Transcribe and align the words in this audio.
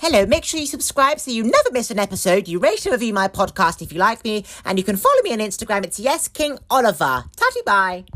Hello, 0.00 0.24
make 0.24 0.46
sure 0.46 0.58
you 0.58 0.66
subscribe 0.66 1.20
so 1.20 1.30
you 1.30 1.42
never 1.42 1.70
miss 1.72 1.90
an 1.90 1.98
episode. 1.98 2.48
You 2.48 2.58
rate 2.58 2.86
and 2.86 2.92
review 2.92 3.12
my 3.12 3.28
podcast 3.28 3.82
if 3.82 3.92
you 3.92 3.98
like 3.98 4.24
me, 4.24 4.46
and 4.64 4.78
you 4.78 4.84
can 4.84 4.96
follow 4.96 5.20
me 5.22 5.34
on 5.34 5.40
Instagram. 5.40 5.84
It's 5.84 6.00
Yes 6.00 6.26
King 6.26 6.58
Oliver. 6.70 7.24
Tatty 7.36 7.60
bye. 7.66 8.06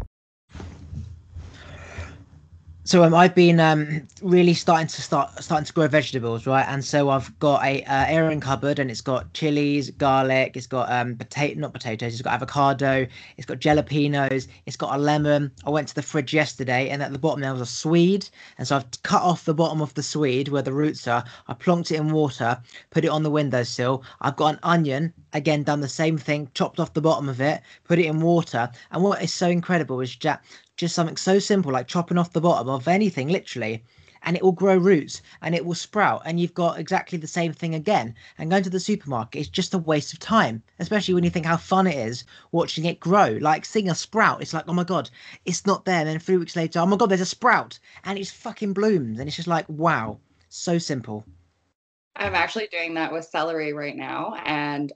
So 2.87 3.03
um, 3.03 3.15
I've 3.15 3.35
been 3.35 3.61
um, 3.61 4.07
really 4.21 4.53
starting 4.53 4.89
to 4.89 5.01
start 5.01 5.43
starting 5.43 5.65
to 5.65 5.73
grow 5.73 5.89
vegetables, 5.89 6.47
right? 6.47 6.67
And 6.69 6.85
so 6.85 7.09
I've 7.09 7.37
got 7.39 7.65
a 7.65 7.83
uh, 7.85 8.05
airing 8.09 8.41
cupboard, 8.41 8.79
and 8.79 8.91
it's 8.91 9.01
got 9.01 9.33
chilies, 9.33 9.91
garlic, 9.93 10.55
it's 10.55 10.67
got 10.67 10.93
um 10.93 11.17
potato, 11.17 11.59
not 11.59 11.73
potatoes, 11.73 12.13
it's 12.13 12.21
got 12.21 12.35
avocado, 12.35 13.07
it's 13.39 13.47
got 13.47 13.61
jalapenos, 13.61 14.49
it's 14.67 14.77
got 14.77 14.95
a 14.95 14.99
lemon. 14.99 15.51
I 15.65 15.71
went 15.71 15.89
to 15.89 15.95
the 15.95 16.03
fridge 16.03 16.35
yesterday, 16.35 16.91
and 16.91 17.03
at 17.03 17.11
the 17.13 17.19
bottom 17.19 17.41
there 17.41 17.53
was 17.53 17.63
a 17.63 17.67
swede, 17.67 18.29
and 18.59 18.69
so 18.69 18.77
I've 18.77 19.03
cut 19.03 19.23
off 19.23 19.47
the 19.47 19.55
bottom 19.55 19.81
of 19.81 19.95
the 19.95 20.03
swede 20.03 20.49
where 20.49 20.61
the 20.61 20.75
roots 20.75 21.09
are. 21.09 21.25
I 21.49 21.55
plonked 21.55 21.91
it 21.91 21.97
in 21.97 22.13
water, 22.13 22.61
put 22.91 23.07
it 23.07 23.09
on 23.09 23.23
the 23.23 23.31
windowsill. 23.31 24.05
I've 24.21 24.37
got 24.37 24.55
an 24.55 24.61
onion, 24.63 25.15
again 25.33 25.63
done 25.63 25.81
the 25.81 25.89
same 25.89 26.19
thing, 26.19 26.51
chopped 26.53 26.79
off 26.79 26.93
the 26.93 27.01
bottom 27.01 27.31
of 27.31 27.41
it, 27.41 27.63
put 27.85 27.99
it 27.99 28.05
in 28.05 28.21
water. 28.21 28.71
And 28.91 29.03
what 29.03 29.23
is 29.23 29.33
so 29.33 29.49
incredible 29.49 30.03
is 30.03 30.15
that 30.17 30.45
just 30.77 30.95
something 30.95 31.17
so 31.17 31.39
simple 31.39 31.73
like 31.73 31.87
chopping 31.87 32.19
off 32.19 32.33
the 32.33 32.41
bottom 32.41 32.69
of 32.69 32.89
anything 32.89 33.29
literally 33.29 33.83
and 34.25 34.37
it 34.37 34.43
will 34.43 34.53
grow 34.53 34.77
roots 34.77 35.23
and 35.43 35.55
it 35.55 35.65
will 35.65 35.75
sprout 35.75 36.23
and 36.25 36.41
you've 36.41 36.55
got 36.55 36.79
exactly 36.79 37.19
the 37.19 37.27
same 37.27 37.53
thing 37.53 37.75
again. 37.75 38.15
And 38.39 38.51
going 38.51 38.63
to 38.63 38.71
the 38.71 38.81
supermarket 38.81 39.41
is 39.41 39.49
just 39.49 39.75
a 39.75 39.79
waste 39.79 40.13
of 40.13 40.19
time 40.19 40.63
especially 40.79 41.15
when 41.15 41.25
you 41.25 41.31
think 41.31 41.47
how 41.47 41.57
fun 41.57 41.87
it 41.87 41.97
is 41.97 42.25
watching 42.53 42.85
it 42.85 43.01
grow. 43.01 43.39
Like 43.41 43.65
seeing 43.65 43.91
a 43.91 43.95
sprout 43.95 44.43
it's 44.43 44.55
like 44.55 44.65
oh 44.67 44.73
my 44.73 44.85
god 44.85 45.11
it's 45.45 45.67
not 45.67 45.85
there. 45.85 46.01
And 46.01 46.09
then 46.09 46.19
three 46.19 46.39
weeks 46.39 46.57
later 46.57 46.81
oh 46.81 46.87
my 46.87 46.97
god 46.97 47.11
there's 47.11 47.21
a 47.21 47.27
sprout 47.27 47.79
and 48.05 48.19
it's 48.19 48.31
fucking 48.31 48.73
blooms. 48.73 49.19
And 49.19 49.29
it's 49.29 49.37
just 49.37 49.49
like 49.49 49.69
wow 49.69 50.19
so 50.49 50.79
simple. 50.79 51.25
I'm 52.17 52.35
actually 52.35 52.69
doing 52.69 52.95
that 52.95 53.13
with 53.13 53.25
celery 53.25 53.73
right 53.73 53.97
now 53.97 54.37
and 54.45 54.93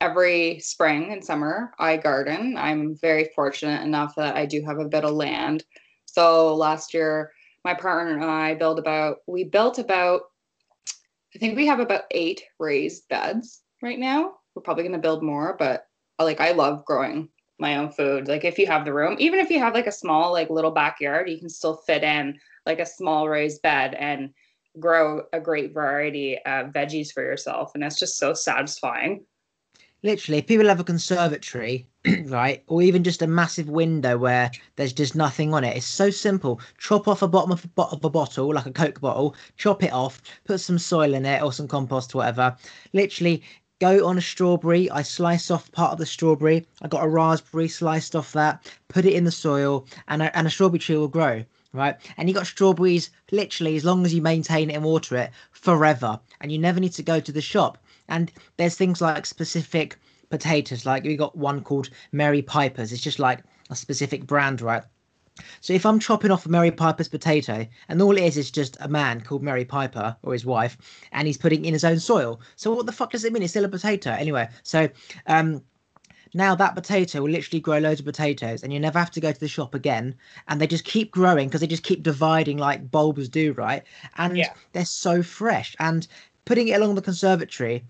every 0.00 0.58
spring 0.60 1.12
and 1.12 1.24
summer 1.24 1.72
I 1.78 1.96
garden. 1.96 2.56
I'm 2.56 2.96
very 2.96 3.30
fortunate 3.34 3.82
enough 3.82 4.14
that 4.16 4.36
I 4.36 4.46
do 4.46 4.62
have 4.64 4.78
a 4.78 4.88
bit 4.88 5.04
of 5.04 5.14
land. 5.14 5.64
So 6.04 6.54
last 6.54 6.94
year, 6.94 7.32
my 7.64 7.74
partner 7.74 8.14
and 8.14 8.24
I 8.24 8.54
built 8.54 8.78
about 8.78 9.18
we 9.26 9.44
built 9.44 9.78
about 9.78 10.22
I 11.34 11.38
think 11.38 11.56
we 11.56 11.66
have 11.66 11.80
about 11.80 12.04
eight 12.12 12.42
raised 12.58 13.08
beds 13.08 13.62
right 13.82 13.98
now. 13.98 14.34
We're 14.54 14.62
probably 14.62 14.84
going 14.84 14.92
to 14.92 14.98
build 14.98 15.22
more, 15.22 15.56
but 15.58 15.86
like 16.18 16.40
I 16.40 16.52
love 16.52 16.84
growing 16.84 17.28
my 17.58 17.76
own 17.76 17.90
food. 17.90 18.28
Like 18.28 18.44
if 18.44 18.58
you 18.58 18.66
have 18.66 18.84
the 18.84 18.94
room, 18.94 19.16
even 19.18 19.40
if 19.40 19.50
you 19.50 19.58
have 19.58 19.74
like 19.74 19.86
a 19.86 19.92
small 19.92 20.32
like 20.32 20.48
little 20.50 20.70
backyard, 20.70 21.28
you 21.28 21.38
can 21.38 21.48
still 21.48 21.76
fit 21.86 22.02
in 22.04 22.38
like 22.64 22.80
a 22.80 22.86
small 22.86 23.28
raised 23.28 23.60
bed 23.62 23.94
and 23.94 24.30
grow 24.78 25.22
a 25.32 25.40
great 25.40 25.72
variety 25.72 26.38
of 26.44 26.66
veggies 26.72 27.12
for 27.12 27.22
yourself 27.22 27.72
and 27.74 27.82
that's 27.82 27.98
just 27.98 28.18
so 28.18 28.34
satisfying 28.34 29.24
literally 30.02 30.42
people 30.42 30.66
have 30.68 30.80
a 30.80 30.84
conservatory 30.84 31.86
right 32.26 32.62
or 32.66 32.82
even 32.82 33.02
just 33.02 33.22
a 33.22 33.26
massive 33.26 33.68
window 33.68 34.16
where 34.16 34.50
there's 34.76 34.92
just 34.92 35.14
nothing 35.14 35.54
on 35.54 35.64
it 35.64 35.76
it's 35.76 35.86
so 35.86 36.10
simple 36.10 36.60
chop 36.78 37.08
off 37.08 37.22
a 37.22 37.28
bottom 37.28 37.52
of 37.52 37.64
a, 37.64 37.82
of 37.82 38.04
a 38.04 38.10
bottle 38.10 38.52
like 38.54 38.66
a 38.66 38.72
coke 38.72 39.00
bottle 39.00 39.34
chop 39.56 39.82
it 39.82 39.92
off 39.92 40.22
put 40.44 40.60
some 40.60 40.78
soil 40.78 41.14
in 41.14 41.24
it 41.24 41.42
or 41.42 41.52
some 41.52 41.66
compost 41.66 42.14
whatever 42.14 42.56
literally 42.92 43.42
go 43.80 44.06
on 44.06 44.18
a 44.18 44.22
strawberry 44.22 44.90
i 44.90 45.02
slice 45.02 45.50
off 45.50 45.72
part 45.72 45.92
of 45.92 45.98
the 45.98 46.06
strawberry 46.06 46.66
i 46.82 46.88
got 46.88 47.04
a 47.04 47.08
raspberry 47.08 47.68
sliced 47.68 48.14
off 48.14 48.32
that 48.32 48.70
put 48.88 49.04
it 49.04 49.14
in 49.14 49.24
the 49.24 49.32
soil 49.32 49.86
and 50.08 50.22
a, 50.22 50.36
and 50.36 50.46
a 50.46 50.50
strawberry 50.50 50.78
tree 50.78 50.96
will 50.96 51.08
grow 51.08 51.42
right? 51.76 51.96
And 52.16 52.28
you 52.28 52.34
got 52.34 52.46
strawberries 52.46 53.10
literally 53.30 53.76
as 53.76 53.84
long 53.84 54.04
as 54.04 54.14
you 54.14 54.22
maintain 54.22 54.70
it 54.70 54.74
and 54.74 54.84
water 54.84 55.16
it 55.16 55.30
forever, 55.52 56.18
and 56.40 56.50
you 56.50 56.58
never 56.58 56.80
need 56.80 56.92
to 56.92 57.02
go 57.02 57.20
to 57.20 57.32
the 57.32 57.42
shop. 57.42 57.78
And 58.08 58.32
there's 58.56 58.76
things 58.76 59.00
like 59.00 59.26
specific 59.26 59.98
potatoes, 60.30 60.86
like 60.86 61.04
we 61.04 61.16
got 61.16 61.36
one 61.36 61.62
called 61.62 61.90
Mary 62.12 62.42
Piper's. 62.42 62.92
It's 62.92 63.02
just 63.02 63.18
like 63.18 63.42
a 63.70 63.76
specific 63.76 64.26
brand, 64.26 64.60
right? 64.60 64.82
So 65.60 65.74
if 65.74 65.84
I'm 65.84 65.98
chopping 65.98 66.30
off 66.30 66.46
a 66.46 66.48
Mary 66.48 66.70
Piper's 66.70 67.08
potato, 67.08 67.66
and 67.88 68.00
all 68.00 68.16
it 68.16 68.22
is 68.22 68.36
is 68.36 68.50
just 68.50 68.76
a 68.80 68.88
man 68.88 69.20
called 69.20 69.42
Mary 69.42 69.64
Piper 69.64 70.16
or 70.22 70.32
his 70.32 70.46
wife, 70.46 70.78
and 71.12 71.26
he's 71.26 71.36
putting 71.36 71.64
in 71.64 71.74
his 71.74 71.84
own 71.84 72.00
soil. 72.00 72.40
So 72.56 72.74
what 72.74 72.86
the 72.86 72.92
fuck 72.92 73.10
does 73.10 73.24
it 73.24 73.32
mean? 73.32 73.42
It's 73.42 73.52
still 73.52 73.64
a 73.64 73.68
potato 73.68 74.12
anyway. 74.12 74.48
So 74.62 74.88
um, 75.26 75.62
now 76.32 76.54
that 76.54 76.74
potato 76.74 77.20
will 77.20 77.30
literally 77.30 77.60
grow 77.60 77.78
loads 77.78 78.00
of 78.00 78.06
potatoes, 78.06 78.62
and 78.62 78.72
you 78.72 78.80
never 78.80 78.98
have 78.98 79.10
to 79.10 79.20
go 79.20 79.30
to 79.30 79.40
the 79.40 79.48
shop 79.48 79.74
again. 79.74 80.14
And 80.48 80.60
they 80.60 80.66
just 80.66 80.84
keep 80.84 81.10
growing 81.10 81.48
because 81.48 81.60
they 81.60 81.66
just 81.66 81.82
keep 81.82 82.02
dividing 82.02 82.56
like 82.56 82.90
bulbs 82.90 83.28
do, 83.28 83.52
right? 83.52 83.82
And 84.16 84.38
yeah. 84.38 84.54
they're 84.72 84.86
so 84.86 85.22
fresh. 85.22 85.76
And 85.78 86.06
putting 86.46 86.68
it 86.68 86.80
along 86.80 86.94
the 86.94 87.02
conservatory 87.02 87.84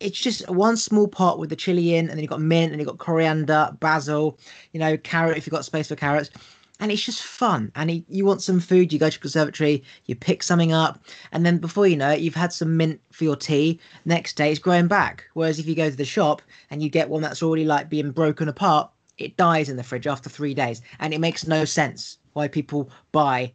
it's 0.00 0.18
just 0.18 0.48
one 0.50 0.76
small 0.76 1.08
pot 1.08 1.38
with 1.38 1.50
the 1.50 1.56
chili 1.56 1.94
in, 1.94 2.08
and 2.08 2.10
then 2.10 2.20
you've 2.20 2.30
got 2.30 2.40
mint, 2.40 2.72
and 2.72 2.80
you've 2.80 2.88
got 2.88 2.98
coriander, 2.98 3.70
basil, 3.80 4.38
you 4.72 4.80
know, 4.80 4.96
carrot 4.98 5.38
if 5.38 5.46
you've 5.46 5.52
got 5.52 5.64
space 5.64 5.88
for 5.88 5.96
carrots. 5.96 6.30
And 6.80 6.90
it's 6.90 7.04
just 7.04 7.22
fun. 7.22 7.70
And 7.76 8.04
you 8.08 8.24
want 8.26 8.42
some 8.42 8.58
food, 8.58 8.92
you 8.92 8.98
go 8.98 9.08
to 9.08 9.20
conservatory, 9.20 9.84
you 10.06 10.16
pick 10.16 10.42
something 10.42 10.72
up, 10.72 10.98
and 11.30 11.46
then 11.46 11.58
before 11.58 11.86
you 11.86 11.96
know 11.96 12.10
it, 12.10 12.20
you've 12.20 12.34
had 12.34 12.52
some 12.52 12.76
mint 12.76 13.00
for 13.12 13.22
your 13.24 13.36
tea. 13.36 13.78
Next 14.04 14.34
day, 14.34 14.50
it's 14.50 14.58
growing 14.58 14.88
back. 14.88 15.24
Whereas 15.34 15.60
if 15.60 15.66
you 15.66 15.76
go 15.76 15.88
to 15.88 15.96
the 15.96 16.04
shop 16.04 16.42
and 16.70 16.82
you 16.82 16.88
get 16.88 17.08
one 17.08 17.22
that's 17.22 17.44
already 17.44 17.64
like 17.64 17.88
being 17.88 18.10
broken 18.10 18.48
apart, 18.48 18.90
it 19.18 19.36
dies 19.36 19.68
in 19.68 19.76
the 19.76 19.84
fridge 19.84 20.08
after 20.08 20.28
three 20.28 20.52
days. 20.52 20.82
And 20.98 21.14
it 21.14 21.20
makes 21.20 21.46
no 21.46 21.64
sense 21.64 22.18
why 22.32 22.48
people 22.48 22.90
buy 23.12 23.52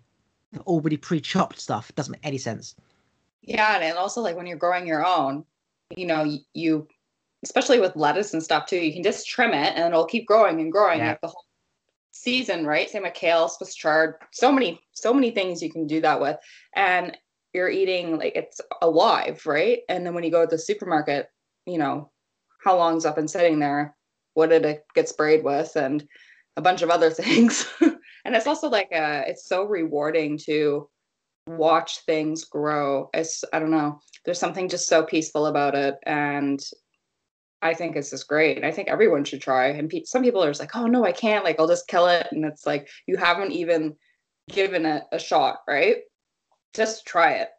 already 0.62 0.96
pre-chopped 0.96 1.60
stuff. 1.60 1.90
It 1.90 1.98
doesn't 1.98 2.14
make 2.14 2.26
any 2.26 2.38
sense. 2.38 2.74
Yeah, 3.42 3.80
and 3.80 3.98
also 3.98 4.22
like 4.22 4.38
when 4.38 4.48
you're 4.48 4.58
growing 4.58 4.88
your 4.88 5.06
own, 5.06 5.44
you 5.96 6.06
know, 6.06 6.38
you, 6.54 6.88
especially 7.44 7.80
with 7.80 7.96
lettuce 7.96 8.34
and 8.34 8.44
stuff 8.44 8.66
too, 8.66 8.78
you 8.78 8.94
can 8.94 9.04
just 9.04 9.28
trim 9.28 9.54
it 9.54 9.74
and 9.76 9.94
it'll 9.94 10.06
keep 10.06 10.28
growing 10.28 10.60
and 10.60 10.72
growing 10.72 11.00
yeah. 11.00 11.10
like 11.10 11.22
the 11.22 11.28
whole 11.28 11.46
season, 12.12 12.66
right? 12.66 12.90
Same 12.90 13.04
with 13.04 13.14
kale, 13.14 13.48
Swiss 13.50 13.76
chard, 13.76 14.16
so 14.32 14.52
many, 14.52 14.80
so 14.94 15.14
many 15.14 15.32
things 15.32 15.62
you 15.62 15.72
can 15.72 15.88
do 15.88 16.02
that 16.02 16.20
with. 16.20 16.38
And 16.76 17.18
you're 17.54 17.70
eating 17.70 18.18
like 18.18 18.36
it's 18.36 18.62
alive, 18.82 19.42
right? 19.46 19.80
And 19.90 20.06
then 20.06 20.14
when 20.14 20.24
you 20.24 20.32
go 20.32 20.46
to 20.46 20.50
the 20.50 20.58
supermarket, 20.58 21.28
you 21.66 21.78
know, 21.78 22.12
how 22.64 22.78
long's 22.78 23.06
up 23.06 23.18
and 23.18 23.30
sitting 23.30 23.60
there? 23.60 23.96
What 24.34 24.50
did 24.50 24.66
it 24.66 24.84
get 24.94 25.10
sprayed 25.10 25.44
with? 25.44 25.76
And 25.76 26.06
a 26.58 26.62
bunch 26.62 26.82
of 26.82 26.90
other 26.90 27.10
things. 27.10 27.68
and 27.82 28.36
it's 28.36 28.48
also 28.48 28.70
like 28.70 28.90
uh 28.94 29.24
it's 29.26 29.48
so 29.48 29.64
rewarding 29.64 30.38
to 30.46 30.90
watch 31.48 32.00
things 32.06 32.46
grow. 32.46 33.10
It's 33.14 33.44
I 33.52 33.60
don't 33.60 33.72
know. 33.72 34.00
There's 34.26 34.40
something 34.40 34.70
just 34.70 34.88
so 34.88 35.04
peaceful 35.04 35.46
about 35.48 35.76
it, 35.76 35.96
and 36.04 36.60
I 37.62 37.74
think 37.74 37.96
it's 37.96 38.12
just 38.12 38.28
great. 38.28 38.64
I 38.64 38.72
think 38.72 38.88
everyone 38.88 39.26
should 39.26 39.42
try. 39.42 39.68
And 39.68 39.90
pe- 39.90 40.04
some 40.06 40.24
people 40.24 40.44
are 40.44 40.50
just 40.50 40.60
like, 40.60 40.76
"Oh 40.76 40.88
no, 40.88 41.06
I 41.06 41.12
can't. 41.12 41.44
Like, 41.44 41.60
I'll 41.60 41.68
just 41.68 41.88
kill 41.88 42.08
it." 42.08 42.28
And 42.32 42.46
it's 42.46 42.66
like 42.66 42.90
you 43.08 43.18
haven't 43.18 43.52
even 43.52 43.96
given 44.50 44.86
it 44.86 45.04
a 45.12 45.20
shot, 45.20 45.60
right? 45.68 45.98
Just 46.74 47.06
try 47.06 47.34
it. 47.34 47.50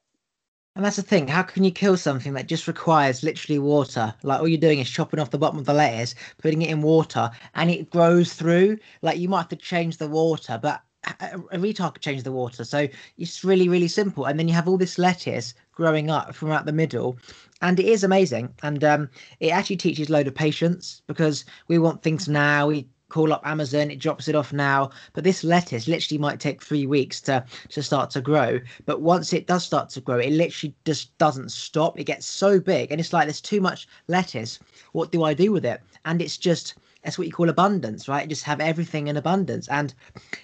And 0.77 0.85
that's 0.85 0.97
the 0.97 1.03
thing. 1.03 1.27
How 1.27 1.43
can 1.43 1.65
you 1.65 1.73
kill 1.73 1.97
something 1.97 2.33
that 2.35 2.47
just 2.47 2.69
requires 2.69 3.23
literally 3.23 3.59
water? 3.59 4.15
Like 4.23 4.41
all 4.41 4.49
you're 4.49 4.59
doing 4.59 4.79
is 4.79 4.89
chopping 4.89 5.19
off 5.19 5.31
the 5.31 5.39
bottom 5.39 5.59
of 5.59 5.67
the 5.67 5.75
lettuce, 5.75 6.15
putting 6.39 6.63
it 6.63 6.71
in 6.71 6.81
water, 6.81 7.31
and 7.55 7.71
it 7.71 7.91
grows 7.91 8.35
through. 8.35 8.79
Like 9.03 9.19
you 9.19 9.29
might 9.29 9.39
have 9.39 9.49
to 9.49 9.57
change 9.57 9.97
the 9.97 10.09
water, 10.09 10.59
but 10.63 10.83
a 11.21 11.59
retard 11.59 11.95
could 11.95 12.03
change 12.03 12.23
the 12.23 12.33
water. 12.33 12.65
So 12.65 12.87
it's 13.19 13.43
really, 13.43 13.69
really 13.69 13.89
simple. 13.89 14.27
And 14.27 14.39
then 14.39 14.49
you 14.49 14.55
have 14.55 14.69
all 14.69 14.77
this 14.77 14.99
lettuce 14.99 15.55
growing 15.81 16.11
up 16.11 16.35
from 16.35 16.53
out 16.53 16.67
the 16.67 16.73
middle. 16.73 17.17
And 17.63 17.81
it 17.81 17.87
is 17.87 18.05
amazing. 18.05 18.53
And 18.63 18.85
um, 18.85 19.09
it 19.41 19.49
actually 19.49 19.79
teaches 19.79 20.11
load 20.11 20.27
of 20.27 20.35
patience 20.35 21.01
because 21.07 21.47
we 21.69 21.79
want 21.79 22.03
things 22.03 22.29
now. 22.29 22.67
We 22.67 22.87
call 23.09 23.33
up 23.33 23.41
Amazon, 23.47 23.91
it 23.91 23.99
drops 23.99 24.29
it 24.29 24.35
off 24.35 24.53
now. 24.53 24.91
But 25.15 25.25
this 25.25 25.43
lettuce 25.43 25.89
literally 25.89 26.19
might 26.19 26.39
take 26.39 26.63
three 26.63 26.87
weeks 26.87 27.19
to, 27.23 27.43
to 27.71 27.83
start 27.83 28.11
to 28.11 28.21
grow. 28.21 28.61
But 28.85 29.01
once 29.01 29.33
it 29.33 29.47
does 29.47 29.65
start 29.65 29.89
to 29.91 30.03
grow, 30.03 30.19
it 30.19 30.33
literally 30.35 30.75
just 30.85 31.17
doesn't 31.17 31.51
stop. 31.51 31.99
It 31.99 32.05
gets 32.05 32.27
so 32.27 32.61
big. 32.61 32.93
And 32.93 33.01
it's 33.01 33.15
like 33.15 33.27
there's 33.27 33.41
too 33.41 33.63
much 33.63 33.89
lettuce. 34.07 34.59
What 34.93 35.13
do 35.13 35.25
I 35.25 35.33
do 35.33 35.51
with 35.51 35.65
it? 35.65 35.81
And 36.05 36.21
it's 36.21 36.37
just 36.37 36.75
that's 37.03 37.17
what 37.17 37.27
you 37.27 37.33
call 37.33 37.49
abundance, 37.49 38.07
right? 38.07 38.29
Just 38.29 38.45
have 38.45 38.61
everything 38.61 39.09
in 39.09 39.17
abundance, 39.17 39.69
and 39.69 39.95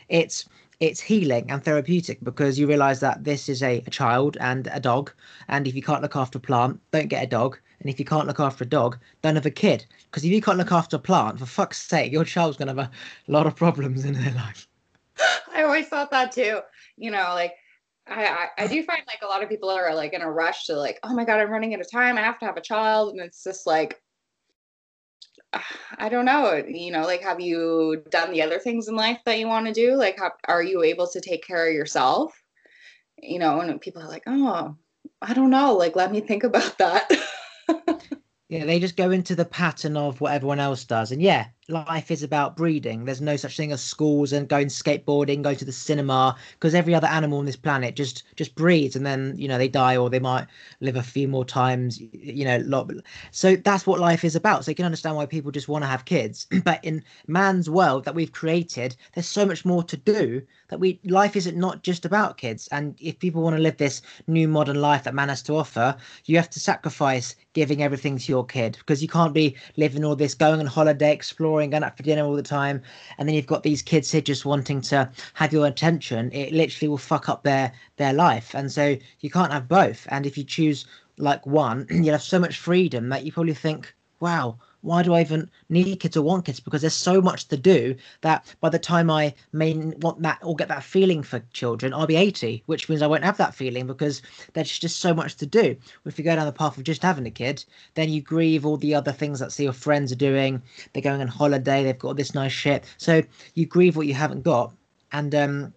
it's 0.09 0.47
it's 0.81 1.01
healing 1.01 1.51
and 1.51 1.65
therapeutic 1.65 2.23
because 2.23 2.59
you 2.59 2.67
realize 2.67 3.01
that 3.01 3.25
this 3.25 3.49
is 3.49 3.63
a, 3.63 3.83
a 3.87 3.91
child 3.91 4.37
and 4.41 4.69
a 4.73 4.81
dog, 4.81 5.13
and 5.49 5.67
if 5.67 5.75
you 5.75 5.83
can't 5.83 6.03
look 6.03 6.17
after 6.17 6.39
a 6.39 6.41
plant, 6.41 6.81
don't 6.91 7.09
get 7.09 7.25
a 7.25 7.27
dog. 7.27 7.59
And 7.81 7.91
if 7.91 7.99
you 7.99 8.05
can't 8.05 8.27
look 8.27 8.41
after 8.41 8.65
a 8.65 8.67
dog, 8.67 8.99
don't 9.23 9.35
have 9.35 9.47
a 9.47 9.51
kid. 9.51 9.85
Because 10.11 10.25
if 10.25 10.33
you 10.33 10.41
can't 10.41 10.59
look 10.59 10.73
after 10.73 10.97
a 10.97 11.01
plant, 11.01 11.39
for 11.39 11.47
fuck's 11.47 11.83
sake, 11.83 12.11
your 12.11 12.25
child's 12.25 12.57
gonna 12.57 12.75
have 12.75 12.79
a 12.79 12.91
lot 13.29 13.47
of 13.47 13.55
problems 13.55 14.05
in 14.05 14.15
their 14.15 14.33
life. 14.33 14.67
I 15.53 15.63
always 15.63 15.89
thought 15.89 16.11
that 16.11 16.33
too. 16.33 16.61
You 16.97 17.11
know, 17.11 17.33
like 17.35 17.55
I, 18.07 18.27
I, 18.27 18.65
I 18.65 18.67
do 18.67 18.83
find 18.83 19.03
like 19.07 19.21
a 19.23 19.27
lot 19.27 19.43
of 19.43 19.49
people 19.49 19.69
are 19.69 19.95
like 19.95 20.13
in 20.13 20.23
a 20.23 20.31
rush 20.31 20.67
to 20.67 20.75
like, 20.75 20.99
oh 21.03 21.15
my 21.15 21.25
god, 21.25 21.41
I'm 21.41 21.51
running 21.51 21.75
out 21.75 21.81
of 21.81 21.91
time. 21.91 22.17
I 22.17 22.23
have 22.23 22.39
to 22.41 22.47
have 22.47 22.57
a 22.57 22.63
child, 22.63 23.13
and 23.13 23.21
it's 23.21 23.43
just 23.43 23.67
like 23.67 24.01
I 25.99 26.09
don't 26.09 26.25
know, 26.25 26.47
uh, 26.47 26.63
you 26.67 26.91
know, 26.91 27.03
like 27.03 27.23
have 27.23 27.41
you 27.41 28.03
done 28.11 28.33
the 28.33 28.43
other 28.43 28.59
things 28.59 28.89
in 28.89 28.97
life 28.97 29.19
that 29.25 29.39
you 29.39 29.47
want 29.47 29.67
to 29.67 29.73
do? 29.73 29.97
Like, 29.97 30.19
how, 30.19 30.33
are 30.47 30.63
you 30.63 30.83
able 30.83 31.07
to 31.09 31.21
take 31.21 31.47
care 31.47 31.69
of 31.69 31.75
yourself? 31.75 32.43
You 33.23 33.39
know, 33.39 33.61
and 33.61 33.81
people 33.81 34.03
are 34.03 34.09
like, 34.09 34.25
oh, 34.27 34.77
I 35.23 35.35
don't 35.35 35.51
know, 35.51 35.75
like 35.75 35.97
let 35.97 36.13
me 36.13 36.21
think 36.21 36.45
about 36.45 36.79
that. 36.79 37.11
yeah, 38.49 38.65
they 38.65 38.79
just 38.79 38.97
go 38.97 39.11
into 39.11 39.35
the 39.35 39.45
pattern 39.45 39.97
of 39.97 40.21
what 40.21 40.33
everyone 40.33 40.61
else 40.61 40.85
does. 40.85 41.13
And 41.13 41.23
yeah, 41.23 41.47
life 41.69 42.11
is 42.11 42.23
about 42.23 42.57
breeding. 42.57 43.05
There's 43.05 43.21
no 43.21 43.37
such 43.37 43.57
thing 43.57 43.73
as 43.73 43.83
schools 43.83 44.33
and 44.33 44.49
going 44.49 44.69
skateboarding, 44.69 45.43
going 45.43 45.57
to 45.57 45.65
the 45.65 45.73
cinema, 45.73 46.37
because 46.53 46.75
every 46.75 46.95
other 46.95 47.09
animal 47.09 47.39
on 47.39 47.45
this 47.45 47.57
planet 47.57 47.97
just 47.97 48.23
just 48.37 48.55
breeds 48.55 48.95
and 48.95 49.05
then 49.05 49.35
you 49.37 49.49
know 49.49 49.59
they 49.59 49.69
die 49.69 49.97
or 49.97 50.09
they 50.09 50.21
might 50.21 50.47
live 50.81 50.97
a 50.97 51.03
few 51.03 51.27
more 51.27 51.45
times. 51.45 52.01
You 52.13 52.45
know, 52.45 52.59
lot. 52.59 52.91
So 53.33 53.57
that's 53.57 53.87
what 53.87 53.99
life 53.99 54.25
is 54.25 54.37
about. 54.37 54.65
So 54.65 54.71
you 54.71 54.77
can 54.77 54.85
understand 54.85 55.17
why 55.17 55.27
people 55.27 55.51
just 55.51 55.69
want 55.69 55.83
to 55.83 55.89
have 55.89 56.05
kids. 56.05 56.47
but 56.65 56.85
in 56.85 57.03
man's 57.27 57.69
world 57.69 58.05
that 58.05 58.15
we've 58.15 58.33
created, 58.33 58.97
there's 59.15 59.27
so 59.27 59.45
much 59.45 59.65
more 59.65 59.83
to 59.83 59.97
do 59.97 60.43
that 60.69 60.81
we 60.81 61.01
life 61.05 61.35
isn't 61.35 61.57
not 61.57 61.83
just 61.83 62.05
about 62.05 62.39
kids. 62.39 62.69
And 62.71 62.95
if 63.01 63.19
people 63.19 63.43
want 63.43 63.57
to 63.57 63.63
live 63.63 63.77
this 63.77 64.03
new 64.29 64.47
modern 64.47 64.81
life 64.81 65.03
that 65.05 65.15
man 65.15 65.31
has 65.31 65.43
to 65.43 65.55
offer, 65.55 65.97
you 66.27 66.37
have 66.37 66.51
to 66.51 66.61
sacrifice 66.61 67.35
giving 67.55 67.83
everything 67.83 68.19
to 68.19 68.33
your 68.33 68.45
kid 68.45 68.77
because 68.79 69.03
you 69.03 69.09
can't 69.09 69.35
be 69.35 69.57
living 69.77 70.05
all 70.05 70.15
this 70.15 70.35
going 70.35 70.61
on 70.61 70.67
holiday, 70.67 71.13
exploring 71.13 71.56
going 71.57 71.83
out 71.83 71.97
for 71.97 72.03
dinner 72.03 72.25
all 72.25 72.35
the 72.35 72.43
time, 72.43 72.83
and 73.19 73.29
then 73.29 73.35
you've 73.35 73.47
got 73.47 73.63
these 73.63 73.83
kids 73.83 74.11
here 74.11 74.21
just 74.21 74.45
wanting 74.45 74.81
to 74.83 75.11
have 75.35 75.53
your 75.53 75.67
attention, 75.67 76.31
it 76.33 76.53
literally 76.53 76.89
will 76.89 76.99
fuck 76.99 77.29
up 77.29 77.43
their 77.43 77.73
their 77.97 78.13
life. 78.13 78.55
And 78.55 78.71
so 78.71 78.97
you 79.21 79.31
can't 79.31 79.53
have 79.53 79.69
both. 79.69 80.07
And 80.11 80.27
if 80.27 80.37
you 80.37 80.45
choose 80.45 80.87
like 81.19 81.47
one, 81.47 81.87
you'll 81.91 82.13
have 82.13 82.23
so 82.23 82.39
much 82.39 82.59
freedom 82.59 83.09
that 83.09 83.25
you 83.25 83.33
probably 83.33 83.55
think, 83.55 83.95
wow, 84.21 84.59
why 84.87 85.03
do 85.03 85.15
I 85.15 85.21
even 85.21 85.51
need 85.69 85.99
kids 85.99 86.17
or 86.17 86.23
want 86.23 86.45
kids? 86.45 86.61
Because 86.61 86.81
there's 86.81 86.95
so 86.95 87.21
much 87.21 87.49
to 87.49 87.57
do 87.57 87.97
that 88.21 88.55
by 88.61 88.69
the 88.69 88.79
time 88.79 89.11
I 89.11 89.35
may 89.53 89.75
want 89.75 90.23
that 90.23 90.39
or 90.43 90.55
get 90.55 90.69
that 90.69 90.85
feeling 90.85 91.25
for 91.25 91.41
children, 91.53 91.93
I'll 91.93 92.07
be 92.07 92.15
80, 92.15 92.63
which 92.67 92.89
means 92.89 93.03
I 93.03 93.09
won't 93.09 93.25
have 93.25 93.37
that 93.39 93.55
feeling 93.55 93.89
because 93.89 94.23
there's 94.53 94.79
just 94.79 95.01
so 95.01 95.13
much 95.13 95.35
to 95.39 95.47
do. 95.47 95.77
If 96.05 96.19
you 96.19 96.25
go 96.25 96.37
down 96.37 96.47
the 96.47 96.53
path 96.53 96.79
of 96.79 96.85
just 96.85 97.03
having 97.03 97.27
a 97.27 97.33
kid, 97.33 97.65
then 97.95 98.11
you 98.11 98.23
grieve 98.23 98.65
all 98.65 98.77
the 98.77 98.95
other 98.95 99.11
things 99.11 99.41
that 99.41 99.51
say 99.51 99.65
your 99.65 99.73
friends 99.73 100.13
are 100.13 100.17
doing. 100.17 100.63
They're 100.93 101.03
going 101.03 101.21
on 101.21 101.27
holiday, 101.27 101.83
they've 101.83 101.99
got 101.99 102.17
this 102.17 102.33
nice 102.33 102.53
shit. 102.53 102.85
So 102.97 103.23
you 103.55 103.67
grieve 103.67 103.97
what 103.97 104.07
you 104.07 104.15
haven't 104.15 104.45
got. 104.45 104.73
And 105.11 105.35
um, 105.35 105.75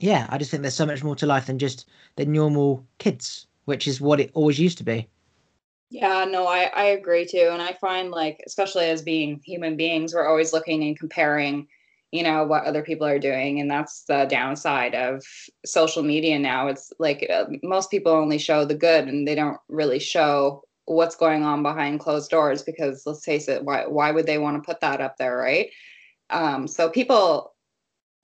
yeah, 0.00 0.26
I 0.30 0.38
just 0.38 0.50
think 0.50 0.62
there's 0.62 0.74
so 0.74 0.86
much 0.86 1.04
more 1.04 1.14
to 1.14 1.26
life 1.26 1.46
than 1.46 1.60
just 1.60 1.88
the 2.16 2.26
normal 2.26 2.84
kids, 2.98 3.46
which 3.66 3.86
is 3.86 4.00
what 4.00 4.18
it 4.18 4.32
always 4.34 4.58
used 4.58 4.78
to 4.78 4.84
be. 4.84 5.08
Yeah, 5.90 6.24
no, 6.24 6.46
I, 6.46 6.64
I 6.74 6.84
agree 6.86 7.24
too. 7.26 7.48
And 7.52 7.62
I 7.62 7.72
find 7.74 8.10
like, 8.10 8.42
especially 8.46 8.86
as 8.86 9.02
being 9.02 9.40
human 9.44 9.76
beings, 9.76 10.14
we're 10.14 10.26
always 10.26 10.52
looking 10.52 10.82
and 10.82 10.98
comparing, 10.98 11.68
you 12.10 12.24
know, 12.24 12.44
what 12.44 12.64
other 12.64 12.82
people 12.82 13.06
are 13.06 13.20
doing. 13.20 13.60
And 13.60 13.70
that's 13.70 14.02
the 14.04 14.26
downside 14.28 14.94
of 14.94 15.22
social 15.64 16.02
media 16.02 16.38
now. 16.38 16.66
It's 16.66 16.92
like 16.98 17.26
uh, 17.32 17.44
most 17.62 17.90
people 17.90 18.12
only 18.12 18.38
show 18.38 18.64
the 18.64 18.74
good 18.74 19.06
and 19.06 19.26
they 19.28 19.36
don't 19.36 19.58
really 19.68 20.00
show 20.00 20.64
what's 20.86 21.16
going 21.16 21.44
on 21.44 21.62
behind 21.62 22.00
closed 22.00 22.30
doors 22.30 22.62
because 22.62 23.04
let's 23.06 23.24
face 23.24 23.48
it, 23.48 23.64
why, 23.64 23.86
why 23.86 24.10
would 24.10 24.26
they 24.26 24.38
want 24.38 24.60
to 24.60 24.66
put 24.66 24.80
that 24.80 25.00
up 25.00 25.16
there, 25.18 25.36
right? 25.36 25.70
Um, 26.30 26.66
so 26.66 26.90
people, 26.90 27.54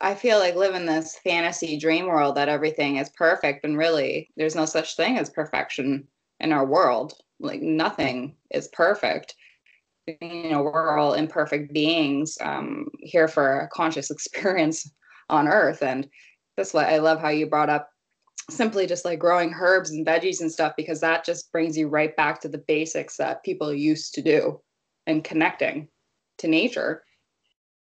I 0.01 0.17
feel 0.17 0.39
like 0.39 0.57
live 0.57 0.75
in 0.75 0.87
this 0.87 1.17
fantasy 1.23 1.79
dream 1.79 2.07
world 2.07 2.37
that 2.37 2.49
everything 2.49 2.97
is 2.97 3.09
perfect. 3.11 3.65
And 3.65 3.79
really, 3.79 4.31
there's 4.37 4.57
no 4.57 4.65
such 4.67 4.97
thing 4.97 5.17
as 5.19 5.31
perfection 5.31 6.09
in 6.41 6.53
our 6.53 6.67
world 6.67 7.15
like 7.43 7.63
nothing 7.63 8.37
is 8.51 8.69
perfect. 8.69 9.35
You 10.07 10.51
know 10.51 10.63
we're 10.63 10.99
all 10.99 11.15
imperfect 11.15 11.73
beings 11.73 12.37
um, 12.41 12.89
here 12.99 13.29
for 13.29 13.61
a 13.61 13.69
conscious 13.69 14.11
experience 14.17 14.91
on 15.29 15.49
earth. 15.49 15.83
And 15.83 16.09
that's 16.57 16.75
why 16.75 16.85
i 16.85 16.99
love 16.99 17.21
how 17.21 17.29
you 17.29 17.47
brought 17.47 17.71
up 17.71 17.89
simply 18.51 18.87
just 18.87 19.05
like 19.05 19.19
growing 19.19 19.55
herbs 19.55 19.91
and 19.91 20.07
veggies 20.07 20.41
and 20.41 20.51
stuff 20.51 20.73
because 20.77 21.01
that 21.01 21.25
just 21.25 21.51
brings 21.53 21.77
you 21.77 21.89
right 21.89 22.17
back 22.17 22.41
to 22.41 22.49
the 22.49 22.63
basics 22.67 23.17
that 23.17 23.45
people 23.45 23.73
used 23.73 24.15
to 24.15 24.23
do 24.23 24.61
and 25.07 25.25
connecting 25.25 25.89
to 26.39 26.49
nature 26.49 27.05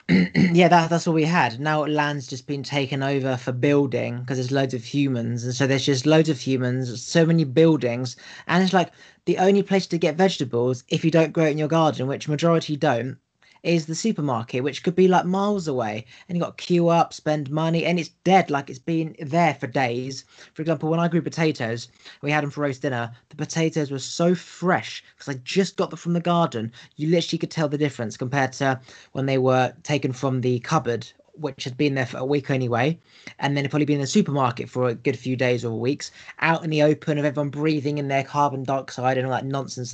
yeah, 0.09 0.67
that, 0.69 0.89
that's 0.89 1.05
all 1.07 1.13
we 1.13 1.23
had. 1.25 1.59
Now 1.59 1.85
land's 1.85 2.27
just 2.27 2.47
been 2.47 2.63
taken 2.63 3.03
over 3.03 3.35
for 3.37 3.51
building 3.51 4.19
because 4.21 4.37
there's 4.37 4.51
loads 4.51 4.73
of 4.73 4.83
humans, 4.83 5.43
and 5.43 5.53
so 5.53 5.67
there's 5.67 5.85
just 5.85 6.05
loads 6.05 6.29
of 6.29 6.39
humans, 6.39 7.01
so 7.03 7.25
many 7.25 7.43
buildings, 7.43 8.15
and 8.47 8.63
it's 8.63 8.73
like 8.73 8.91
the 9.25 9.37
only 9.37 9.63
place 9.63 9.85
to 9.87 9.97
get 9.97 10.15
vegetables 10.15 10.83
if 10.87 11.03
you 11.03 11.11
don't 11.11 11.33
grow 11.33 11.45
it 11.45 11.51
in 11.51 11.57
your 11.57 11.67
garden, 11.67 12.07
which 12.07 12.29
majority 12.29 12.77
don't, 12.77 13.17
is 13.63 13.85
the 13.85 13.95
supermarket, 13.95 14.63
which 14.63 14.83
could 14.83 14.95
be 14.95 15.07
like 15.07 15.25
miles 15.25 15.67
away. 15.67 16.05
And 16.27 16.37
you 16.37 16.43
got 16.43 16.57
queue 16.57 16.89
up, 16.89 17.13
spend 17.13 17.49
money, 17.49 17.85
and 17.85 17.99
it's 17.99 18.09
dead. 18.23 18.49
Like 18.49 18.69
it's 18.69 18.79
been 18.79 19.15
there 19.19 19.53
for 19.55 19.67
days. 19.67 20.25
For 20.53 20.61
example, 20.61 20.89
when 20.89 20.99
I 20.99 21.07
grew 21.07 21.21
potatoes, 21.21 21.87
we 22.21 22.31
had 22.31 22.43
them 22.43 22.51
for 22.51 22.61
roast 22.61 22.81
dinner. 22.81 23.11
The 23.29 23.35
potatoes 23.35 23.91
were 23.91 23.99
so 23.99 24.35
fresh 24.35 25.03
because 25.15 25.33
I 25.33 25.39
just 25.43 25.75
got 25.75 25.89
them 25.89 25.97
from 25.97 26.13
the 26.13 26.19
garden. 26.19 26.71
You 26.95 27.09
literally 27.09 27.39
could 27.39 27.51
tell 27.51 27.69
the 27.69 27.77
difference 27.77 28.17
compared 28.17 28.53
to 28.53 28.79
when 29.11 29.25
they 29.25 29.37
were 29.37 29.73
taken 29.83 30.13
from 30.13 30.41
the 30.41 30.59
cupboard 30.59 31.07
which 31.39 31.63
had 31.63 31.77
been 31.77 31.95
there 31.95 32.05
for 32.05 32.17
a 32.17 32.25
week 32.25 32.49
anyway, 32.49 32.97
and 33.39 33.55
then 33.55 33.67
probably 33.69 33.85
been 33.85 33.95
in 33.95 34.01
the 34.01 34.07
supermarket 34.07 34.69
for 34.69 34.87
a 34.87 34.95
good 34.95 35.17
few 35.17 35.35
days 35.35 35.63
or 35.63 35.79
weeks, 35.79 36.11
out 36.39 36.63
in 36.63 36.69
the 36.69 36.83
open 36.83 37.17
of 37.17 37.25
everyone 37.25 37.49
breathing 37.49 37.97
in 37.97 38.07
their 38.07 38.23
carbon 38.23 38.63
dioxide 38.63 39.17
and 39.17 39.27
all 39.27 39.33
that 39.33 39.45
nonsense. 39.45 39.93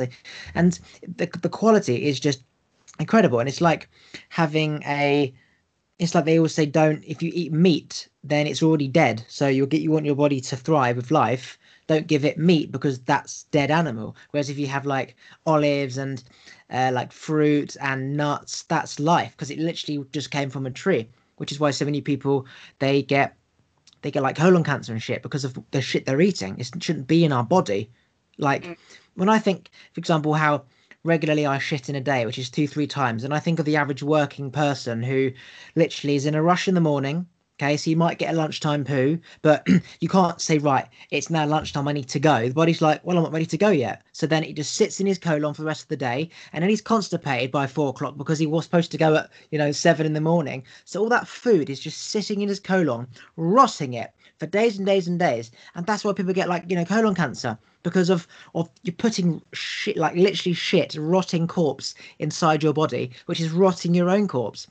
And 0.55 0.79
the 1.01 1.29
the 1.41 1.49
quality 1.49 2.05
is 2.05 2.19
just 2.19 2.43
incredible. 2.99 3.39
And 3.39 3.49
it's 3.49 3.61
like 3.61 3.89
having 4.29 4.83
a 4.83 5.33
it's 5.99 6.15
like 6.15 6.25
they 6.25 6.37
always 6.37 6.53
say 6.53 6.65
don't 6.65 7.03
if 7.05 7.21
you 7.21 7.31
eat 7.33 7.53
meat 7.53 8.09
then 8.23 8.47
it's 8.47 8.63
already 8.63 8.87
dead. 8.87 9.25
So 9.27 9.47
you'll 9.47 9.67
get 9.67 9.81
you 9.81 9.91
want 9.91 10.05
your 10.05 10.15
body 10.15 10.39
to 10.41 10.55
thrive 10.55 10.95
with 10.95 11.11
life. 11.11 11.57
Don't 11.87 12.07
give 12.07 12.23
it 12.23 12.37
meat 12.37 12.71
because 12.71 12.99
that's 12.99 13.43
dead 13.45 13.69
animal. 13.69 14.15
Whereas 14.31 14.49
if 14.49 14.57
you 14.57 14.67
have 14.67 14.85
like 14.85 15.15
olives 15.45 15.97
and 15.97 16.23
uh, 16.69 16.91
like 16.93 17.11
fruit 17.11 17.75
and 17.81 18.15
nuts 18.15 18.63
that's 18.63 18.99
life 18.99 19.31
because 19.31 19.51
it 19.51 19.59
literally 19.59 20.05
just 20.11 20.31
came 20.31 20.49
from 20.49 20.65
a 20.65 20.71
tree 20.71 21.07
which 21.37 21.51
is 21.51 21.59
why 21.59 21.71
so 21.71 21.85
many 21.85 22.01
people 22.01 22.45
they 22.79 23.01
get 23.01 23.35
they 24.01 24.11
get 24.11 24.23
like 24.23 24.35
colon 24.35 24.63
cancer 24.63 24.91
and 24.91 25.01
shit 25.01 25.21
because 25.21 25.45
of 25.45 25.57
the 25.71 25.81
shit 25.81 26.05
they're 26.05 26.21
eating. 26.21 26.57
It 26.59 26.71
shouldn't 26.81 27.07
be 27.07 27.23
in 27.23 27.31
our 27.31 27.43
body. 27.43 27.89
Like 28.37 28.63
mm. 28.63 28.77
when 29.15 29.29
i 29.29 29.37
think 29.37 29.69
for 29.93 29.99
example 29.99 30.33
how 30.33 30.63
regularly 31.03 31.45
I 31.45 31.59
shit 31.59 31.89
in 31.89 31.95
a 31.95 32.01
day, 32.01 32.25
which 32.25 32.39
is 32.39 32.49
two, 32.49 32.67
three 32.67 32.87
times. 32.87 33.23
And 33.23 33.33
I 33.33 33.39
think 33.39 33.59
of 33.59 33.65
the 33.65 33.75
average 33.75 34.03
working 34.03 34.51
person 34.51 35.03
who 35.03 35.31
literally 35.75 36.15
is 36.15 36.25
in 36.25 36.35
a 36.35 36.41
rush 36.41 36.67
in 36.67 36.75
the 36.75 36.81
morning. 36.81 37.27
Okay, 37.59 37.77
so 37.77 37.91
you 37.91 37.95
might 37.95 38.17
get 38.17 38.33
a 38.33 38.37
lunchtime 38.37 38.83
poo, 38.83 39.19
but 39.43 39.67
you 39.99 40.09
can't 40.09 40.41
say, 40.41 40.57
right, 40.57 40.87
it's 41.11 41.29
now 41.29 41.45
lunchtime, 41.45 41.87
I 41.87 41.93
need 41.93 42.09
to 42.09 42.19
go. 42.19 42.47
The 42.47 42.53
body's 42.53 42.81
like, 42.81 43.05
well, 43.05 43.17
I'm 43.17 43.23
not 43.23 43.31
ready 43.31 43.45
to 43.45 43.57
go 43.57 43.69
yet. 43.69 44.01
So 44.11 44.25
then 44.25 44.43
it 44.43 44.55
just 44.55 44.73
sits 44.73 44.99
in 44.99 45.05
his 45.05 45.19
colon 45.19 45.53
for 45.53 45.61
the 45.61 45.67
rest 45.67 45.83
of 45.83 45.87
the 45.89 45.97
day. 45.97 46.29
And 46.51 46.63
then 46.63 46.69
he's 46.69 46.81
constipated 46.81 47.51
by 47.51 47.67
four 47.67 47.89
o'clock 47.89 48.17
because 48.17 48.39
he 48.39 48.47
was 48.47 48.63
supposed 48.63 48.91
to 48.91 48.97
go 48.97 49.15
at, 49.15 49.29
you 49.51 49.59
know, 49.59 49.71
seven 49.71 50.07
in 50.07 50.13
the 50.13 50.21
morning. 50.21 50.63
So 50.85 51.01
all 51.01 51.09
that 51.09 51.27
food 51.27 51.69
is 51.69 51.79
just 51.79 52.01
sitting 52.01 52.41
in 52.41 52.49
his 52.49 52.59
colon, 52.59 53.07
rotting 53.35 53.93
it 53.93 54.13
for 54.43 54.49
days 54.49 54.77
and 54.77 54.85
days 54.85 55.07
and 55.07 55.17
days. 55.17 55.51
And 55.75 55.85
that's 55.85 56.03
why 56.03 56.11
people 56.11 56.33
get 56.33 56.49
like, 56.49 56.65
you 56.67 56.75
know, 56.75 56.83
colon 56.83 57.15
cancer 57.15 57.57
because 57.83 58.09
of 58.09 58.27
of 58.55 58.69
you're 58.83 58.93
putting 58.93 59.41
shit 59.53 59.95
like 59.97 60.15
literally 60.15 60.53
shit 60.53 60.95
rotting 60.97 61.47
corpse 61.47 61.95
inside 62.19 62.63
your 62.63 62.73
body 62.73 63.11
which 63.25 63.39
is 63.39 63.51
rotting 63.51 63.93
your 63.93 64.09
own 64.09 64.27
corpse. 64.27 64.67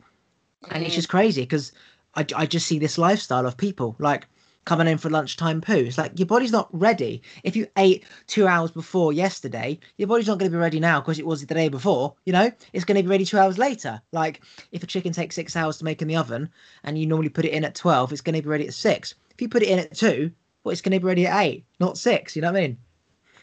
And 0.71 0.83
it's 0.83 0.93
mm. 0.93 0.97
just 0.97 1.09
crazy 1.09 1.43
because 1.43 1.73
I, 2.15 2.27
I 2.37 2.47
just 2.47 2.67
see 2.67 2.79
this 2.79 2.99
lifestyle 2.99 3.47
of 3.47 3.57
people 3.57 3.97
like 3.99 4.27
coming 4.65 4.87
in 4.87 4.97
for 4.97 5.11
lunchtime 5.11 5.61
poo. 5.61 5.73
It's 5.73 5.99
like 5.99 6.19
your 6.19 6.27
body's 6.27 6.53
not 6.53 6.69
ready. 6.73 7.23
If 7.43 7.57
you 7.57 7.67
ate 7.77 8.05
two 8.27 8.47
hours 8.47 8.71
before 8.71 9.13
yesterday 9.13 9.79
your 9.97 10.09
body's 10.09 10.29
not 10.29 10.39
going 10.39 10.51
to 10.51 10.57
be 10.57 10.61
ready 10.61 10.81
now 10.81 11.01
because 11.01 11.19
it 11.19 11.27
was 11.27 11.41
the 11.41 11.55
day 11.55 11.69
before 11.71 12.15
you 12.27 12.33
know? 12.33 12.51
It's 12.75 12.85
going 12.85 12.97
to 12.97 13.03
be 13.03 13.09
ready 13.09 13.25
two 13.25 13.39
hours 13.39 13.57
later. 13.57 14.03
Like 14.13 14.43
if 14.71 14.83
a 14.83 14.87
chicken 14.87 15.13
takes 15.13 15.35
six 15.35 15.57
hours 15.57 15.79
to 15.79 15.85
make 15.85 16.03
in 16.03 16.09
the 16.09 16.17
oven 16.17 16.51
and 16.85 16.99
you 16.99 17.07
normally 17.07 17.31
put 17.31 17.47
it 17.47 17.53
in 17.53 17.65
at 17.65 17.75
12 17.75 18.13
it's 18.13 18.21
going 18.21 18.37
to 18.37 18.43
be 18.43 18.49
ready 18.49 18.67
at 18.67 18.75
six 18.75 19.15
you 19.43 19.49
put 19.49 19.63
it 19.63 19.69
in 19.69 19.79
at 19.79 19.95
two 19.95 20.31
well 20.65 20.73
it's 20.73 20.81
going 20.81 20.93
to 20.93 21.01
be 21.01 21.07
ready 21.07 21.27
at 21.27 21.41
eight 21.43 21.65
not 21.81 21.99
six 21.99 22.35
you 22.35 22.43
know 22.43 22.53
what 22.53 22.59
i 22.59 22.69
mean? 22.69 22.79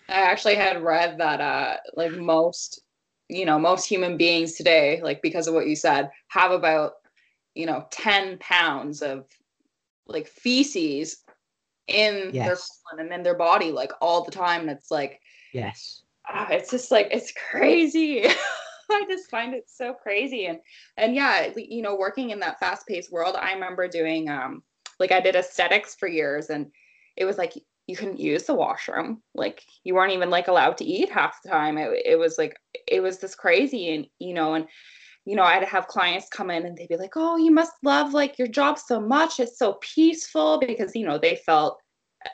I 0.08 0.22
actually 0.22 0.56
had 0.56 0.82
read 0.82 1.20
that 1.20 1.39
uh 1.39 1.77
like 1.96 2.13
most 2.13 2.82
you 3.27 3.46
know 3.46 3.60
most 3.60 3.86
human 3.86 4.18
beings 4.18 4.53
today 4.53 5.01
like 5.03 5.22
because 5.22 5.48
of 5.48 5.53
what 5.53 5.68
you 5.68 5.75
said 5.75 6.10
have 6.29 6.51
about 6.51 6.94
you 7.53 7.65
know 7.65 7.86
10 7.91 8.39
pounds 8.39 9.01
of 9.01 9.25
like 10.08 10.27
feces 10.27 11.18
in 11.88 12.32
yes. 12.34 12.46
their 12.46 12.56
colon 12.56 13.06
and 13.06 13.13
in 13.13 13.24
their 13.24 13.38
body 13.38 13.72
like 13.72 13.91
all 14.01 14.24
the 14.24 14.32
time 14.32 14.62
and 14.62 14.72
it's 14.72 14.91
like 14.91 15.20
yes. 15.53 16.03
uh, 16.32 16.48
it's 16.50 16.72
just 16.72 16.91
like 16.91 17.08
it's 17.12 17.34
crazy. 17.51 18.25
I 18.91 19.06
just 19.08 19.29
find 19.29 19.53
it 19.53 19.65
so 19.68 19.94
crazy 19.94 20.48
and 20.48 20.60
and 20.98 21.13
yeah 21.13 21.50
you 21.56 21.84
know 21.84 21.96
working 21.96 22.32
in 22.32 22.39
that 22.39 22.60
fast 22.60 22.88
paced 22.88 23.12
world 23.12 23.36
I 23.36 23.53
remember 23.53 23.88
doing 23.88 24.29
um 24.29 24.63
like 25.00 25.12
I 25.12 25.20
did 25.20 25.36
aesthetics 25.36 25.96
for 25.96 26.08
years 26.08 26.50
and 26.50 26.68
it 27.15 27.25
was 27.25 27.38
like 27.38 27.53
you 27.88 27.96
couldn't 27.96 28.20
use 28.20 28.44
the 28.44 28.53
washroom 28.53 29.22
like 29.34 29.63
you 29.84 29.96
weren't 29.96 30.13
even 30.13 30.29
like 30.29 30.48
allowed 30.48 30.77
to 30.77 30.86
eat 30.86 31.10
half 31.10 31.41
the 31.44 31.50
time 31.50 31.77
it, 31.77 31.89
it 32.06 32.20
was 32.20 32.38
like 32.38 32.56
it 32.88 33.01
was 33.01 33.20
this 33.20 33.34
crazy 33.34 33.96
and 33.96 34.06
you 34.20 34.34
know 34.34 34.53
and 34.53 34.68
you 35.25 35.36
know 35.36 35.44
i'd 35.44 35.63
have 35.63 35.88
clients 35.88 36.29
come 36.29 36.51
in 36.51 36.68
and 36.68 36.77
they'd 36.77 36.88
be 36.88 36.98
like 36.98 37.13
oh 37.15 37.36
you 37.36 37.50
must 37.50 37.72
love 37.84 38.13
like 38.13 38.38
your 38.38 38.48
job 38.48 38.77
so 38.77 39.01
much 39.01 39.39
it's 39.39 39.58
so 39.58 39.79
peaceful 39.82 40.60
because 40.60 40.96
you 40.96 41.03
know 41.03 41.18
they 41.18 41.36
felt 41.36 41.79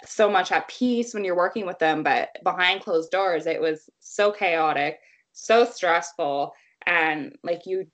so 0.06 0.30
much 0.30 0.52
at 0.52 0.68
peace 0.68 1.14
when 1.14 1.24
you're 1.24 1.36
working 1.36 1.66
with 1.66 1.80
them, 1.80 2.04
but 2.04 2.30
behind 2.44 2.82
closed 2.82 3.12
doors, 3.12 3.46
it 3.46 3.62
was 3.62 3.90
so 4.00 4.32
chaotic, 4.32 5.00
so 5.34 5.66
stressful. 5.66 6.54
And 6.86 7.36
like 7.44 7.66
you, 7.66 7.88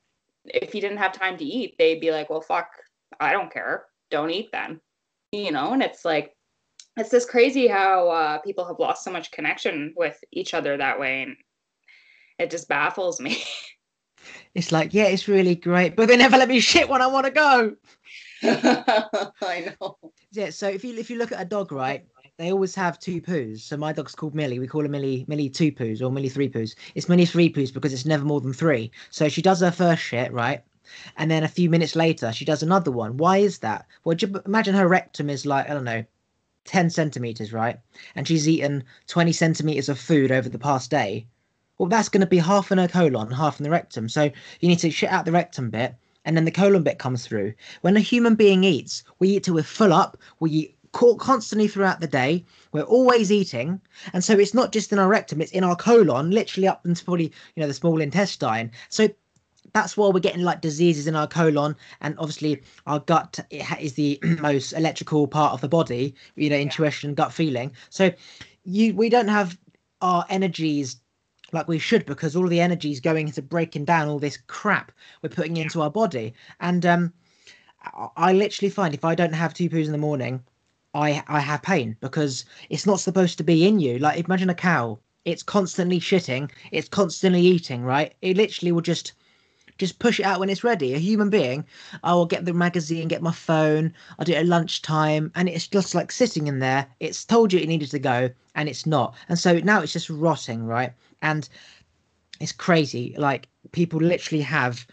if 0.46 0.74
you 0.74 0.82
didn't 0.82 0.98
have 0.98 1.12
time 1.12 1.38
to 1.38 1.46
eat, 1.46 1.76
they'd 1.78 2.00
be 2.00 2.12
like, 2.12 2.30
well, 2.30 2.42
fuck, 2.42 2.70
I 3.20 3.34
don't 3.34 3.52
care. 3.52 3.86
Don't 4.12 4.30
eat 4.30 4.50
then. 4.52 4.80
You 5.32 5.52
know, 5.52 5.74
and 5.74 5.82
it's 5.82 6.06
like, 6.06 6.36
it's 6.98 7.10
just 7.10 7.30
crazy 7.30 7.68
how 7.68 8.10
uh, 8.10 8.38
people 8.40 8.66
have 8.66 8.80
lost 8.80 9.04
so 9.04 9.12
much 9.12 9.32
connection 9.32 9.94
with 9.96 10.22
each 10.32 10.54
other 10.54 10.76
that 10.78 11.00
way. 11.00 11.24
And 11.24 11.38
it 12.38 12.52
just 12.52 12.68
baffles 12.68 13.20
me. 13.20 13.44
It's 14.54 14.72
like, 14.72 14.94
yeah, 14.94 15.06
it's 15.06 15.28
really 15.28 15.56
great, 15.56 15.96
but 15.96 16.08
they 16.08 16.18
never 16.18 16.38
let 16.38 16.50
me 16.50 16.60
shit 16.60 16.90
when 16.90 17.02
I 17.02 17.08
want 17.08 17.26
to 17.26 17.32
go. 17.32 17.76
I 19.42 19.74
know. 19.80 19.98
Yeah, 20.32 20.50
so 20.50 20.68
if 20.68 20.84
you 20.84 20.96
if 20.98 21.10
you 21.10 21.18
look 21.18 21.32
at 21.32 21.42
a 21.42 21.46
dog, 21.46 21.72
right, 21.72 22.06
they 22.38 22.52
always 22.52 22.76
have 22.76 23.00
two 23.00 23.22
poos. 23.22 23.62
So 23.62 23.78
my 23.78 23.94
dog's 23.94 24.16
called 24.16 24.36
Millie. 24.36 24.60
We 24.60 24.68
call 24.68 24.82
her 24.82 24.90
Millie 24.90 25.26
Millie 25.28 25.50
two 25.50 25.72
poos 25.72 26.02
or 26.02 26.12
Millie 26.12 26.30
three 26.30 26.50
poos. 26.50 26.76
It's 26.96 27.08
Millie 27.08 27.26
three 27.26 27.52
poos 27.52 27.74
because 27.74 27.94
it's 27.94 28.06
never 28.06 28.26
more 28.26 28.42
than 28.42 28.54
three. 28.54 28.92
So 29.10 29.30
she 29.30 29.42
does 29.42 29.62
her 29.62 29.72
first 29.72 30.02
shit, 30.02 30.32
right? 30.34 30.64
And 31.18 31.30
then 31.30 31.44
a 31.44 31.48
few 31.48 31.70
minutes 31.70 31.96
later, 31.96 32.32
she 32.32 32.46
does 32.46 32.64
another 32.64 32.92
one. 32.92 33.18
Why 33.18 33.38
is 33.38 33.60
that? 33.60 33.86
Well, 34.04 34.18
imagine 34.46 34.76
her 34.76 34.88
rectum 34.88 35.30
is 35.30 35.46
like 35.46 35.70
I 35.70 35.74
don't 35.74 35.84
know, 35.84 36.06
ten 36.66 36.90
centimeters, 36.90 37.54
right? 37.54 37.80
And 38.16 38.28
she's 38.28 38.48
eaten 38.48 38.84
twenty 39.08 39.32
centimeters 39.32 39.90
of 39.90 40.00
food 40.00 40.32
over 40.32 40.50
the 40.50 40.60
past 40.60 40.92
day. 40.92 41.28
Well, 41.78 41.90
that's 41.90 42.10
going 42.10 42.22
to 42.22 42.28
be 42.28 42.38
half 42.38 42.72
in 42.72 42.78
her 42.78 42.88
colon, 42.88 43.32
half 43.32 43.60
in 43.60 43.64
the 43.64 43.70
rectum. 43.70 44.08
So 44.08 44.30
you 44.60 44.70
need 44.70 44.80
to 44.80 44.92
shit 44.92 45.10
out 45.10 45.26
the 45.26 45.32
rectum 45.32 45.70
bit, 45.70 45.96
and 46.26 46.38
then 46.38 46.46
the 46.46 46.52
colon 46.52 46.84
bit 46.84 47.00
comes 47.00 47.26
through. 47.26 47.54
When 47.82 47.98
a 47.98 48.02
human 48.02 48.36
being 48.36 48.64
eats, 48.64 49.04
we 49.20 49.30
eat 49.30 49.44
till 49.44 49.56
we're 49.56 49.64
full 49.64 49.92
up. 49.92 50.18
We 50.40 50.52
eat 50.52 50.78
constantly 50.92 51.68
throughout 51.68 52.00
the 52.00 52.08
day. 52.08 52.46
We're 52.72 52.84
always 52.84 53.32
eating, 53.32 53.82
and 54.14 54.24
so 54.24 54.38
it's 54.38 54.54
not 54.54 54.72
just 54.72 54.92
in 54.92 55.00
our 55.00 55.08
rectum; 55.08 55.42
it's 55.42 55.52
in 55.52 55.64
our 55.64 55.76
colon, 55.76 56.32
literally 56.32 56.68
up 56.68 56.86
into 56.86 57.04
probably 57.04 57.32
you 57.56 57.62
know 57.62 57.68
the 57.68 57.74
small 57.74 58.02
intestine. 58.02 58.72
So 58.90 59.10
that's 59.74 59.96
why 59.96 60.10
we're 60.10 60.20
getting 60.20 60.42
like 60.44 60.62
diseases 60.62 61.08
in 61.08 61.16
our 61.16 61.28
colon, 61.28 61.76
and 62.02 62.16
obviously 62.18 62.62
our 62.88 63.00
gut 63.00 63.40
is 63.80 63.94
the 63.94 64.20
most 64.42 64.74
electrical 64.74 65.28
part 65.28 65.54
of 65.54 65.62
the 65.62 65.70
body. 65.70 66.16
You 66.36 66.50
know, 66.50 66.58
intuition, 66.58 67.14
gut 67.14 67.34
feeling. 67.34 67.72
So 67.90 68.12
you 68.64 68.94
we 68.96 69.10
don't 69.10 69.28
have 69.28 69.58
our 70.02 70.26
energies 70.30 70.98
like 71.54 71.68
we 71.68 71.80
should 71.80 72.06
because 72.06 72.36
all 72.36 72.48
the 72.48 72.62
energy 72.62 72.92
is 72.92 73.00
going 73.00 73.28
into 73.28 73.42
breaking 73.42 73.86
down 73.86 74.08
all 74.08 74.20
this 74.20 74.38
crap 74.48 74.92
we're 75.22 75.30
putting 75.30 75.58
into 75.58 75.82
our 75.82 75.92
body. 75.92 76.34
And 76.60 76.86
um 76.86 77.14
i 78.16 78.32
literally 78.32 78.70
find 78.70 78.94
if 78.94 79.04
i 79.04 79.16
don't 79.16 79.34
have 79.34 79.56
two 79.56 79.68
poos 79.68 79.88
in 79.88 79.92
the 79.92 79.98
morning 79.98 80.40
i 80.94 81.24
i 81.28 81.40
have 81.40 81.64
pain 81.64 81.98
because 82.00 82.46
it's 82.70 82.86
not 82.86 83.00
supposed 83.00 83.38
to 83.38 83.44
be 83.44 83.68
in 83.68 83.80
you. 83.80 83.98
Like 84.00 84.24
imagine 84.24 84.50
a 84.50 84.56
cow. 84.56 85.00
It's 85.26 85.44
constantly 85.44 86.00
shitting. 86.00 86.52
It's 86.72 86.90
constantly 86.90 87.42
eating 87.42 87.84
right? 87.84 88.14
It 88.22 88.38
literally 88.38 88.72
will 88.72 88.82
just 88.82 89.14
just 89.78 90.00
push 90.00 90.20
it 90.20 90.26
out 90.26 90.40
when 90.40 90.50
it's 90.50 90.64
ready. 90.64 90.94
A 90.94 91.00
human 91.00 91.30
being, 91.30 91.66
I 92.04 92.14
will 92.14 92.26
get 92.26 92.46
the 92.46 92.54
magazine, 92.54 93.08
get 93.08 93.22
my 93.22 93.32
phone, 93.32 93.94
I'll 94.18 94.26
do 94.26 94.34
it 94.34 94.38
at 94.38 94.46
lunchtime, 94.46 95.32
and 95.36 95.50
it's 95.50 95.68
just 95.68 95.96
like 95.96 96.12
sitting 96.12 96.48
in 96.48 96.60
there. 96.60 96.88
It's 97.00 97.26
told 97.26 97.54
you 97.54 97.60
it 97.60 97.68
needed 97.68 97.92
to 97.92 98.00
go, 98.00 98.30
and 98.56 98.70
it's 98.70 98.86
not. 98.86 99.16
And 99.30 99.38
so 99.38 99.60
now 99.60 99.82
it's 99.82 99.94
just 99.94 100.10
rotting, 100.10 100.66
right? 100.66 100.94
And 101.22 101.48
it's 102.40 102.52
crazy. 102.52 103.16
Like 103.18 103.48
people 103.72 104.00
literally 104.00 104.44
have 104.44 104.86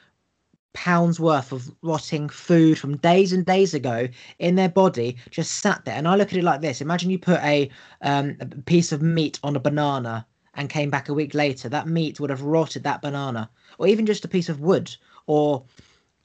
pounds 0.75 1.19
worth 1.19 1.51
of 1.51 1.75
rotting 1.83 2.29
food 2.29 2.79
from 2.79 2.97
days 2.99 3.33
and 3.33 3.45
days 3.45 3.75
ago 3.75 4.07
in 4.39 4.55
their 4.55 4.69
body 4.69 5.17
just 5.31 5.57
sat 5.57 5.85
there 5.85 5.97
and 5.97 6.07
i 6.07 6.15
look 6.15 6.31
at 6.31 6.39
it 6.39 6.45
like 6.45 6.61
this 6.61 6.81
imagine 6.81 7.11
you 7.11 7.19
put 7.19 7.41
a, 7.41 7.69
um, 8.03 8.37
a 8.41 8.47
piece 8.47 8.93
of 8.93 9.03
meat 9.03 9.41
on 9.43 9.57
a 9.57 9.61
banana 9.61 10.25
and 10.55 10.69
came 10.69 10.89
back 10.91 11.09
a 11.09 11.15
week 11.15 11.35
later 11.35 11.69
that 11.69 11.89
meat 11.89 12.21
would 12.21 12.31
have 12.31 12.43
rotted 12.43 12.85
that 12.85 13.03
banana 13.03 13.51
or 13.79 13.87
even 13.87 14.07
just 14.07 14.25
a 14.25 14.29
piece 14.29 14.49
of 14.49 14.61
wood 14.61 14.95
or 15.27 15.65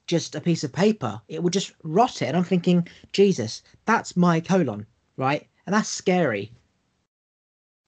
just 0.06 0.34
a 0.34 0.40
piece 0.40 0.64
of 0.64 0.72
paper, 0.72 1.20
it 1.28 1.42
would 1.42 1.52
just 1.52 1.72
rot 1.82 2.20
it. 2.20 2.26
And 2.26 2.36
I'm 2.36 2.44
thinking, 2.44 2.86
Jesus, 3.12 3.62
that's 3.86 4.16
my 4.16 4.40
colon, 4.40 4.86
right? 5.16 5.46
And 5.66 5.74
that's 5.74 5.88
scary. 5.88 6.52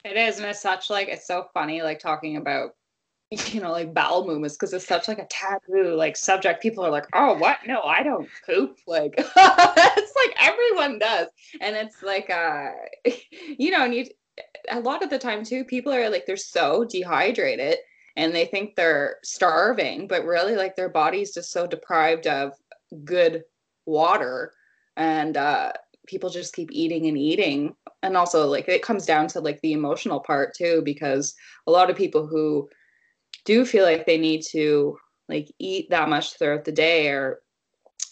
It 0.04 0.16
is, 0.16 0.38
and 0.38 0.46
it's 0.46 0.62
such 0.62 0.88
like 0.88 1.08
it's 1.08 1.26
so 1.26 1.48
funny, 1.52 1.82
like 1.82 1.98
talking 1.98 2.36
about 2.36 2.76
you 3.30 3.60
know, 3.60 3.72
like 3.72 3.92
bowel 3.92 4.24
movements 4.24 4.54
because 4.54 4.72
it's 4.72 4.86
such 4.86 5.08
like 5.08 5.18
a 5.18 5.26
taboo 5.26 5.94
like 5.96 6.16
subject. 6.16 6.62
People 6.62 6.86
are 6.86 6.90
like, 6.90 7.06
oh, 7.12 7.34
what? 7.34 7.58
No, 7.66 7.82
I 7.82 8.02
don't 8.02 8.28
poop. 8.44 8.78
Like 8.86 9.14
it's 9.18 10.14
like 10.16 10.36
everyone 10.40 11.00
does, 11.00 11.28
and 11.60 11.74
it's 11.74 12.02
like 12.02 12.30
uh, 12.30 12.70
you 13.58 13.72
know, 13.72 13.84
and 13.84 13.94
you 13.94 14.06
a 14.70 14.80
lot 14.80 15.02
of 15.02 15.10
the 15.10 15.18
time 15.18 15.44
too, 15.44 15.64
people 15.64 15.92
are 15.92 16.08
like 16.08 16.24
they're 16.24 16.36
so 16.36 16.84
dehydrated 16.84 17.78
and 18.16 18.34
they 18.34 18.46
think 18.46 18.74
they're 18.74 19.16
starving, 19.22 20.08
but 20.08 20.24
really 20.24 20.56
like 20.56 20.74
their 20.74 20.88
body's 20.88 21.34
just 21.34 21.52
so 21.52 21.66
deprived 21.66 22.26
of 22.26 22.52
good 23.04 23.42
water 23.84 24.52
and 24.96 25.36
uh 25.36 25.72
people 26.06 26.30
just 26.30 26.54
keep 26.54 26.70
eating 26.72 27.06
and 27.06 27.18
eating. 27.18 27.74
And 28.02 28.16
also 28.16 28.46
like 28.46 28.68
it 28.68 28.82
comes 28.82 29.06
down 29.06 29.26
to 29.28 29.40
like 29.40 29.60
the 29.60 29.72
emotional 29.72 30.20
part 30.20 30.54
too 30.54 30.82
because 30.84 31.34
a 31.66 31.70
lot 31.70 31.90
of 31.90 31.96
people 31.96 32.26
who 32.26 32.68
do 33.44 33.64
feel 33.64 33.84
like 33.84 34.06
they 34.06 34.18
need 34.18 34.42
to 34.50 34.96
like 35.28 35.48
eat 35.58 35.90
that 35.90 36.08
much 36.08 36.38
throughout 36.38 36.64
the 36.64 36.72
day 36.72 37.08
are 37.08 37.40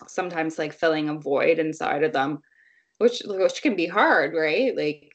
sometimes 0.08 0.58
like 0.58 0.72
filling 0.72 1.08
a 1.08 1.14
void 1.14 1.58
inside 1.58 2.02
of 2.02 2.12
them 2.12 2.40
which 2.98 3.22
which 3.26 3.62
can 3.62 3.76
be 3.76 3.86
hard 3.86 4.34
right? 4.34 4.76
Like 4.76 5.12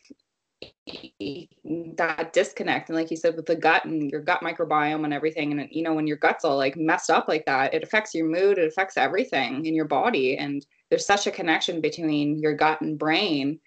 that 1.98 2.34
disconnect. 2.34 2.90
And 2.90 2.98
like 2.98 3.12
you 3.12 3.18
said 3.18 3.36
with 3.36 3.46
the 3.46 3.56
gut 3.56 3.86
and 3.86 4.10
your 4.10 4.22
gut 4.22 4.42
microbiome 4.42 5.04
and 5.04 5.14
everything 5.14 5.52
and 5.52 5.68
you 5.72 5.84
know 5.84 5.94
when 5.94 6.08
your 6.08 6.18
gut's 6.18 6.46
all 6.46 6.58
like 6.58 6.78
messed 6.78 7.10
up 7.10 7.28
like 7.28 7.46
that 7.46 7.74
it 7.74 7.84
affects 7.84 8.14
your 8.16 8.28
mood 8.28 8.58
it 8.58 8.68
affects 8.68 8.98
everything 8.98 9.66
in 9.66 9.76
your 9.76 9.86
body. 9.86 10.38
And 10.38 10.66
there's 10.90 11.06
such 11.06 11.28
a 11.28 11.32
connection 11.32 11.82
between 11.82 12.40
your 12.40 12.54
gut 12.54 12.82
and 12.82 12.98
brain. 12.98 13.60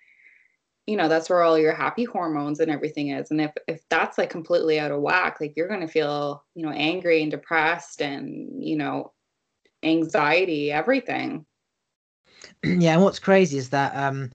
You 0.87 0.97
know 0.97 1.09
that's 1.09 1.31
where 1.31 1.43
all 1.43 1.59
your 1.59 1.75
happy 1.75 2.05
hormones 2.05 2.61
and 2.61 2.71
everything 2.71 3.11
is. 3.11 3.31
And 3.31 3.41
if 3.41 3.53
if 3.69 3.83
that's 3.89 4.19
like 4.19 4.31
completely 4.31 4.81
out 4.81 4.91
of 4.91 5.01
whack 5.01 5.39
like 5.41 5.55
you're 5.57 5.69
going 5.69 5.81
to 5.81 5.89
feel 5.89 6.45
you 6.55 6.65
know 6.65 6.73
angry 6.73 7.23
and 7.23 7.31
depressed 7.31 8.03
and 8.03 8.65
you 8.65 8.77
know 8.77 9.13
anxiety 9.83 10.73
everything. 10.73 11.47
Yeah 12.65 12.95
and 12.95 13.03
what's 13.03 13.19
crazy 13.19 13.59
is 13.59 13.69
that 13.71 13.95
um 13.95 14.31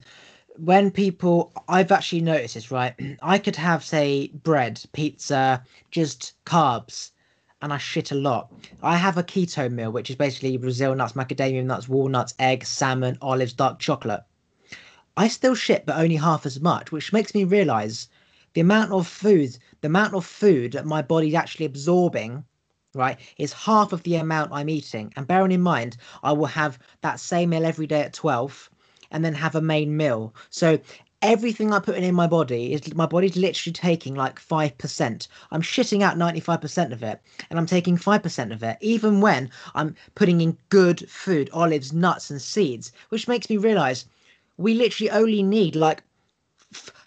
when 0.58 0.90
people 0.90 1.52
i've 1.68 1.92
actually 1.92 2.20
noticed 2.20 2.54
this 2.54 2.72
right? 2.72 2.94
I 3.22 3.38
could 3.38 3.54
have 3.54 3.84
say 3.84 4.32
bread 4.42 4.82
pizza 4.92 5.62
just 5.92 6.32
carbs 6.44 7.12
and 7.62 7.72
i 7.72 7.78
shit 7.78 8.10
a 8.10 8.16
lot. 8.16 8.52
I 8.82 8.96
have 8.96 9.16
a 9.16 9.22
keto 9.22 9.70
meal 9.70 9.92
which 9.92 10.10
is 10.10 10.16
basically 10.16 10.56
brazil 10.56 10.96
nuts 10.96 11.12
macadamia 11.12 11.64
nuts 11.64 11.88
walnuts 11.88 12.34
eggs 12.40 12.66
salmon 12.66 13.18
olives 13.22 13.52
dark 13.52 13.78
chocolate. 13.78 14.24
I 15.16 15.28
still 15.28 15.54
shit 15.54 15.86
but 15.86 15.96
only 15.96 16.16
half 16.16 16.44
as 16.44 16.60
much 16.60 16.90
which 16.90 17.12
makes 17.12 17.36
me 17.36 17.44
realize 17.44 18.08
the 18.54 18.60
amount 18.60 18.90
of 18.90 19.06
food 19.06 19.56
the 19.80 19.86
amount 19.86 20.14
of 20.14 20.26
food 20.26 20.72
that 20.72 20.86
my 20.86 21.02
body's 21.02 21.34
actually 21.34 21.66
absorbing 21.66 22.44
right 22.94 23.18
is 23.36 23.52
half 23.52 23.92
of 23.92 24.02
the 24.02 24.16
amount 24.16 24.50
i'm 24.52 24.68
eating. 24.68 25.12
And 25.14 25.24
bearing 25.24 25.52
in 25.52 25.62
mind 25.62 25.98
i 26.24 26.32
will 26.32 26.46
have 26.46 26.80
that 27.02 27.20
same 27.20 27.50
meal 27.50 27.64
every 27.64 27.86
day 27.86 28.00
at 28.00 28.12
12 28.12 28.70
and 29.10 29.24
then 29.24 29.34
have 29.34 29.54
a 29.54 29.60
main 29.60 29.96
meal. 29.96 30.34
So 30.50 30.78
everything 31.22 31.72
I 31.72 31.80
put 31.80 31.96
in 31.96 32.14
my 32.14 32.26
body 32.26 32.72
is 32.72 32.94
my 32.94 33.06
body's 33.06 33.36
literally 33.36 33.72
taking 33.72 34.14
like 34.14 34.40
5%. 34.40 35.28
I'm 35.50 35.62
shitting 35.62 36.02
out 36.02 36.16
95% 36.16 36.92
of 36.92 37.02
it 37.02 37.20
and 37.50 37.58
I'm 37.58 37.66
taking 37.66 37.96
5% 37.96 38.52
of 38.52 38.62
it, 38.62 38.78
even 38.80 39.20
when 39.20 39.50
I'm 39.74 39.94
putting 40.14 40.40
in 40.40 40.56
good 40.68 41.08
food, 41.10 41.50
olives, 41.52 41.92
nuts, 41.92 42.30
and 42.30 42.40
seeds, 42.40 42.92
which 43.08 43.28
makes 43.28 43.50
me 43.50 43.56
realize 43.56 44.04
we 44.56 44.74
literally 44.74 45.10
only 45.10 45.42
need 45.42 45.74
like 45.74 46.02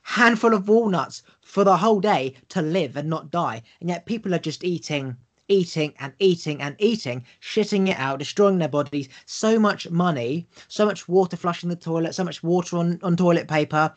handful 0.03 0.53
of 0.53 0.67
walnuts 0.67 1.23
for 1.41 1.63
the 1.63 1.77
whole 1.77 1.99
day 2.01 2.33
to 2.49 2.61
live 2.61 2.97
and 2.97 3.09
not 3.09 3.31
die. 3.31 3.61
And 3.79 3.89
yet 3.89 4.05
people 4.05 4.33
are 4.33 4.39
just 4.39 4.63
eating 4.63 5.15
eating 5.47 5.93
and 5.99 6.13
eating 6.19 6.61
and 6.61 6.75
eating, 6.79 7.23
shitting 7.41 7.89
it 7.89 7.97
out, 7.97 8.19
destroying 8.19 8.57
their 8.57 8.69
bodies. 8.69 9.09
So 9.25 9.59
much 9.59 9.89
money, 9.89 10.47
so 10.67 10.85
much 10.85 11.07
water 11.07 11.37
flushing 11.37 11.69
the 11.69 11.75
toilet, 11.75 12.15
so 12.15 12.23
much 12.23 12.43
water 12.43 12.77
on, 12.77 12.99
on 13.03 13.17
toilet 13.17 13.47
paper. 13.47 13.93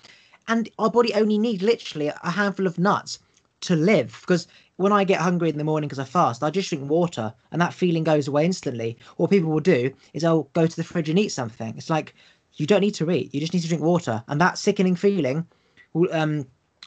And 0.48 0.68
our 0.78 0.90
body 0.90 1.14
only 1.14 1.38
needs 1.38 1.62
literally 1.62 2.08
a 2.08 2.30
handful 2.30 2.66
of 2.66 2.78
nuts 2.78 3.18
to 3.62 3.76
live. 3.76 4.18
Because 4.20 4.46
when 4.76 4.92
I 4.92 5.04
get 5.04 5.20
hungry 5.20 5.48
in 5.48 5.58
the 5.58 5.64
morning 5.64 5.88
because 5.88 5.98
I 5.98 6.04
fast, 6.04 6.42
I 6.42 6.50
just 6.50 6.68
drink 6.68 6.90
water 6.90 7.32
and 7.52 7.60
that 7.60 7.74
feeling 7.74 8.04
goes 8.04 8.28
away 8.28 8.44
instantly. 8.44 8.98
What 9.16 9.30
people 9.30 9.50
will 9.50 9.60
do 9.60 9.92
is 10.12 10.22
they'll 10.22 10.50
go 10.52 10.66
to 10.66 10.76
the 10.76 10.84
fridge 10.84 11.08
and 11.08 11.18
eat 11.18 11.30
something. 11.30 11.74
It's 11.76 11.90
like 11.90 12.14
you 12.54 12.66
don't 12.66 12.80
need 12.80 12.94
to 12.94 13.10
eat, 13.10 13.34
you 13.34 13.40
just 13.40 13.54
need 13.54 13.62
to 13.62 13.68
drink 13.68 13.82
water. 13.82 14.22
And 14.28 14.40
that 14.40 14.58
sickening 14.58 14.96
feeling 14.96 15.46
will 15.92 16.12
um, 16.12 16.46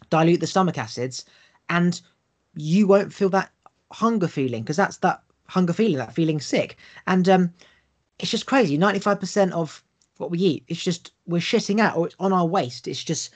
dilute 0.09 0.39
the 0.39 0.47
stomach 0.47 0.77
acids 0.77 1.25
and 1.69 1.99
you 2.55 2.87
won't 2.87 3.13
feel 3.13 3.29
that 3.29 3.51
hunger 3.91 4.27
feeling 4.27 4.63
because 4.63 4.77
that's 4.77 4.97
that 4.97 5.21
hunger 5.47 5.73
feeling, 5.73 5.97
that 5.97 6.13
feeling 6.13 6.39
sick. 6.39 6.77
And 7.05 7.27
um, 7.29 7.53
it's 8.19 8.31
just 8.31 8.45
crazy. 8.45 8.77
95% 8.77 9.51
of 9.51 9.83
what 10.17 10.31
we 10.31 10.39
eat, 10.39 10.63
it's 10.67 10.83
just 10.83 11.11
we're 11.25 11.39
shitting 11.39 11.79
out 11.79 11.95
or 11.95 12.07
it's 12.07 12.15
on 12.19 12.33
our 12.33 12.45
waist. 12.45 12.87
It's 12.87 13.03
just 13.03 13.31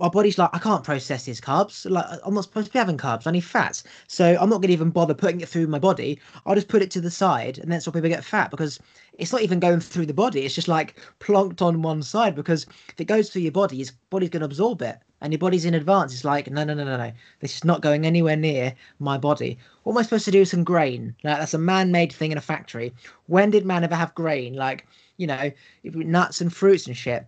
our 0.00 0.10
body's 0.10 0.38
like, 0.38 0.50
I 0.52 0.58
can't 0.58 0.82
process 0.82 1.24
these 1.24 1.40
carbs. 1.40 1.88
Like, 1.88 2.06
I'm 2.24 2.34
not 2.34 2.44
supposed 2.44 2.68
to 2.68 2.72
be 2.72 2.78
having 2.78 2.96
carbs. 2.96 3.26
I 3.26 3.32
need 3.32 3.44
fats. 3.44 3.84
So 4.06 4.36
I'm 4.40 4.48
not 4.48 4.56
going 4.56 4.68
to 4.68 4.72
even 4.72 4.90
bother 4.90 5.14
putting 5.14 5.40
it 5.40 5.48
through 5.48 5.66
my 5.66 5.78
body. 5.78 6.18
I'll 6.46 6.54
just 6.54 6.68
put 6.68 6.82
it 6.82 6.90
to 6.92 7.00
the 7.00 7.10
side, 7.10 7.58
and 7.58 7.70
that's 7.70 7.86
why 7.86 7.92
people 7.92 8.08
get 8.08 8.24
fat 8.24 8.50
because 8.50 8.80
it's 9.14 9.32
not 9.32 9.42
even 9.42 9.60
going 9.60 9.80
through 9.80 10.06
the 10.06 10.14
body. 10.14 10.44
It's 10.44 10.54
just 10.54 10.68
like 10.68 10.98
plonked 11.20 11.60
on 11.60 11.82
one 11.82 12.02
side 12.02 12.34
because 12.34 12.66
if 12.88 12.94
it 12.98 13.04
goes 13.04 13.28
through 13.30 13.42
your 13.42 13.52
body, 13.52 13.76
your 13.76 13.88
body's 14.08 14.30
going 14.30 14.40
to 14.40 14.46
absorb 14.46 14.80
it. 14.82 14.98
And 15.20 15.32
your 15.32 15.38
body's 15.38 15.64
in 15.64 15.74
advance. 15.74 16.14
It's 16.14 16.24
like, 16.24 16.50
no, 16.50 16.64
no, 16.64 16.74
no, 16.74 16.84
no, 16.84 16.96
no. 16.96 17.12
This 17.40 17.56
is 17.56 17.64
not 17.64 17.82
going 17.82 18.06
anywhere 18.06 18.36
near 18.36 18.74
my 18.98 19.18
body. 19.18 19.58
What 19.82 19.92
am 19.92 19.98
I 19.98 20.02
supposed 20.02 20.24
to 20.24 20.30
do 20.30 20.40
with 20.40 20.48
some 20.48 20.64
grain? 20.64 21.14
Like, 21.22 21.38
that's 21.38 21.54
a 21.54 21.58
man 21.58 21.92
made 21.92 22.12
thing 22.12 22.32
in 22.32 22.38
a 22.38 22.42
factory. 22.42 22.94
When 23.26 23.50
did 23.50 23.66
man 23.66 23.84
ever 23.84 23.94
have 23.94 24.14
grain? 24.14 24.54
Like, 24.54 24.86
you 25.18 25.26
know, 25.26 25.50
nuts 25.84 26.40
and 26.40 26.52
fruits 26.52 26.86
and 26.86 26.96
shit. 26.96 27.26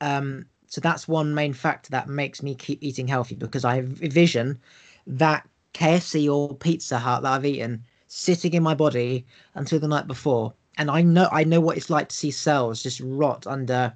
Um, 0.00 0.46
so 0.66 0.80
that's 0.80 1.08
one 1.08 1.34
main 1.34 1.52
factor 1.52 1.90
that 1.90 2.08
makes 2.08 2.42
me 2.42 2.54
keep 2.54 2.82
eating 2.82 3.06
healthy 3.06 3.36
because 3.36 3.64
I 3.64 3.78
envision 3.78 4.60
that 5.06 5.48
KFC 5.72 6.32
or 6.32 6.54
Pizza 6.54 6.98
Hut 6.98 7.22
that 7.22 7.32
I've 7.32 7.46
eaten 7.46 7.84
sitting 8.08 8.54
in 8.54 8.62
my 8.62 8.74
body 8.74 9.24
until 9.54 9.78
the 9.78 9.88
night 9.88 10.06
before. 10.06 10.52
And 10.76 10.90
I 10.90 11.02
know 11.02 11.28
I 11.30 11.44
know 11.44 11.60
what 11.60 11.76
it's 11.76 11.90
like 11.90 12.08
to 12.08 12.16
see 12.16 12.30
cells 12.30 12.82
just 12.82 13.00
rot 13.00 13.46
under 13.46 13.94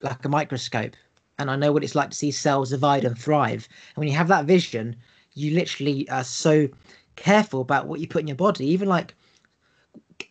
like 0.00 0.24
a 0.24 0.28
microscope. 0.28 0.96
And 1.38 1.50
I 1.50 1.56
know 1.56 1.72
what 1.72 1.84
it's 1.84 1.94
like 1.94 2.10
to 2.10 2.16
see 2.16 2.30
cells 2.30 2.70
divide 2.70 3.04
and 3.04 3.18
thrive. 3.18 3.68
And 3.94 4.00
when 4.00 4.08
you 4.08 4.16
have 4.16 4.28
that 4.28 4.44
vision, 4.44 4.96
you 5.34 5.54
literally 5.54 6.08
are 6.10 6.24
so 6.24 6.68
careful 7.16 7.60
about 7.60 7.86
what 7.86 8.00
you 8.00 8.06
put 8.06 8.20
in 8.20 8.28
your 8.28 8.36
body. 8.36 8.66
Even 8.66 8.88
like 8.88 9.14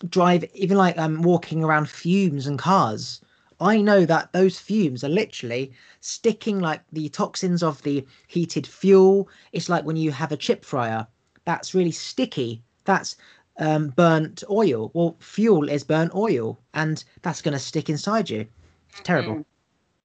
drive, 0.09 0.45
even 0.53 0.77
like 0.77 0.97
um 0.97 1.21
walking 1.21 1.63
around 1.63 1.89
fumes 1.89 2.47
and 2.47 2.57
cars 2.57 3.21
I 3.61 3.79
know 3.79 4.07
that 4.07 4.33
those 4.33 4.57
fumes 4.57 5.03
are 5.03 5.09
literally 5.09 5.71
sticking 5.99 6.59
like 6.59 6.81
the 6.91 7.09
toxins 7.09 7.61
of 7.61 7.83
the 7.83 8.05
heated 8.27 8.65
fuel. 8.65 9.29
It's 9.51 9.69
like 9.69 9.85
when 9.85 9.97
you 9.97 10.11
have 10.11 10.31
a 10.31 10.37
chip 10.37 10.65
fryer, 10.65 11.05
that's 11.45 11.75
really 11.75 11.91
sticky. 11.91 12.63
That's 12.85 13.15
um, 13.59 13.89
burnt 13.89 14.43
oil. 14.49 14.89
Well, 14.95 15.15
fuel 15.19 15.69
is 15.69 15.83
burnt 15.83 16.15
oil, 16.15 16.59
and 16.73 17.03
that's 17.21 17.43
going 17.43 17.53
to 17.53 17.59
stick 17.59 17.87
inside 17.87 18.31
you. 18.31 18.47
It's 18.89 19.01
terrible. 19.03 19.35
Mm. 19.35 19.45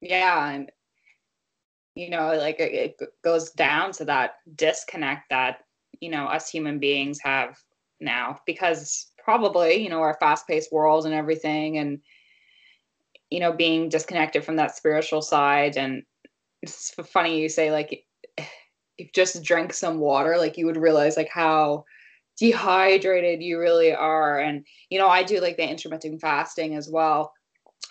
Yeah, 0.02 0.50
and 0.50 0.70
you 1.96 2.10
know, 2.10 2.36
like 2.36 2.60
it, 2.60 2.96
it 3.00 3.12
goes 3.24 3.50
down 3.52 3.90
to 3.92 4.04
that 4.04 4.34
disconnect 4.54 5.30
that 5.30 5.60
you 6.00 6.10
know 6.10 6.26
us 6.26 6.48
human 6.48 6.78
beings 6.78 7.18
have 7.22 7.58
now 8.00 8.38
because 8.46 9.10
probably 9.24 9.76
you 9.76 9.88
know 9.88 10.00
our 10.00 10.16
fast-paced 10.20 10.70
world 10.70 11.06
and 11.06 11.14
everything 11.14 11.78
and 11.78 11.98
you 13.30 13.40
know 13.40 13.50
being 13.50 13.88
disconnected 13.88 14.44
from 14.44 14.56
that 14.56 14.76
spiritual 14.76 15.22
side. 15.22 15.78
And 15.78 16.02
it's 16.62 16.90
funny 17.12 17.40
you 17.40 17.48
say 17.48 17.72
like 17.72 18.04
if 18.98 19.12
just 19.12 19.42
drank 19.42 19.72
some 19.72 19.98
water 19.98 20.36
like 20.38 20.56
you 20.56 20.66
would 20.66 20.76
realize 20.76 21.16
like 21.16 21.30
how 21.30 21.84
dehydrated 22.38 23.42
you 23.42 23.58
really 23.58 23.94
are. 23.94 24.38
And 24.38 24.66
you 24.90 24.98
know 24.98 25.08
i 25.08 25.22
do 25.22 25.40
like 25.40 25.56
the 25.56 25.66
intermittent 25.66 26.20
fasting 26.20 26.74
as 26.76 26.90
well. 26.90 27.32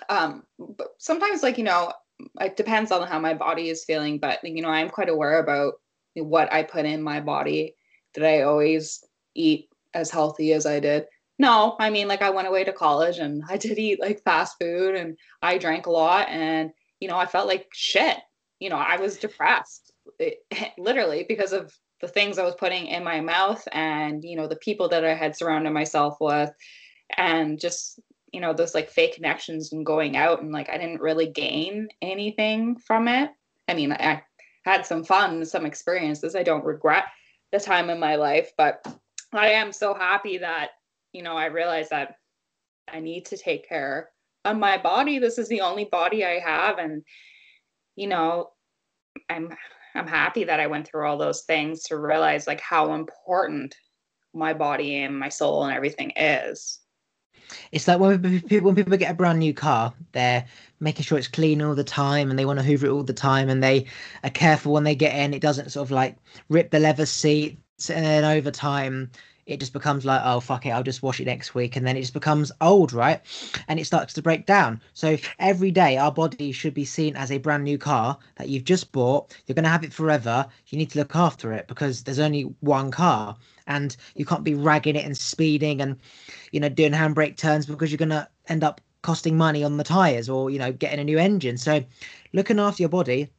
Um 0.09 0.43
but 0.59 0.89
sometimes 0.99 1.41
like 1.41 1.57
you 1.57 1.63
know 1.63 1.91
it 2.39 2.55
depends 2.55 2.91
on 2.91 3.07
how 3.07 3.19
my 3.19 3.33
body 3.33 3.69
is 3.69 3.83
feeling 3.83 4.17
but 4.17 4.43
you 4.43 4.61
know 4.61 4.69
i'm 4.69 4.89
quite 4.89 5.09
aware 5.09 5.39
about 5.39 5.73
what 6.15 6.51
i 6.53 6.63
put 6.63 6.85
in 6.85 7.01
my 7.01 7.19
body. 7.19 7.75
Did 8.13 8.23
i 8.23 8.41
always 8.41 9.03
eat 9.35 9.69
as 9.93 10.09
healthy 10.09 10.53
as 10.53 10.65
i 10.65 10.79
did? 10.79 11.05
No, 11.37 11.75
I 11.79 11.89
mean, 11.89 12.07
like 12.07 12.21
I 12.21 12.29
went 12.29 12.47
away 12.47 12.63
to 12.63 12.73
college 12.73 13.19
and 13.19 13.43
I 13.49 13.57
did 13.57 13.77
eat 13.77 13.99
like 13.99 14.23
fast 14.23 14.57
food 14.59 14.95
and 14.95 15.17
I 15.41 15.57
drank 15.57 15.85
a 15.85 15.91
lot 15.91 16.29
and, 16.29 16.71
you 16.99 17.07
know, 17.07 17.17
I 17.17 17.25
felt 17.25 17.47
like 17.47 17.67
shit. 17.73 18.17
You 18.59 18.69
know, 18.69 18.77
I 18.77 18.97
was 18.97 19.17
depressed 19.17 19.91
it, 20.19 20.39
literally 20.77 21.25
because 21.27 21.51
of 21.51 21.73
the 22.01 22.07
things 22.07 22.37
I 22.37 22.43
was 22.43 22.55
putting 22.55 22.87
in 22.87 23.03
my 23.03 23.19
mouth 23.21 23.65
and, 23.71 24.23
you 24.23 24.35
know, 24.35 24.47
the 24.47 24.55
people 24.57 24.89
that 24.89 25.03
I 25.03 25.13
had 25.13 25.35
surrounded 25.35 25.71
myself 25.71 26.17
with 26.19 26.51
and 27.17 27.59
just, 27.59 27.99
you 28.35 28.41
know, 28.41 28.53
those 28.53 28.75
like 28.75 28.89
fake 28.89 29.15
connections 29.15 29.71
and 29.71 29.85
going 29.85 30.17
out 30.17 30.41
and 30.41 30.51
like 30.51 30.69
I 30.69 30.77
didn't 30.77 31.01
really 31.01 31.27
gain 31.27 31.87
anything 32.01 32.77
from 32.77 33.07
it. 33.07 33.31
I 33.67 33.73
mean, 33.73 33.93
I 33.93 34.21
had 34.65 34.85
some 34.85 35.03
fun, 35.03 35.45
some 35.45 35.65
experiences. 35.65 36.35
I 36.35 36.43
don't 36.43 36.65
regret 36.65 37.05
the 37.51 37.59
time 37.59 37.89
in 37.89 37.99
my 37.99 38.15
life, 38.15 38.51
but 38.57 38.85
I 39.33 39.47
am 39.51 39.71
so 39.71 39.93
happy 39.93 40.37
that 40.39 40.71
you 41.15 41.23
know, 41.23 41.37
I 41.37 41.45
realized 41.45 41.91
that 41.91 42.17
I 42.91 42.99
need 42.99 43.25
to 43.27 43.37
take 43.37 43.69
care 43.69 44.09
of 44.43 44.57
my 44.57 44.77
body. 44.77 45.17
This 45.17 45.37
is 45.37 45.47
the 45.47 45.61
only 45.61 45.85
body 45.85 46.25
I 46.25 46.39
have. 46.39 46.77
And, 46.77 47.03
you 47.95 48.07
know, 48.07 48.49
I'm 49.29 49.55
I'm 49.95 50.07
happy 50.07 50.43
that 50.43 50.59
I 50.59 50.67
went 50.67 50.85
through 50.85 51.07
all 51.07 51.17
those 51.17 51.43
things 51.43 51.83
to 51.83 51.97
realize 51.97 52.47
like 52.47 52.59
how 52.59 52.93
important 52.93 53.73
my 54.33 54.53
body 54.53 55.03
and 55.03 55.17
my 55.17 55.29
soul 55.29 55.63
and 55.63 55.73
everything 55.73 56.11
is. 56.17 56.81
It's 57.71 57.87
like 57.87 57.99
when 57.99 58.41
people 58.41 58.67
when 58.67 58.75
people 58.75 58.97
get 58.97 59.11
a 59.11 59.15
brand 59.15 59.39
new 59.39 59.53
car, 59.53 59.93
they're 60.11 60.45
making 60.79 61.03
sure 61.03 61.17
it's 61.17 61.27
clean 61.27 61.61
all 61.61 61.75
the 61.75 61.83
time 61.83 62.29
and 62.29 62.37
they 62.37 62.45
want 62.45 62.59
to 62.59 62.65
hoover 62.65 62.87
it 62.87 62.91
all 62.91 63.03
the 63.03 63.13
time 63.13 63.49
and 63.49 63.63
they 63.63 63.85
are 64.23 64.29
careful 64.29 64.73
when 64.73 64.83
they 64.83 64.95
get 64.95 65.15
in. 65.15 65.33
It 65.33 65.41
doesn't 65.41 65.71
sort 65.71 65.87
of 65.87 65.91
like 65.91 66.17
rip 66.49 66.71
the 66.71 66.79
leather 66.79 67.05
seats 67.05 67.89
and 67.89 68.05
then 68.05 68.23
over 68.23 68.51
time 68.51 69.11
it 69.45 69.59
just 69.59 69.73
becomes 69.73 70.05
like, 70.05 70.21
oh 70.23 70.39
fuck 70.39 70.65
it, 70.65 70.71
I'll 70.71 70.83
just 70.83 71.03
wash 71.03 71.19
it 71.19 71.25
next 71.25 71.53
week, 71.53 71.75
and 71.75 71.85
then 71.85 71.95
it 71.95 72.01
just 72.01 72.13
becomes 72.13 72.51
old, 72.61 72.93
right? 72.93 73.21
And 73.67 73.79
it 73.79 73.85
starts 73.85 74.13
to 74.13 74.21
break 74.21 74.45
down. 74.45 74.81
So 74.93 75.17
every 75.39 75.71
day, 75.71 75.97
our 75.97 76.11
body 76.11 76.51
should 76.51 76.73
be 76.73 76.85
seen 76.85 77.15
as 77.15 77.31
a 77.31 77.37
brand 77.37 77.63
new 77.63 77.77
car 77.77 78.17
that 78.37 78.49
you've 78.49 78.63
just 78.63 78.91
bought. 78.91 79.35
You're 79.45 79.55
going 79.55 79.63
to 79.63 79.69
have 79.69 79.83
it 79.83 79.93
forever. 79.93 80.47
You 80.67 80.77
need 80.77 80.89
to 80.91 80.99
look 80.99 81.15
after 81.15 81.53
it 81.53 81.67
because 81.67 82.03
there's 82.03 82.19
only 82.19 82.43
one 82.61 82.91
car, 82.91 83.37
and 83.67 83.95
you 84.15 84.25
can't 84.25 84.43
be 84.43 84.55
ragging 84.55 84.95
it 84.95 85.05
and 85.05 85.17
speeding 85.17 85.81
and 85.81 85.97
you 86.51 86.59
know 86.59 86.69
doing 86.69 86.91
handbrake 86.93 87.37
turns 87.37 87.65
because 87.65 87.91
you're 87.91 87.97
going 87.97 88.09
to 88.09 88.27
end 88.47 88.63
up 88.63 88.81
costing 89.01 89.37
money 89.37 89.63
on 89.63 89.77
the 89.77 89.83
tires 89.83 90.27
or 90.27 90.49
you 90.49 90.57
know 90.57 90.71
getting 90.71 90.99
a 90.99 91.03
new 91.03 91.19
engine. 91.19 91.57
So 91.57 91.83
looking 92.33 92.59
after 92.59 92.81
your 92.81 92.89
body 92.89 93.29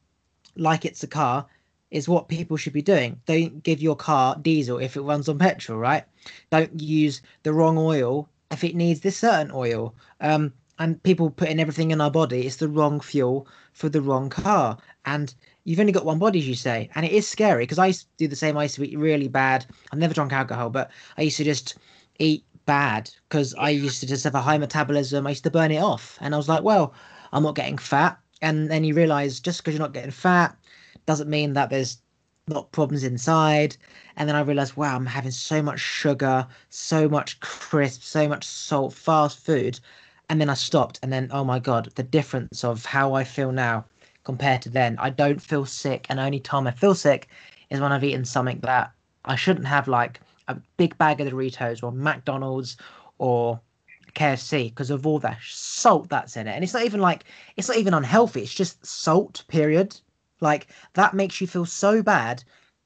like 0.55 0.85
it's 0.85 1.03
a 1.03 1.07
car 1.07 1.45
is 1.91 2.09
what 2.09 2.27
people 2.27 2.57
should 2.57 2.73
be 2.73 2.81
doing. 2.81 3.19
Don't 3.25 3.63
give 3.63 3.81
your 3.81 3.95
car 3.95 4.35
diesel 4.41 4.77
if 4.77 4.95
it 4.95 5.01
runs 5.01 5.29
on 5.29 5.39
petrol, 5.39 5.79
right? 5.79 6.03
Don't 6.51 6.81
use 6.81 7.21
the 7.43 7.53
wrong 7.53 7.77
oil 7.77 8.29
if 8.51 8.63
it 8.63 8.75
needs 8.75 9.01
this 9.01 9.17
certain 9.17 9.51
oil. 9.53 9.95
Um, 10.19 10.53
and 10.79 11.01
people 11.03 11.31
putting 11.31 11.59
everything 11.59 11.91
in 11.91 12.01
our 12.01 12.11
body, 12.11 12.45
it's 12.45 12.57
the 12.57 12.67
wrong 12.67 12.99
fuel 12.99 13.47
for 13.73 13.89
the 13.89 14.01
wrong 14.01 14.29
car. 14.29 14.77
And 15.05 15.33
you've 15.63 15.79
only 15.79 15.91
got 15.91 16.05
one 16.05 16.19
body, 16.19 16.39
as 16.39 16.47
you 16.47 16.55
say. 16.55 16.89
And 16.93 17.05
it 17.05 17.11
is 17.11 17.27
scary 17.27 17.63
because 17.63 17.79
I 17.79 17.87
used 17.87 18.01
to 18.01 18.07
do 18.17 18.27
the 18.27 18.35
same. 18.35 18.57
I 18.57 18.63
used 18.63 18.75
to 18.75 18.87
eat 18.87 18.97
really 18.97 19.27
bad. 19.27 19.65
I've 19.91 19.99
never 19.99 20.13
drunk 20.13 20.33
alcohol, 20.33 20.69
but 20.69 20.91
I 21.17 21.23
used 21.23 21.37
to 21.37 21.43
just 21.43 21.77
eat 22.19 22.43
bad 22.65 23.09
because 23.27 23.55
I 23.55 23.71
used 23.71 24.01
to 24.01 24.07
just 24.07 24.23
have 24.25 24.35
a 24.35 24.41
high 24.41 24.57
metabolism. 24.57 25.25
I 25.25 25.31
used 25.31 25.45
to 25.45 25.51
burn 25.51 25.71
it 25.71 25.81
off. 25.81 26.17
And 26.21 26.35
I 26.35 26.37
was 26.37 26.49
like, 26.49 26.63
well, 26.63 26.93
I'm 27.33 27.43
not 27.43 27.55
getting 27.55 27.77
fat. 27.77 28.19
And 28.41 28.69
then 28.69 28.83
you 28.83 28.93
realize 28.93 29.39
just 29.39 29.59
because 29.59 29.73
you're 29.73 29.81
not 29.81 29.93
getting 29.93 30.11
fat, 30.11 30.55
doesn't 31.07 31.29
mean 31.29 31.53
that 31.53 31.71
there's 31.71 31.97
not 32.47 32.71
problems 32.71 33.03
inside. 33.03 33.75
And 34.15 34.29
then 34.29 34.35
I 34.35 34.41
realized, 34.41 34.77
wow, 34.77 34.95
I'm 34.95 35.05
having 35.05 35.31
so 35.31 35.61
much 35.61 35.79
sugar, 35.79 36.45
so 36.69 37.09
much 37.09 37.39
crisp, 37.39 38.03
so 38.03 38.27
much 38.27 38.43
salt, 38.45 38.93
fast 38.93 39.43
food. 39.43 39.79
And 40.29 40.39
then 40.39 40.49
I 40.49 40.53
stopped. 40.53 40.99
And 41.01 41.11
then, 41.11 41.29
oh 41.31 41.43
my 41.43 41.59
God, 41.59 41.89
the 41.95 42.03
difference 42.03 42.63
of 42.63 42.85
how 42.85 43.13
I 43.13 43.23
feel 43.23 43.51
now 43.51 43.85
compared 44.23 44.61
to 44.63 44.69
then. 44.69 44.97
I 44.99 45.09
don't 45.09 45.41
feel 45.41 45.65
sick. 45.65 46.05
And 46.09 46.19
only 46.19 46.39
time 46.39 46.67
I 46.67 46.71
feel 46.71 46.95
sick 46.95 47.27
is 47.69 47.79
when 47.79 47.91
I've 47.91 48.03
eaten 48.03 48.25
something 48.25 48.59
that 48.59 48.91
I 49.25 49.35
shouldn't 49.35 49.67
have, 49.67 49.87
like 49.87 50.19
a 50.47 50.57
big 50.77 50.97
bag 50.97 51.21
of 51.21 51.27
Doritos 51.27 51.83
or 51.83 51.91
McDonald's 51.91 52.77
or 53.17 53.59
KFC 54.15 54.69
because 54.69 54.89
of 54.89 55.05
all 55.05 55.19
the 55.19 55.35
salt 55.41 56.09
that's 56.09 56.37
in 56.37 56.47
it. 56.47 56.51
And 56.51 56.63
it's 56.63 56.73
not 56.73 56.83
even 56.83 57.01
like, 57.01 57.25
it's 57.55 57.67
not 57.67 57.77
even 57.77 57.93
unhealthy. 57.93 58.41
It's 58.41 58.53
just 58.53 58.85
salt, 58.85 59.43
period. 59.47 59.97
Like 60.39 60.67
that 60.93 61.13
makes 61.13 61.41
you 61.41 61.47
feel 61.47 61.65
so 61.65 62.01
bad 62.03 62.43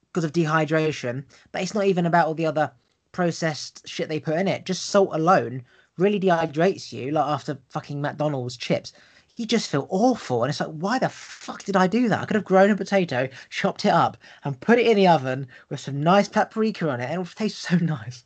because 0.07 0.23
of 0.23 0.33
dehydration, 0.33 1.25
but 1.51 1.61
it's 1.61 1.73
not 1.73 1.85
even 1.85 2.05
about 2.05 2.27
all 2.27 2.33
the 2.33 2.45
other 2.45 2.71
processed 3.11 3.87
shit 3.87 4.09
they 4.09 4.19
put 4.19 4.37
in 4.37 4.47
it. 4.47 4.65
Just 4.65 4.85
salt 4.85 5.09
alone 5.13 5.63
really 5.97 6.19
dehydrates 6.19 6.91
you. 6.91 7.11
Like 7.11 7.25
after 7.25 7.59
fucking 7.69 8.01
McDonald's 8.01 8.57
chips, 8.57 8.93
you 9.35 9.45
just 9.45 9.69
feel 9.69 9.87
awful. 9.89 10.43
And 10.43 10.49
it's 10.49 10.59
like, 10.59 10.69
why 10.69 10.99
the 10.99 11.09
fuck 11.09 11.63
did 11.63 11.75
I 11.75 11.87
do 11.87 12.09
that? 12.09 12.21
I 12.21 12.25
could 12.25 12.35
have 12.35 12.45
grown 12.45 12.69
a 12.71 12.75
potato, 12.75 13.29
chopped 13.49 13.85
it 13.85 13.89
up, 13.89 14.17
and 14.43 14.59
put 14.59 14.79
it 14.79 14.87
in 14.87 14.97
the 14.97 15.07
oven 15.07 15.47
with 15.69 15.79
some 15.79 16.01
nice 16.01 16.27
paprika 16.27 16.89
on 16.89 17.01
it, 17.01 17.05
and 17.05 17.13
it 17.13 17.17
would 17.19 17.35
taste 17.35 17.59
so 17.69 17.77
nice. 17.77 18.25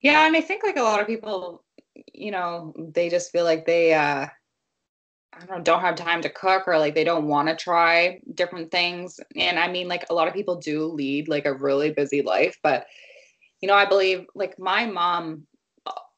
Yeah, 0.00 0.26
and 0.26 0.36
I 0.36 0.40
think 0.40 0.62
like 0.62 0.76
a 0.76 0.82
lot 0.82 1.00
of 1.00 1.06
people, 1.06 1.62
you 2.14 2.30
know, 2.30 2.74
they 2.76 3.08
just 3.10 3.32
feel 3.32 3.44
like 3.44 3.66
they 3.66 3.92
uh 3.94 4.28
I 5.32 5.46
don't 5.46 5.64
don't 5.64 5.80
have 5.80 5.94
time 5.94 6.22
to 6.22 6.28
cook 6.28 6.66
or 6.66 6.78
like 6.78 6.94
they 6.94 7.04
don't 7.04 7.28
want 7.28 7.48
to 7.48 7.56
try 7.56 8.20
different 8.34 8.70
things. 8.70 9.20
And 9.36 9.58
I 9.58 9.68
mean, 9.68 9.88
like 9.88 10.04
a 10.10 10.14
lot 10.14 10.28
of 10.28 10.34
people 10.34 10.56
do 10.56 10.84
lead 10.84 11.28
like 11.28 11.46
a 11.46 11.54
really 11.54 11.92
busy 11.92 12.22
life, 12.22 12.56
but 12.62 12.86
you 13.60 13.68
know, 13.68 13.74
I 13.74 13.84
believe 13.84 14.26
like 14.34 14.58
my 14.58 14.86
mom 14.86 15.46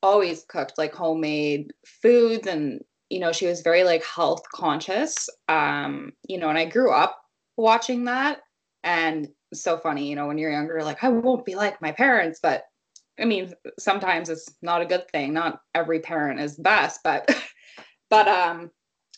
always 0.03 0.45
cooked 0.49 0.79
like 0.79 0.95
homemade 0.95 1.73
foods 1.87 2.47
and 2.47 2.81
you 3.11 3.19
know, 3.19 3.31
she 3.31 3.47
was 3.47 3.61
very 3.61 3.85
like 3.85 4.03
health 4.05 4.43
conscious. 4.55 5.29
Um, 5.49 6.13
you 6.27 6.39
know, 6.39 6.49
and 6.49 6.57
I 6.57 6.65
grew 6.65 6.91
up 6.93 7.21
watching 7.59 8.05
that. 8.07 8.41
And 8.85 9.29
so 9.53 9.77
funny, 9.77 10.09
you 10.09 10.17
know, 10.17 10.27
when 10.27 10.39
you're 10.39 10.51
younger, 10.51 10.83
like 10.83 11.05
I 11.05 11.09
won't 11.11 11.45
be 11.45 11.55
like 11.55 11.81
my 11.83 11.93
parents, 11.93 12.41
but 12.43 12.65
I 13.21 13.27
mean, 13.27 13.53
sometimes 13.79 14.31
it's 14.31 14.49
not 14.63 14.81
a 14.81 14.87
good 14.87 15.07
thing. 15.11 15.35
Not 15.35 15.61
every 15.75 16.01
parent 16.01 16.41
is 16.41 16.57
best, 16.57 17.01
but 17.05 17.29
but 18.11 18.27
um, 18.27 18.71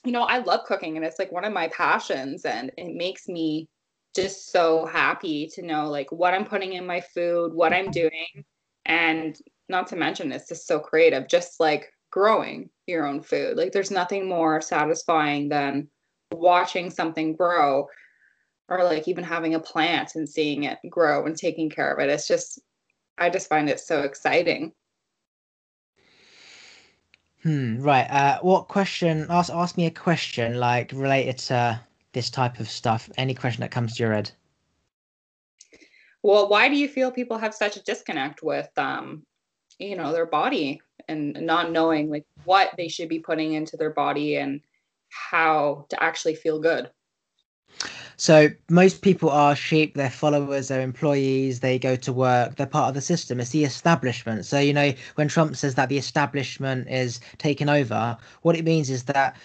you 0.04 0.12
know, 0.12 0.22
I 0.22 0.38
love 0.38 0.64
cooking 0.66 0.96
and 0.96 1.04
it's 1.04 1.18
like 1.18 1.32
one 1.32 1.44
of 1.44 1.52
my 1.52 1.68
passions 1.68 2.44
and 2.44 2.70
it 2.76 2.94
makes 2.94 3.28
me 3.28 3.68
just 4.14 4.52
so 4.52 4.86
happy 4.86 5.48
to 5.54 5.62
know 5.62 5.88
like 5.88 6.10
what 6.12 6.34
I'm 6.34 6.44
putting 6.44 6.74
in 6.74 6.86
my 6.86 7.00
food, 7.00 7.52
what 7.52 7.72
I'm 7.72 7.90
doing, 7.90 8.44
and 8.84 9.36
not 9.68 9.86
to 9.88 9.96
mention 9.96 10.30
it's 10.30 10.48
just 10.48 10.66
so 10.66 10.78
creative, 10.78 11.26
just 11.26 11.58
like 11.58 11.90
growing 12.10 12.70
your 12.86 13.06
own 13.06 13.22
food. 13.22 13.56
Like 13.56 13.72
there's 13.72 13.90
nothing 13.90 14.28
more 14.28 14.60
satisfying 14.60 15.48
than 15.48 15.88
watching 16.30 16.90
something 16.90 17.34
grow 17.34 17.88
or 18.68 18.84
like 18.84 19.08
even 19.08 19.24
having 19.24 19.54
a 19.54 19.60
plant 19.60 20.14
and 20.14 20.28
seeing 20.28 20.64
it 20.64 20.78
grow 20.88 21.26
and 21.26 21.36
taking 21.36 21.70
care 21.70 21.92
of 21.92 21.98
it. 21.98 22.10
It's 22.10 22.28
just 22.28 22.60
I 23.18 23.30
just 23.30 23.48
find 23.48 23.68
it 23.68 23.80
so 23.80 24.02
exciting. 24.02 24.72
Hmm, 27.44 27.80
right. 27.80 28.10
Uh 28.10 28.38
what 28.40 28.68
question 28.68 29.26
ask 29.30 29.52
ask 29.52 29.76
me 29.76 29.86
a 29.86 29.90
question 29.90 30.58
like 30.58 30.90
related 30.92 31.38
to 31.38 31.80
this 32.12 32.30
type 32.30 32.58
of 32.58 32.68
stuff. 32.68 33.10
Any 33.18 33.34
question 33.34 33.60
that 33.60 33.70
comes 33.70 33.96
to 33.96 34.02
your 34.02 34.14
head. 34.14 34.30
Well, 36.22 36.48
why 36.48 36.70
do 36.70 36.76
you 36.76 36.88
feel 36.88 37.12
people 37.12 37.36
have 37.36 37.54
such 37.54 37.76
a 37.76 37.82
disconnect 37.82 38.42
with 38.42 38.70
um, 38.78 39.26
you 39.78 39.94
know, 39.94 40.10
their 40.10 40.24
body 40.24 40.80
and 41.06 41.34
not 41.42 41.70
knowing 41.70 42.08
like 42.08 42.24
what 42.44 42.70
they 42.78 42.88
should 42.88 43.10
be 43.10 43.18
putting 43.18 43.52
into 43.52 43.76
their 43.76 43.90
body 43.90 44.36
and 44.36 44.62
how 45.10 45.84
to 45.90 46.02
actually 46.02 46.36
feel 46.36 46.58
good? 46.60 46.90
So 48.16 48.48
most 48.70 49.02
people 49.02 49.30
are 49.30 49.56
sheep, 49.56 49.94
they're 49.94 50.10
followers, 50.10 50.68
they're 50.68 50.80
employees, 50.80 51.60
they 51.60 51.78
go 51.78 51.96
to 51.96 52.12
work, 52.12 52.56
they're 52.56 52.66
part 52.66 52.88
of 52.88 52.94
the 52.94 53.00
system. 53.00 53.40
It's 53.40 53.50
the 53.50 53.64
establishment. 53.64 54.46
So, 54.46 54.58
you 54.58 54.72
know, 54.72 54.92
when 55.16 55.28
Trump 55.28 55.56
says 55.56 55.74
that 55.74 55.88
the 55.88 55.98
establishment 55.98 56.88
is 56.88 57.20
taking 57.38 57.68
over, 57.68 58.16
what 58.42 58.56
it 58.56 58.64
means 58.64 58.90
is 58.90 59.04
that 59.04 59.36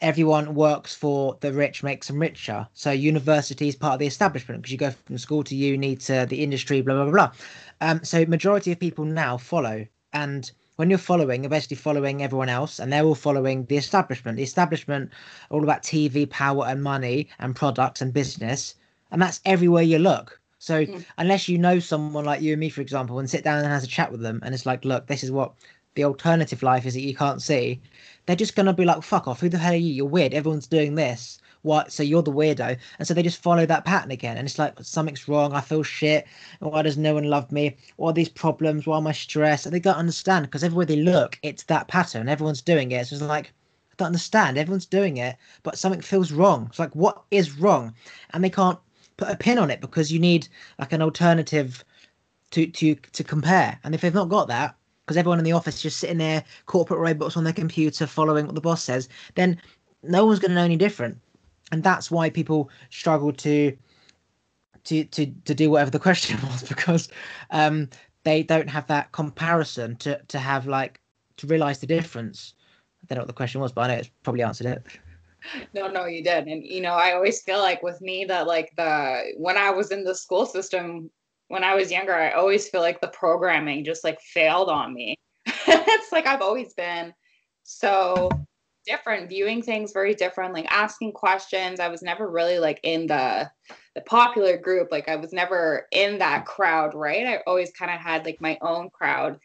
everyone 0.00 0.54
works 0.54 0.94
for 0.94 1.36
the 1.40 1.52
rich 1.52 1.82
makes 1.82 2.08
them 2.08 2.20
richer. 2.20 2.68
So 2.74 2.90
university 2.90 3.68
is 3.68 3.76
part 3.76 3.94
of 3.94 3.98
the 4.00 4.06
establishment 4.06 4.62
because 4.62 4.72
you 4.72 4.78
go 4.78 4.90
from 4.90 5.18
school 5.18 5.44
to 5.44 5.54
uni 5.54 5.96
to 5.96 6.26
the 6.28 6.42
industry, 6.42 6.80
blah 6.82 6.94
blah 6.94 7.04
blah 7.04 7.12
blah. 7.12 7.32
Um, 7.80 8.04
so 8.04 8.24
majority 8.26 8.72
of 8.72 8.80
people 8.80 9.04
now 9.04 9.36
follow, 9.36 9.86
and 10.12 10.50
when 10.76 10.90
you're 10.90 10.98
following, 10.98 11.42
you're 11.42 11.50
basically 11.50 11.76
following 11.76 12.22
everyone 12.22 12.48
else, 12.48 12.78
and 12.78 12.92
they're 12.92 13.04
all 13.04 13.14
following 13.14 13.64
the 13.66 13.76
establishment. 13.76 14.36
The 14.36 14.42
establishment 14.42 15.10
all 15.50 15.62
about 15.62 15.82
TV, 15.82 16.28
power, 16.28 16.66
and 16.66 16.82
money, 16.82 17.28
and 17.38 17.54
products 17.54 18.00
and 18.00 18.12
business, 18.12 18.74
and 19.10 19.22
that's 19.22 19.40
everywhere 19.44 19.82
you 19.82 19.98
look. 19.98 20.40
So 20.58 20.86
mm. 20.86 21.04
unless 21.18 21.48
you 21.48 21.58
know 21.58 21.78
someone 21.78 22.24
like 22.24 22.40
you 22.40 22.52
and 22.52 22.60
me, 22.60 22.70
for 22.70 22.80
example, 22.80 23.18
and 23.18 23.28
sit 23.28 23.44
down 23.44 23.58
and 23.58 23.66
has 23.68 23.84
a 23.84 23.88
chat 23.88 24.10
with 24.10 24.20
them, 24.20 24.40
and 24.42 24.54
it's 24.54 24.66
like, 24.66 24.84
look, 24.84 25.06
this 25.06 25.22
is 25.22 25.30
what 25.30 25.52
the 25.94 26.04
alternative 26.04 26.62
life 26.62 26.86
is 26.86 26.94
that 26.94 27.00
you 27.00 27.14
can't 27.14 27.42
see, 27.42 27.80
they're 28.26 28.36
just 28.36 28.56
gonna 28.56 28.72
be 28.72 28.84
like, 28.84 29.02
fuck 29.02 29.28
off, 29.28 29.40
who 29.40 29.48
the 29.48 29.58
hell 29.58 29.72
are 29.72 29.76
you? 29.76 29.92
You're 29.92 30.06
weird. 30.06 30.34
Everyone's 30.34 30.66
doing 30.66 30.94
this. 30.94 31.38
What? 31.64 31.90
So 31.90 32.02
you're 32.02 32.22
the 32.22 32.30
weirdo, 32.30 32.76
and 32.98 33.08
so 33.08 33.14
they 33.14 33.22
just 33.22 33.42
follow 33.42 33.64
that 33.64 33.86
pattern 33.86 34.10
again, 34.10 34.36
and 34.36 34.46
it's 34.46 34.58
like 34.58 34.74
something's 34.82 35.26
wrong. 35.26 35.54
I 35.54 35.62
feel 35.62 35.82
shit. 35.82 36.26
Why 36.60 36.82
does 36.82 36.98
no 36.98 37.14
one 37.14 37.24
love 37.24 37.50
me? 37.50 37.78
What 37.96 38.10
are 38.10 38.12
these 38.12 38.28
problems? 38.28 38.86
Why 38.86 38.98
am 38.98 39.06
I 39.06 39.12
stressed? 39.12 39.64
And 39.64 39.74
they 39.74 39.80
don't 39.80 39.96
understand 39.96 40.44
because 40.44 40.62
everywhere 40.62 40.84
they 40.84 40.96
look, 40.96 41.38
it's 41.42 41.62
that 41.64 41.88
pattern. 41.88 42.28
Everyone's 42.28 42.60
doing 42.60 42.92
it. 42.92 43.06
So 43.06 43.14
it's 43.14 43.24
like 43.24 43.46
I 43.46 43.94
don't 43.96 44.08
understand. 44.08 44.58
Everyone's 44.58 44.84
doing 44.84 45.16
it, 45.16 45.36
but 45.62 45.78
something 45.78 46.02
feels 46.02 46.32
wrong. 46.32 46.66
It's 46.68 46.78
like 46.78 46.94
what 46.94 47.22
is 47.30 47.58
wrong, 47.58 47.94
and 48.34 48.44
they 48.44 48.50
can't 48.50 48.78
put 49.16 49.30
a 49.30 49.36
pin 49.36 49.58
on 49.58 49.70
it 49.70 49.80
because 49.80 50.12
you 50.12 50.18
need 50.18 50.46
like 50.78 50.92
an 50.92 51.00
alternative 51.00 51.82
to 52.50 52.66
to 52.66 52.94
to 52.94 53.24
compare. 53.24 53.78
And 53.84 53.94
if 53.94 54.02
they've 54.02 54.12
not 54.12 54.28
got 54.28 54.48
that, 54.48 54.76
because 55.06 55.16
everyone 55.16 55.38
in 55.38 55.46
the 55.46 55.52
office 55.52 55.80
just 55.80 55.98
sitting 55.98 56.18
there, 56.18 56.44
corporate 56.66 57.00
robots 57.00 57.38
on 57.38 57.44
their 57.44 57.54
computer 57.54 58.06
following 58.06 58.44
what 58.44 58.54
the 58.54 58.60
boss 58.60 58.82
says, 58.82 59.08
then 59.34 59.58
no 60.02 60.26
one's 60.26 60.40
going 60.40 60.50
to 60.50 60.56
know 60.56 60.64
any 60.64 60.76
different. 60.76 61.18
And 61.72 61.82
that's 61.82 62.10
why 62.10 62.30
people 62.30 62.70
struggle 62.90 63.32
to 63.32 63.76
to 64.84 65.04
to 65.04 65.26
to 65.26 65.54
do 65.54 65.70
whatever 65.70 65.90
the 65.90 65.98
question 66.08 66.38
was 66.42 66.62
because 66.62 67.08
um, 67.50 67.88
they 68.24 68.42
don't 68.42 68.68
have 68.68 68.86
that 68.88 69.12
comparison 69.12 69.96
to 69.96 70.20
to 70.28 70.38
have 70.38 70.66
like 70.66 71.00
to 71.38 71.46
realize 71.46 71.78
the 71.78 71.86
difference. 71.86 72.54
I 73.02 73.06
don't 73.14 73.18
know 73.18 73.22
what 73.22 73.28
the 73.28 73.34
question 73.34 73.60
was, 73.60 73.72
but 73.72 73.82
I 73.82 73.94
know 73.94 74.00
it's 74.00 74.10
probably 74.22 74.42
answered 74.42 74.66
it. 74.66 74.86
No, 75.74 75.88
no, 75.88 76.06
you 76.06 76.24
did. 76.24 76.46
And 76.46 76.64
you 76.64 76.80
know, 76.80 76.94
I 76.94 77.12
always 77.12 77.42
feel 77.42 77.58
like 77.58 77.82
with 77.82 78.00
me 78.00 78.24
that 78.26 78.46
like 78.46 78.72
the 78.76 79.32
when 79.36 79.56
I 79.56 79.70
was 79.70 79.90
in 79.90 80.04
the 80.04 80.14
school 80.14 80.46
system 80.46 81.10
when 81.48 81.64
I 81.64 81.74
was 81.74 81.92
younger, 81.92 82.14
I 82.14 82.32
always 82.32 82.68
feel 82.68 82.80
like 82.80 83.00
the 83.00 83.08
programming 83.08 83.84
just 83.84 84.04
like 84.04 84.20
failed 84.20 84.68
on 84.68 84.94
me. 84.94 85.16
it's 85.46 86.12
like 86.12 86.26
I've 86.26 86.42
always 86.42 86.72
been 86.74 87.12
so 87.62 88.28
different, 88.86 89.28
viewing 89.28 89.62
things 89.62 89.92
very 89.92 90.14
different, 90.14 90.54
like 90.54 90.66
asking 90.70 91.12
questions. 91.12 91.80
I 91.80 91.88
was 91.88 92.02
never 92.02 92.28
really 92.30 92.58
like 92.58 92.80
in 92.82 93.06
the 93.06 93.50
the 93.94 94.00
popular 94.02 94.56
group. 94.56 94.88
Like 94.90 95.08
I 95.08 95.16
was 95.16 95.32
never 95.32 95.86
in 95.92 96.18
that 96.18 96.46
crowd, 96.46 96.94
right? 96.94 97.26
I 97.26 97.40
always 97.46 97.72
kind 97.72 97.90
of 97.90 98.00
had 98.00 98.24
like 98.24 98.40
my 98.40 98.58
own 98.60 98.90
crowd. 98.90 99.38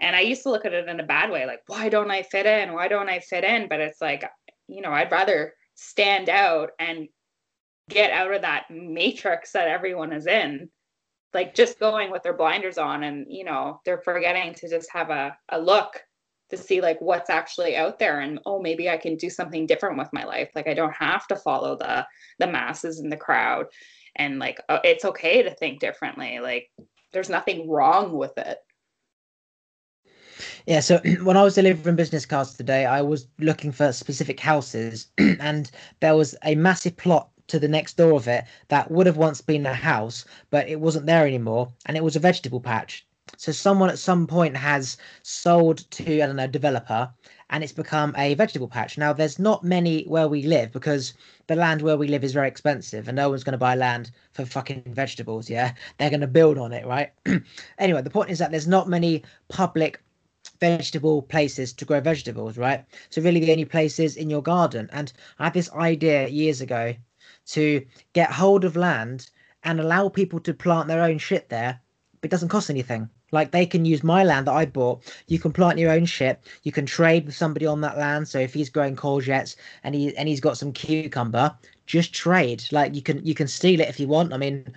And 0.00 0.14
I 0.14 0.20
used 0.20 0.42
to 0.42 0.50
look 0.50 0.64
at 0.64 0.74
it 0.74 0.88
in 0.88 1.00
a 1.00 1.04
bad 1.04 1.30
way, 1.30 1.46
like, 1.46 1.62
why 1.66 1.88
don't 1.88 2.10
I 2.10 2.22
fit 2.22 2.46
in? 2.46 2.72
Why 2.72 2.88
don't 2.88 3.08
I 3.08 3.20
fit 3.20 3.44
in? 3.44 3.68
But 3.68 3.80
it's 3.80 4.00
like, 4.00 4.24
you 4.68 4.82
know, 4.82 4.90
I'd 4.90 5.12
rather 5.12 5.54
stand 5.74 6.28
out 6.28 6.70
and 6.78 7.08
get 7.88 8.10
out 8.10 8.32
of 8.32 8.42
that 8.42 8.64
matrix 8.70 9.52
that 9.52 9.68
everyone 9.68 10.12
is 10.12 10.26
in 10.26 10.70
like 11.34 11.54
just 11.54 11.80
going 11.80 12.10
with 12.10 12.22
their 12.22 12.32
blinders 12.32 12.78
on 12.78 13.02
and 13.02 13.26
you 13.28 13.44
know 13.44 13.80
they're 13.84 14.00
forgetting 14.00 14.54
to 14.54 14.70
just 14.70 14.88
have 14.90 15.10
a, 15.10 15.36
a 15.50 15.60
look 15.60 16.00
to 16.54 16.62
see 16.62 16.80
like 16.80 17.00
what's 17.00 17.30
actually 17.30 17.76
out 17.76 17.98
there 17.98 18.20
and 18.20 18.38
oh 18.46 18.60
maybe 18.60 18.88
i 18.88 18.96
can 18.96 19.16
do 19.16 19.30
something 19.30 19.66
different 19.66 19.98
with 19.98 20.12
my 20.12 20.24
life. 20.24 20.50
Like 20.54 20.68
i 20.68 20.74
don't 20.74 20.94
have 20.94 21.26
to 21.28 21.36
follow 21.36 21.76
the 21.76 22.06
the 22.38 22.46
masses 22.46 23.00
and 23.00 23.10
the 23.10 23.16
crowd. 23.16 23.66
And 24.16 24.38
like 24.38 24.60
uh, 24.68 24.78
it's 24.84 25.04
okay 25.04 25.42
to 25.42 25.54
think 25.54 25.80
differently. 25.80 26.38
Like 26.40 26.70
there's 27.12 27.28
nothing 27.28 27.68
wrong 27.68 28.12
with 28.12 28.36
it. 28.38 28.58
Yeah, 30.66 30.80
so 30.80 30.98
when 31.22 31.36
I 31.36 31.42
was 31.42 31.54
delivering 31.54 31.96
business 31.96 32.26
cards 32.26 32.54
today, 32.54 32.86
I 32.86 33.02
was 33.02 33.28
looking 33.38 33.72
for 33.72 33.92
specific 33.92 34.40
houses, 34.40 35.08
and 35.18 35.70
there 36.00 36.16
was 36.16 36.34
a 36.44 36.54
massive 36.54 36.96
plot 36.96 37.28
to 37.48 37.58
the 37.58 37.68
next 37.68 37.96
door 37.96 38.14
of 38.14 38.26
it 38.26 38.44
that 38.68 38.90
would 38.90 39.06
have 39.06 39.16
once 39.16 39.40
been 39.40 39.66
a 39.66 39.74
house, 39.74 40.24
but 40.50 40.68
it 40.68 40.80
wasn't 40.80 41.06
there 41.06 41.26
anymore, 41.26 41.72
and 41.86 41.96
it 41.96 42.04
was 42.04 42.16
a 42.16 42.20
vegetable 42.20 42.60
patch. 42.60 43.06
So 43.36 43.52
someone 43.52 43.90
at 43.90 43.98
some 43.98 44.26
point 44.26 44.56
has 44.56 44.96
sold 45.22 45.90
to 45.92 46.22
I 46.22 46.26
don't 46.26 46.36
know 46.36 46.46
developer, 46.46 47.10
and 47.50 47.64
it's 47.64 47.72
become 47.72 48.14
a 48.18 48.34
vegetable 48.34 48.68
patch. 48.68 48.98
Now 48.98 49.12
there's 49.12 49.38
not 49.38 49.64
many 49.64 50.04
where 50.04 50.28
we 50.28 50.42
live 50.42 50.72
because 50.72 51.14
the 51.46 51.56
land 51.56 51.82
where 51.82 51.96
we 51.96 52.08
live 52.08 52.22
is 52.22 52.32
very 52.32 52.48
expensive, 52.48 53.08
and 53.08 53.16
no 53.16 53.30
one's 53.30 53.44
going 53.44 53.52
to 53.52 53.58
buy 53.58 53.76
land 53.76 54.10
for 54.32 54.44
fucking 54.44 54.82
vegetables. 54.88 55.48
Yeah, 55.48 55.72
they're 55.98 56.10
going 56.10 56.20
to 56.20 56.26
build 56.26 56.58
on 56.58 56.72
it, 56.72 56.86
right? 56.86 57.12
anyway, 57.78 58.02
the 58.02 58.10
point 58.10 58.30
is 58.30 58.38
that 58.40 58.50
there's 58.50 58.68
not 58.68 58.88
many 58.88 59.22
public 59.48 60.02
vegetable 60.60 61.22
places 61.22 61.72
to 61.72 61.84
grow 61.84 62.00
vegetables, 62.00 62.58
right? 62.58 62.84
So 63.10 63.22
really 63.22 63.40
the 63.40 63.52
only 63.52 63.64
places 63.64 64.16
in 64.16 64.30
your 64.30 64.42
garden. 64.42 64.88
And 64.92 65.12
I 65.38 65.44
had 65.44 65.54
this 65.54 65.72
idea 65.72 66.28
years 66.28 66.60
ago 66.60 66.94
to 67.46 67.84
get 68.12 68.30
hold 68.30 68.64
of 68.64 68.76
land 68.76 69.30
and 69.62 69.80
allow 69.80 70.08
people 70.08 70.40
to 70.40 70.54
plant 70.54 70.88
their 70.88 71.02
own 71.02 71.18
shit 71.18 71.48
there, 71.48 71.80
but 72.24 72.28
it 72.28 72.36
doesn't 72.36 72.48
cost 72.48 72.70
anything. 72.70 73.10
Like 73.32 73.50
they 73.50 73.66
can 73.66 73.84
use 73.84 74.02
my 74.02 74.24
land 74.24 74.46
that 74.46 74.54
I 74.54 74.64
bought. 74.64 75.12
You 75.26 75.38
can 75.38 75.52
plant 75.52 75.78
your 75.78 75.90
own 75.90 76.06
shit. 76.06 76.40
You 76.62 76.72
can 76.72 76.86
trade 76.86 77.26
with 77.26 77.36
somebody 77.36 77.66
on 77.66 77.82
that 77.82 77.98
land. 77.98 78.26
So 78.26 78.38
if 78.38 78.54
he's 78.54 78.70
growing 78.70 78.96
courgettes 78.96 79.56
and 79.82 79.94
he 79.94 80.16
and 80.16 80.26
he's 80.26 80.40
got 80.40 80.56
some 80.56 80.72
cucumber, 80.72 81.54
just 81.84 82.14
trade. 82.14 82.64
Like 82.72 82.94
you 82.94 83.02
can 83.02 83.22
you 83.26 83.34
can 83.34 83.46
steal 83.46 83.78
it 83.78 83.90
if 83.90 84.00
you 84.00 84.08
want. 84.08 84.32
I 84.32 84.38
mean, 84.38 84.74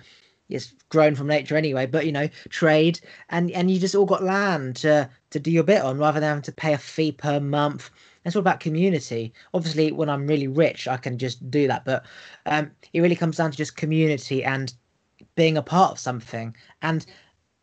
it's 0.50 0.74
grown 0.90 1.14
from 1.14 1.28
nature 1.28 1.56
anyway. 1.56 1.86
But 1.86 2.04
you 2.04 2.12
know, 2.12 2.28
trade 2.50 3.00
and 3.30 3.50
and 3.52 3.70
you 3.70 3.80
just 3.80 3.94
all 3.94 4.04
got 4.04 4.22
land 4.22 4.76
to 4.76 5.08
to 5.30 5.40
do 5.40 5.50
your 5.50 5.64
bit 5.64 5.80
on 5.80 5.96
rather 5.96 6.20
than 6.20 6.28
having 6.28 6.42
to 6.42 6.52
pay 6.52 6.74
a 6.74 6.78
fee 6.78 7.12
per 7.12 7.40
month 7.40 7.90
it's 8.26 8.36
all 8.36 8.40
about 8.40 8.60
community. 8.60 9.32
Obviously, 9.54 9.90
when 9.90 10.10
I'm 10.10 10.26
really 10.26 10.48
rich, 10.48 10.86
I 10.86 10.98
can 10.98 11.16
just 11.16 11.50
do 11.50 11.66
that. 11.66 11.86
But 11.86 12.04
um, 12.44 12.72
it 12.92 13.00
really 13.00 13.16
comes 13.16 13.38
down 13.38 13.52
to 13.52 13.56
just 13.56 13.74
community 13.74 14.44
and 14.44 14.74
being 15.34 15.56
a 15.56 15.62
part 15.62 15.92
of 15.92 15.98
something. 15.98 16.54
And 16.82 17.06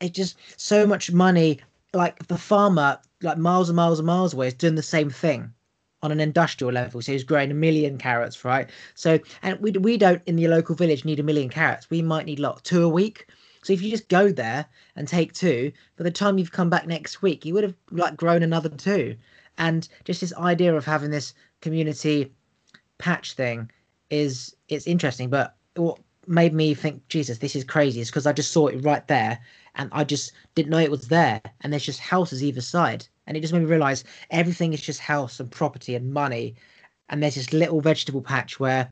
it 0.05 0.13
just 0.13 0.37
so 0.57 0.85
much 0.85 1.11
money. 1.11 1.59
Like 1.93 2.27
the 2.27 2.37
farmer, 2.37 2.99
like 3.21 3.37
miles 3.37 3.69
and 3.69 3.75
miles 3.75 3.99
and 3.99 4.05
miles 4.05 4.33
away, 4.33 4.47
is 4.47 4.53
doing 4.53 4.75
the 4.75 4.83
same 4.83 5.09
thing 5.09 5.53
on 6.01 6.11
an 6.11 6.19
industrial 6.19 6.73
level. 6.73 7.01
So 7.01 7.13
he's 7.13 7.23
growing 7.23 7.51
a 7.51 7.55
million 7.55 7.97
carrots, 7.97 8.43
right? 8.43 8.69
So 8.95 9.19
and 9.41 9.59
we 9.59 9.71
we 9.71 9.97
don't 9.97 10.21
in 10.25 10.35
the 10.35 10.47
local 10.47 10.75
village 10.75 11.05
need 11.05 11.19
a 11.19 11.23
million 11.23 11.49
carrots. 11.49 11.89
We 11.89 12.01
might 12.01 12.25
need 12.25 12.39
like 12.39 12.61
two 12.63 12.83
a 12.83 12.89
week. 12.89 13.27
So 13.63 13.73
if 13.73 13.81
you 13.81 13.89
just 13.89 14.09
go 14.09 14.31
there 14.31 14.65
and 14.95 15.07
take 15.07 15.33
two, 15.33 15.71
by 15.97 16.03
the 16.03 16.11
time 16.11 16.37
you've 16.37 16.51
come 16.51 16.69
back 16.69 16.85
next 16.85 17.21
week, 17.23 17.45
you 17.45 17.53
would 17.55 17.63
have 17.63 17.73
like 17.91 18.15
grown 18.15 18.43
another 18.43 18.69
two 18.69 19.15
and 19.57 19.87
just 20.03 20.21
this 20.21 20.33
idea 20.35 20.75
of 20.75 20.85
having 20.85 21.11
this 21.11 21.33
community 21.61 22.31
patch 22.97 23.33
thing 23.33 23.69
is 24.09 24.55
it's 24.67 24.87
interesting, 24.87 25.29
but 25.29 25.55
what 25.75 25.99
made 26.27 26.53
me 26.53 26.73
think, 26.73 27.07
Jesus, 27.07 27.37
this 27.37 27.55
is 27.55 27.63
crazy, 27.63 28.01
is 28.01 28.09
because 28.09 28.27
I 28.27 28.33
just 28.33 28.51
saw 28.51 28.67
it 28.67 28.83
right 28.83 29.07
there 29.07 29.39
and 29.75 29.89
I 29.91 30.03
just 30.03 30.31
didn't 30.55 30.71
know 30.71 30.79
it 30.79 30.91
was 30.91 31.07
there. 31.07 31.41
And 31.61 31.71
there's 31.71 31.85
just 31.85 31.99
houses 31.99 32.43
either 32.43 32.61
side. 32.61 33.07
And 33.27 33.35
it 33.35 33.41
just 33.41 33.53
made 33.53 33.59
me 33.59 33.65
realize 33.65 34.03
everything 34.29 34.73
is 34.73 34.81
just 34.81 34.99
house 34.99 35.39
and 35.39 35.51
property 35.51 35.95
and 35.95 36.13
money. 36.13 36.55
And 37.09 37.21
there's 37.21 37.35
this 37.35 37.53
little 37.53 37.81
vegetable 37.81 38.21
patch 38.21 38.59
where 38.59 38.89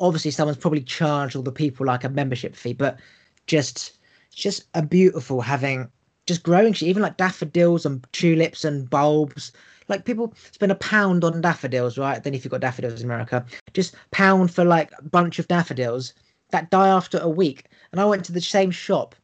obviously 0.00 0.30
someone's 0.30 0.58
probably 0.58 0.82
charged 0.82 1.36
all 1.36 1.42
the 1.42 1.52
people 1.52 1.86
like 1.86 2.04
a 2.04 2.08
membership 2.08 2.54
fee, 2.54 2.72
but 2.72 2.98
just 3.46 3.98
just 4.34 4.64
a 4.74 4.82
beautiful 4.82 5.40
having 5.40 5.90
just 6.26 6.42
growing 6.42 6.72
shit, 6.72 6.88
even 6.88 7.02
like 7.02 7.16
daffodils 7.16 7.86
and 7.86 8.06
tulips 8.12 8.64
and 8.64 8.88
bulbs. 8.88 9.52
Like 9.88 10.04
people 10.04 10.34
spend 10.52 10.70
a 10.70 10.76
pound 10.76 11.24
on 11.24 11.40
daffodils, 11.40 11.96
right? 11.96 12.22
Then 12.22 12.34
if 12.34 12.44
you've 12.44 12.52
got 12.52 12.60
daffodils 12.60 13.00
in 13.00 13.06
America, 13.06 13.44
just 13.72 13.96
pound 14.10 14.54
for 14.54 14.64
like 14.64 14.90
a 14.98 15.02
bunch 15.02 15.38
of 15.38 15.48
daffodils 15.48 16.12
that 16.50 16.70
die 16.70 16.88
after 16.88 17.18
a 17.18 17.28
week. 17.28 17.66
And 17.92 18.00
I 18.00 18.04
went 18.04 18.24
to 18.26 18.32
the 18.32 18.40
same 18.40 18.70
shop, 18.70 19.14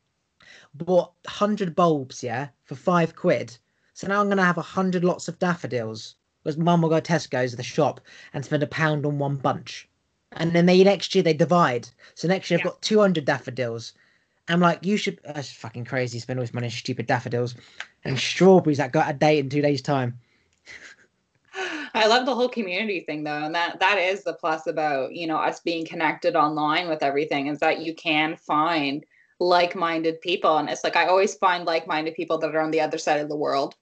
bought 0.75 1.13
hundred 1.27 1.75
bulbs, 1.75 2.23
yeah, 2.23 2.49
for 2.65 2.75
five 2.75 3.17
quid. 3.17 3.57
So 3.93 4.09
now 4.09 4.21
I'm 4.21 4.29
gonna 4.29 4.45
have 4.45 4.59
a 4.59 4.63
hundred 4.63 5.05
lots 5.05 5.29
of 5.29 5.39
daffodils. 5.39 6.17
Because 6.43 6.59
mum 6.59 6.83
will 6.83 6.91
go 6.91 7.01
to 7.01 7.13
Tesco's, 7.13 7.57
the 7.57 7.63
shop, 7.63 8.01
and 8.35 8.45
spend 8.45 8.63
a 8.63 8.67
pound 8.67 9.07
on 9.07 9.19
one 9.19 9.37
bunch. 9.37 9.89
And 10.33 10.53
then 10.53 10.67
they 10.67 10.85
next 10.85 11.15
year 11.15 11.25
they 11.25 11.33
divide. 11.33 11.89
So 12.15 12.29
next 12.29 12.51
year 12.51 12.59
I've 12.59 12.65
got 12.65 12.83
200 12.83 13.25
daffodils. 13.25 13.95
I'm 14.49 14.61
like, 14.61 14.85
you 14.85 14.99
should. 14.99 15.21
That's 15.25 15.51
fucking 15.51 15.87
crazy. 15.87 16.19
Spend 16.19 16.39
all 16.39 16.43
this 16.43 16.53
money 16.53 16.67
on 16.67 16.71
stupid 16.71 17.07
daffodils 17.07 17.55
and 18.05 18.19
strawberries 18.19 18.79
that 18.79 18.93
got 18.93 19.09
a 19.09 19.15
date 19.15 19.39
in 19.39 19.49
two 19.49 19.63
days' 19.63 19.81
time. 19.81 20.19
I 21.95 22.09
love 22.09 22.27
the 22.27 22.35
whole 22.35 22.49
community 22.49 23.01
thing 23.01 23.23
though, 23.23 23.45
and 23.45 23.55
that 23.55 23.79
that 23.79 23.99
is 23.99 24.25
the 24.25 24.35
plus 24.35 24.67
about 24.67 25.15
you 25.15 25.27
know 25.29 25.37
us 25.37 25.61
being 25.61 25.87
connected 25.87 26.35
online 26.35 26.89
with 26.89 27.03
everything 27.03 27.47
is 27.47 27.61
that 27.61 27.81
you 27.81 27.95
can 27.95 28.37
find 28.37 29.05
like-minded 29.39 30.21
people, 30.21 30.59
and 30.59 30.69
it's 30.69 30.83
like 30.85 30.97
I 30.97 31.07
always 31.07 31.37
find 31.37 31.65
like-minded 31.65 32.15
people 32.15 32.39
that 32.39 32.55
are 32.55 32.61
on 32.61 32.73
the 32.73 32.81
other 32.81 32.99
side 32.99 33.21
of 33.21 33.29
the 33.29 33.37
world. 33.37 33.75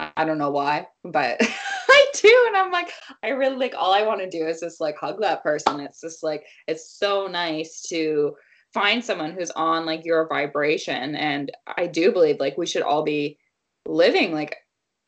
I 0.00 0.24
don't 0.24 0.38
know 0.38 0.50
why, 0.50 0.88
but 1.04 1.36
I 1.88 2.06
do, 2.14 2.44
and 2.48 2.56
I'm 2.56 2.72
like, 2.72 2.90
I 3.22 3.28
really 3.28 3.56
like 3.56 3.74
all 3.76 3.92
I 3.92 4.02
want 4.02 4.20
to 4.20 4.30
do 4.30 4.46
is 4.46 4.60
just 4.60 4.80
like 4.80 4.96
hug 4.96 5.20
that 5.20 5.42
person. 5.42 5.80
It's 5.80 6.00
just 6.00 6.22
like 6.22 6.44
it's 6.66 6.98
so 6.98 7.26
nice 7.26 7.82
to 7.90 8.34
find 8.72 9.04
someone 9.04 9.32
who's 9.32 9.50
on 9.50 9.84
like 9.84 10.06
your 10.06 10.26
vibration, 10.26 11.14
and 11.14 11.52
I 11.76 11.86
do 11.86 12.12
believe 12.12 12.40
like 12.40 12.56
we 12.56 12.66
should 12.66 12.82
all 12.82 13.02
be 13.02 13.38
living 13.86 14.32
like 14.32 14.56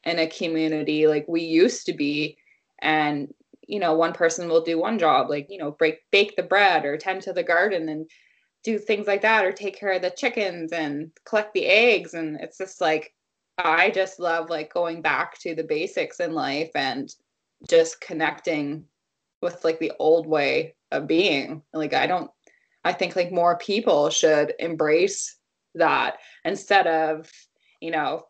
in 0.08 0.18
a 0.18 0.26
community 0.26 1.06
like 1.06 1.26
we 1.28 1.42
used 1.42 1.86
to 1.86 1.92
be. 1.92 2.36
And 2.80 3.32
you 3.66 3.78
know 3.78 3.94
one 3.94 4.14
person 4.14 4.48
will 4.48 4.62
do 4.62 4.78
one 4.78 4.98
job 4.98 5.28
like 5.28 5.46
you 5.50 5.58
know 5.58 5.72
break 5.72 5.98
bake 6.10 6.36
the 6.36 6.42
bread 6.42 6.86
or 6.86 6.96
tend 6.96 7.20
to 7.22 7.34
the 7.34 7.42
garden 7.42 7.88
and 7.90 8.08
do 8.64 8.78
things 8.78 9.06
like 9.06 9.22
that 9.22 9.44
or 9.44 9.52
take 9.52 9.78
care 9.78 9.92
of 9.92 10.02
the 10.02 10.10
chickens 10.10 10.72
and 10.72 11.10
collect 11.24 11.54
the 11.54 11.66
eggs. 11.66 12.14
And 12.14 12.40
it's 12.40 12.58
just 12.58 12.80
like 12.80 13.14
i 13.58 13.90
just 13.90 14.20
love 14.20 14.50
like 14.50 14.72
going 14.72 15.02
back 15.02 15.38
to 15.40 15.54
the 15.54 15.64
basics 15.64 16.20
in 16.20 16.32
life 16.32 16.70
and 16.74 17.12
just 17.68 18.00
connecting 18.00 18.84
with 19.42 19.64
like 19.64 19.80
the 19.80 19.92
old 19.98 20.26
way 20.26 20.74
of 20.90 21.06
being. 21.06 21.62
Like 21.72 21.92
i 21.94 22.06
don't 22.06 22.30
i 22.84 22.92
think 22.92 23.16
like 23.16 23.32
more 23.32 23.58
people 23.58 24.10
should 24.10 24.54
embrace 24.58 25.36
that 25.74 26.18
instead 26.44 26.86
of 26.86 27.30
you 27.80 27.90
know 27.90 28.24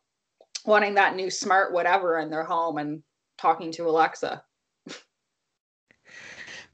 wanting 0.68 0.94
that 0.94 1.16
new 1.16 1.31
smart 1.31 1.72
whatever 1.72 2.18
in 2.18 2.31
their 2.31 2.44
home 2.44 2.78
and 2.78 3.02
talking 3.38 3.72
to 3.72 3.88
Alexa. 3.88 4.42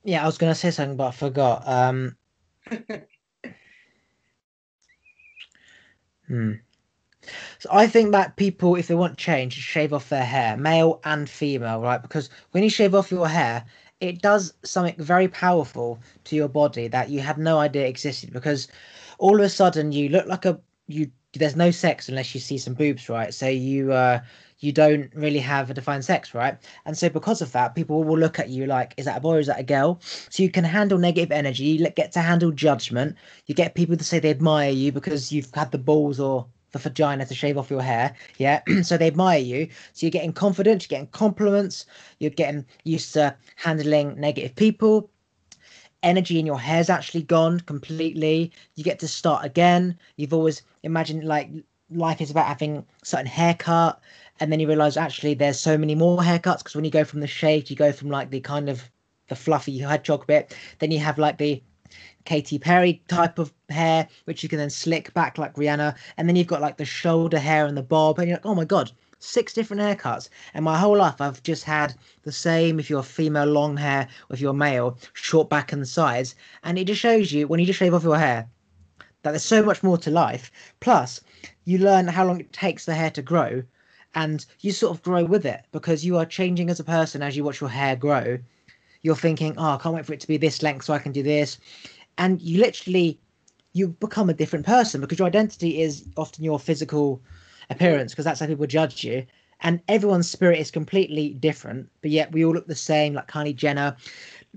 yeah, 0.05 0.23
I 0.23 0.27
was 0.27 0.37
going 0.37 0.53
to 0.53 0.59
say 0.59 0.71
something, 0.71 0.97
but 0.97 1.09
I 1.09 1.13
forgot. 1.13 1.67
Um, 1.67 2.17
hmm. 6.27 6.53
So 7.59 7.71
I 7.73 7.87
think 7.87 8.13
that 8.13 8.37
people, 8.37 8.77
if 8.77 8.89
they 8.89 8.95
want 8.95 9.17
change, 9.17 9.55
shave 9.55 9.95
off 9.95 10.11
their 10.11 10.25
hair, 10.25 10.57
male 10.59 11.01
and 11.05 11.29
female, 11.31 11.81
right? 11.81 12.03
Because 12.03 12.29
when 12.51 12.63
you 12.63 12.69
shave 12.69 12.95
off 12.95 13.11
your 13.11 13.29
hair, 13.29 13.65
it 14.01 14.21
does 14.21 14.53
something 14.65 14.97
very 14.99 15.29
powerful 15.29 15.99
to 16.25 16.37
your 16.37 16.49
body 16.49 16.89
that 16.89 17.09
you 17.09 17.21
had 17.21 17.39
no 17.39 17.59
idea 17.59 17.87
existed. 17.87 18.33
Because 18.33 18.69
all 19.19 19.37
of 19.37 19.41
a 19.41 19.49
sudden, 19.49 19.93
you 19.93 20.11
look 20.11 20.27
like 20.27 20.45
a 20.45 20.61
you 20.87 21.11
there's 21.39 21.57
no 21.57 21.71
sex 21.71 22.09
unless 22.09 22.35
you 22.35 22.41
see 22.41 22.59
some 22.59 22.75
boobs, 22.75 23.09
right? 23.09 23.33
So 23.33 23.49
you 23.49 23.93
uh, 23.93 24.21
you 24.61 24.73
don't 24.73 25.11
really 25.15 25.39
have 25.41 25.71
a 25.71 25.75
defined 25.75 26.05
sex, 26.05 26.35
right? 26.35 26.57
And 26.87 26.97
so 26.97 27.09
because 27.09 27.43
of 27.43 27.53
that, 27.53 27.75
people 27.75 28.03
will 28.03 28.19
look 28.19 28.39
at 28.39 28.49
you 28.49 28.67
like, 28.67 28.95
is 28.97 29.05
that 29.05 29.19
a 29.19 29.21
boy 29.21 29.37
or 29.37 29.39
is 29.41 29.47
that 29.47 29.61
a 29.61 29.65
girl? 29.65 30.01
So 30.31 30.43
you 30.43 30.51
can 30.51 30.65
handle 30.65 30.99
negative 30.99 31.33
energy, 31.33 31.65
you 31.65 31.91
get 31.91 32.13
to 32.13 32.21
handle 32.21 32.51
judgment. 32.51 33.17
You 33.47 33.55
get 33.55 33.75
people 33.75 33.97
to 33.97 34.05
say 34.05 34.19
they 34.19 34.31
admire 34.31 34.71
you 34.71 34.93
because 34.93 35.31
you've 35.33 35.53
had 35.55 35.71
the 35.71 35.79
balls 35.79 36.19
or 36.19 36.47
the 36.73 36.79
vagina 36.79 37.25
to 37.25 37.35
shave 37.35 37.57
off 37.57 37.71
your 37.71 37.83
hair. 37.83 38.15
Yeah. 38.39 38.63
so 38.83 38.97
they 38.97 39.07
admire 39.07 39.39
you. 39.39 39.69
So 39.93 40.07
you're 40.07 40.11
getting 40.11 40.33
confidence, 40.33 40.85
you're 40.85 40.99
getting 40.99 41.13
compliments, 41.13 41.87
you're 42.19 42.31
getting 42.31 42.65
used 42.85 43.13
to 43.15 43.37
handling 43.57 44.19
negative 44.19 44.57
people 44.57 45.11
energy 46.05 46.39
in 46.39 46.47
your 46.47 46.61
hair's 46.61 46.91
actually 46.91 47.23
gone 47.23 47.61
completely. 47.61 48.53
You 48.75 48.85
get 48.85 48.99
to 49.01 49.09
start 49.09 49.45
again. 49.45 49.99
You've 50.17 50.35
always 50.35 50.63
imagined 50.83 51.25
like 51.25 51.51
life 51.91 52.21
is 52.21 52.31
about 52.31 52.47
having 52.47 52.85
certain 53.03 53.27
haircut, 53.27 54.01
and 54.41 54.53
then 54.53 54.61
you 54.61 54.69
realize 54.69 54.97
actually 54.97 55.35
there's 55.35 55.59
so 55.59 55.77
many 55.79 55.95
more 55.95 56.19
haircuts 56.19 56.59
because 56.59 56.75
when 56.75 56.85
you 56.85 56.91
go 56.91 57.05
from 57.05 57.21
the 57.21 57.27
shade, 57.27 57.71
you 57.71 57.77
go 57.77 57.93
from 57.93 58.11
like 58.11 58.31
the 58.31 58.41
kind 58.41 58.69
of 58.69 58.89
the 59.29 59.37
fluffy 59.37 59.79
hedgehog 59.79 60.27
bit, 60.27 60.57
then 60.79 60.91
you 60.91 60.99
have 60.99 61.19
like 61.19 61.39
the 61.39 61.63
Katy 62.25 62.59
Perry 62.59 63.03
type 63.09 63.39
of 63.39 63.53
hair, 63.69 64.09
which 64.25 64.43
you 64.43 64.49
can 64.49 64.59
then 64.59 64.71
slick 64.71 65.13
back 65.15 65.39
like 65.39 65.55
Rihanna, 65.55 65.97
and 66.17 66.29
then 66.29 66.37
you've 66.37 66.47
got 66.47 66.61
like 66.61 66.77
the 66.77 66.85
shoulder 66.85 67.39
hair 67.39 67.67
and 67.67 67.77
the 67.77 67.83
bob, 67.83 68.19
and 68.19 68.29
you're 68.29 68.37
like, 68.37 68.47
oh 68.47 68.55
my 68.55 68.65
god, 68.65 68.91
six 69.25 69.53
different 69.53 69.83
haircuts. 69.83 70.29
And 70.53 70.65
my 70.65 70.79
whole 70.79 70.97
life, 70.97 71.21
I've 71.21 71.43
just 71.43 71.65
had 71.65 71.95
the 72.23 72.33
same 72.33 72.79
if 72.79 72.91
you're 72.91 73.03
female, 73.03 73.47
long 73.47 73.77
hair, 73.77 74.09
if 74.31 74.41
you're 74.41 74.53
male, 74.53 74.99
short 75.13 75.49
back 75.49 75.73
and 75.73 75.87
sides. 75.87 76.35
And 76.63 76.79
it 76.79 76.87
just 76.87 77.01
shows 77.01 77.33
you 77.33 77.49
when 77.49 77.61
you 77.61 77.67
just 77.67 77.79
shave 77.79 77.95
off 77.95 78.05
your 78.05 78.19
hair 78.19 78.49
that 79.23 79.31
there's 79.31 79.43
so 79.43 79.63
much 79.63 79.83
more 79.83 79.99
to 79.99 80.11
life. 80.11 80.51
Plus, 80.81 81.21
you 81.65 81.79
learn 81.79 82.07
how 82.07 82.27
long 82.27 82.41
it 82.41 82.53
takes 82.53 82.85
the 82.85 82.95
hair 82.95 83.11
to 83.11 83.23
grow, 83.23 83.63
and 84.15 84.45
you 84.61 84.71
sort 84.71 84.95
of 84.95 85.03
grow 85.03 85.25
with 85.25 85.47
it 85.47 85.65
because 85.73 86.05
you 86.05 86.17
are 86.19 86.27
changing 86.27 86.71
as 86.71 86.79
a 86.79 86.85
person 86.85 87.23
as 87.23 87.37
you 87.37 87.43
watch 87.43 87.61
your 87.61 87.71
hair 87.71 87.97
grow. 87.97 88.39
You're 89.03 89.17
thinking, 89.17 89.55
oh, 89.57 89.75
I 89.75 89.77
can't 89.79 89.95
wait 89.95 90.07
for 90.07 90.13
it 90.13 90.21
to 90.21 90.27
be 90.27 90.37
this 90.37 90.63
length 90.63 90.85
so 90.85 90.95
I 90.95 90.99
can 90.99 91.13
do 91.13 91.23
this. 91.23 91.59
And 92.17 92.41
you 92.41 92.61
literally 92.61 93.19
you 93.75 93.89
become 93.89 94.31
a 94.31 94.35
different 94.35 94.65
person 94.65 95.01
because 95.01 95.19
your 95.19 95.27
identity 95.27 95.83
is 95.83 96.05
often 96.17 96.45
your 96.45 96.59
physical 96.59 97.21
appearance 97.71 98.13
because 98.13 98.25
that's 98.25 98.41
how 98.41 98.47
people 98.47 98.67
judge 98.67 99.05
you. 99.05 99.25
And 99.61 99.81
everyone's 99.89 100.31
spirit 100.31 100.59
is 100.59 100.71
completely 100.71 101.31
different, 101.31 101.89
but 102.03 102.11
yet 102.11 102.33
we 102.33 102.45
all 102.45 102.53
look 102.53 102.67
the 102.67 102.75
same, 102.75 103.15
like 103.15 103.29
Kylie 103.29 103.57
Jenner, 103.57 103.97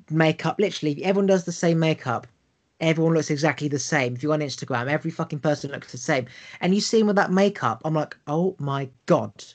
makeup. 0.10 0.60
Literally, 0.60 1.04
everyone 1.04 1.28
does 1.28 1.46
the 1.46 1.52
same 1.52 1.80
makeup. 1.80 2.28
Everyone 2.80 3.14
looks 3.14 3.32
exactly 3.32 3.68
the 3.68 3.80
same. 3.80 4.16
If 4.16 4.24
you're 4.24 4.34
on 4.34 4.40
Instagram, 4.42 4.88
every 4.88 5.12
fucking 5.12 5.40
person 5.40 5.72
looks 5.72 5.92
the 5.92 5.98
same. 5.98 6.26
And 6.62 6.76
you 6.76 6.82
see 6.82 7.00
them 7.00 7.08
with 7.08 7.16
that 7.16 7.32
makeup, 7.32 7.82
I'm 7.86 7.94
like, 7.94 8.18
oh 8.28 8.56
my 8.60 8.90
god, 9.06 9.46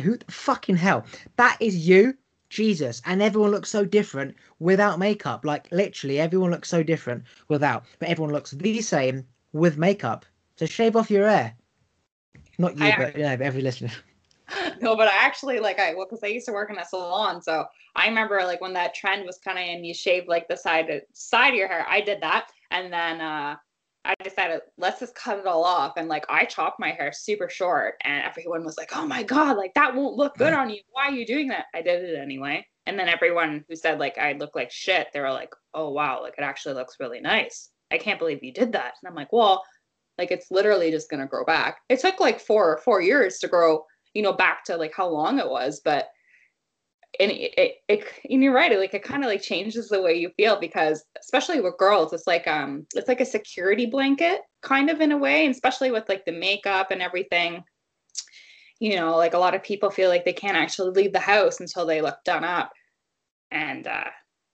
who 0.00 0.16
the 0.16 0.32
fucking 0.32 0.76
hell? 0.76 1.04
That 1.36 1.56
is 1.60 1.88
you, 1.88 2.16
Jesus. 2.48 3.02
And 3.04 3.20
everyone 3.22 3.50
looks 3.50 3.70
so 3.70 3.84
different 3.84 4.36
without 4.58 4.98
makeup. 4.98 5.44
Like 5.44 5.68
literally, 5.72 6.20
everyone 6.20 6.50
looks 6.50 6.68
so 6.68 6.82
different 6.82 7.24
without, 7.48 7.84
but 7.98 8.08
everyone 8.08 8.32
looks 8.32 8.52
the 8.52 8.80
same 8.80 9.26
with 9.52 9.76
makeup. 9.78 10.24
So 10.56 10.66
shave 10.66 10.96
off 10.96 11.10
your 11.10 11.28
hair. 11.28 11.56
Not 12.58 12.76
you, 12.76 12.84
I, 12.84 12.96
but 12.96 13.16
yeah, 13.16 13.36
every 13.40 13.62
listener. 13.62 13.90
No, 14.82 14.96
but 14.96 15.08
I 15.08 15.16
actually 15.16 15.60
like 15.60 15.78
I 15.78 15.94
well 15.94 16.04
because 16.04 16.22
I 16.22 16.26
used 16.26 16.46
to 16.46 16.52
work 16.52 16.70
in 16.70 16.76
a 16.76 16.84
salon, 16.84 17.40
so 17.40 17.64
I 17.96 18.06
remember 18.08 18.42
like 18.44 18.60
when 18.60 18.74
that 18.74 18.94
trend 18.94 19.24
was 19.24 19.38
kind 19.38 19.58
of 19.58 19.64
in, 19.64 19.84
you 19.84 19.94
shave 19.94 20.28
like 20.28 20.46
the 20.48 20.56
side 20.56 20.90
side 21.14 21.50
of 21.50 21.54
your 21.54 21.68
hair. 21.68 21.86
I 21.88 22.00
did 22.00 22.20
that, 22.20 22.48
and 22.70 22.92
then 22.92 23.20
uh 23.20 23.56
I 24.04 24.14
decided 24.22 24.60
let's 24.76 25.00
just 25.00 25.14
cut 25.14 25.38
it 25.38 25.46
all 25.46 25.64
off, 25.64 25.94
and 25.96 26.08
like 26.08 26.26
I 26.28 26.44
chopped 26.44 26.80
my 26.80 26.90
hair 26.90 27.12
super 27.12 27.48
short, 27.48 27.94
and 28.02 28.24
everyone 28.24 28.64
was 28.64 28.76
like, 28.76 28.90
"Oh 28.94 29.06
my 29.06 29.22
god, 29.22 29.56
like 29.56 29.72
that 29.74 29.94
won't 29.94 30.16
look 30.16 30.36
good 30.36 30.52
on 30.52 30.68
you. 30.70 30.80
Why 30.90 31.06
are 31.06 31.12
you 31.14 31.24
doing 31.24 31.48
that?" 31.48 31.66
I 31.72 31.80
did 31.80 32.02
it 32.04 32.18
anyway, 32.18 32.66
and 32.86 32.98
then 32.98 33.08
everyone 33.08 33.64
who 33.68 33.76
said 33.76 33.98
like 34.00 34.18
I 34.18 34.32
look 34.32 34.54
like 34.54 34.70
shit, 34.70 35.08
they 35.14 35.20
were 35.20 35.30
like, 35.32 35.54
"Oh 35.72 35.90
wow, 35.90 36.20
like 36.20 36.34
it 36.36 36.42
actually 36.42 36.74
looks 36.74 36.96
really 37.00 37.20
nice. 37.20 37.70
I 37.90 37.98
can't 37.98 38.18
believe 38.18 38.42
you 38.42 38.52
did 38.52 38.72
that." 38.72 38.94
And 39.00 39.08
I'm 39.08 39.14
like, 39.14 39.32
"Well." 39.32 39.62
Like 40.18 40.30
it's 40.30 40.50
literally 40.50 40.90
just 40.90 41.10
gonna 41.10 41.26
grow 41.26 41.44
back. 41.44 41.78
It 41.88 42.00
took 42.00 42.20
like 42.20 42.40
four 42.40 42.78
four 42.84 43.00
years 43.00 43.38
to 43.38 43.48
grow, 43.48 43.84
you 44.14 44.22
know, 44.22 44.32
back 44.32 44.64
to 44.64 44.76
like 44.76 44.94
how 44.94 45.08
long 45.08 45.38
it 45.38 45.48
was, 45.48 45.80
but 45.84 46.08
and 47.20 47.30
it, 47.30 47.54
it, 47.58 47.72
it 47.88 48.04
and 48.30 48.42
you're 48.42 48.54
right, 48.54 48.72
it, 48.72 48.78
like 48.78 48.94
it 48.94 49.02
kind 49.02 49.22
of 49.24 49.28
like 49.28 49.42
changes 49.42 49.88
the 49.88 50.00
way 50.02 50.14
you 50.14 50.30
feel 50.36 50.58
because 50.58 51.04
especially 51.20 51.60
with 51.60 51.78
girls, 51.78 52.12
it's 52.12 52.26
like 52.26 52.46
um 52.46 52.86
it's 52.94 53.08
like 53.08 53.20
a 53.20 53.26
security 53.26 53.86
blanket 53.86 54.40
kind 54.62 54.90
of 54.90 55.00
in 55.00 55.12
a 55.12 55.18
way, 55.18 55.44
and 55.44 55.54
especially 55.54 55.90
with 55.90 56.08
like 56.08 56.24
the 56.24 56.32
makeup 56.32 56.90
and 56.90 57.02
everything. 57.02 57.62
You 58.80 58.96
know, 58.96 59.16
like 59.16 59.34
a 59.34 59.38
lot 59.38 59.54
of 59.54 59.62
people 59.62 59.90
feel 59.90 60.08
like 60.08 60.24
they 60.24 60.32
can't 60.32 60.56
actually 60.56 60.90
leave 60.90 61.12
the 61.12 61.20
house 61.20 61.60
until 61.60 61.86
they 61.86 62.02
look 62.02 62.18
done 62.24 62.44
up. 62.44 62.72
and 63.50 63.86
uh 63.86 64.04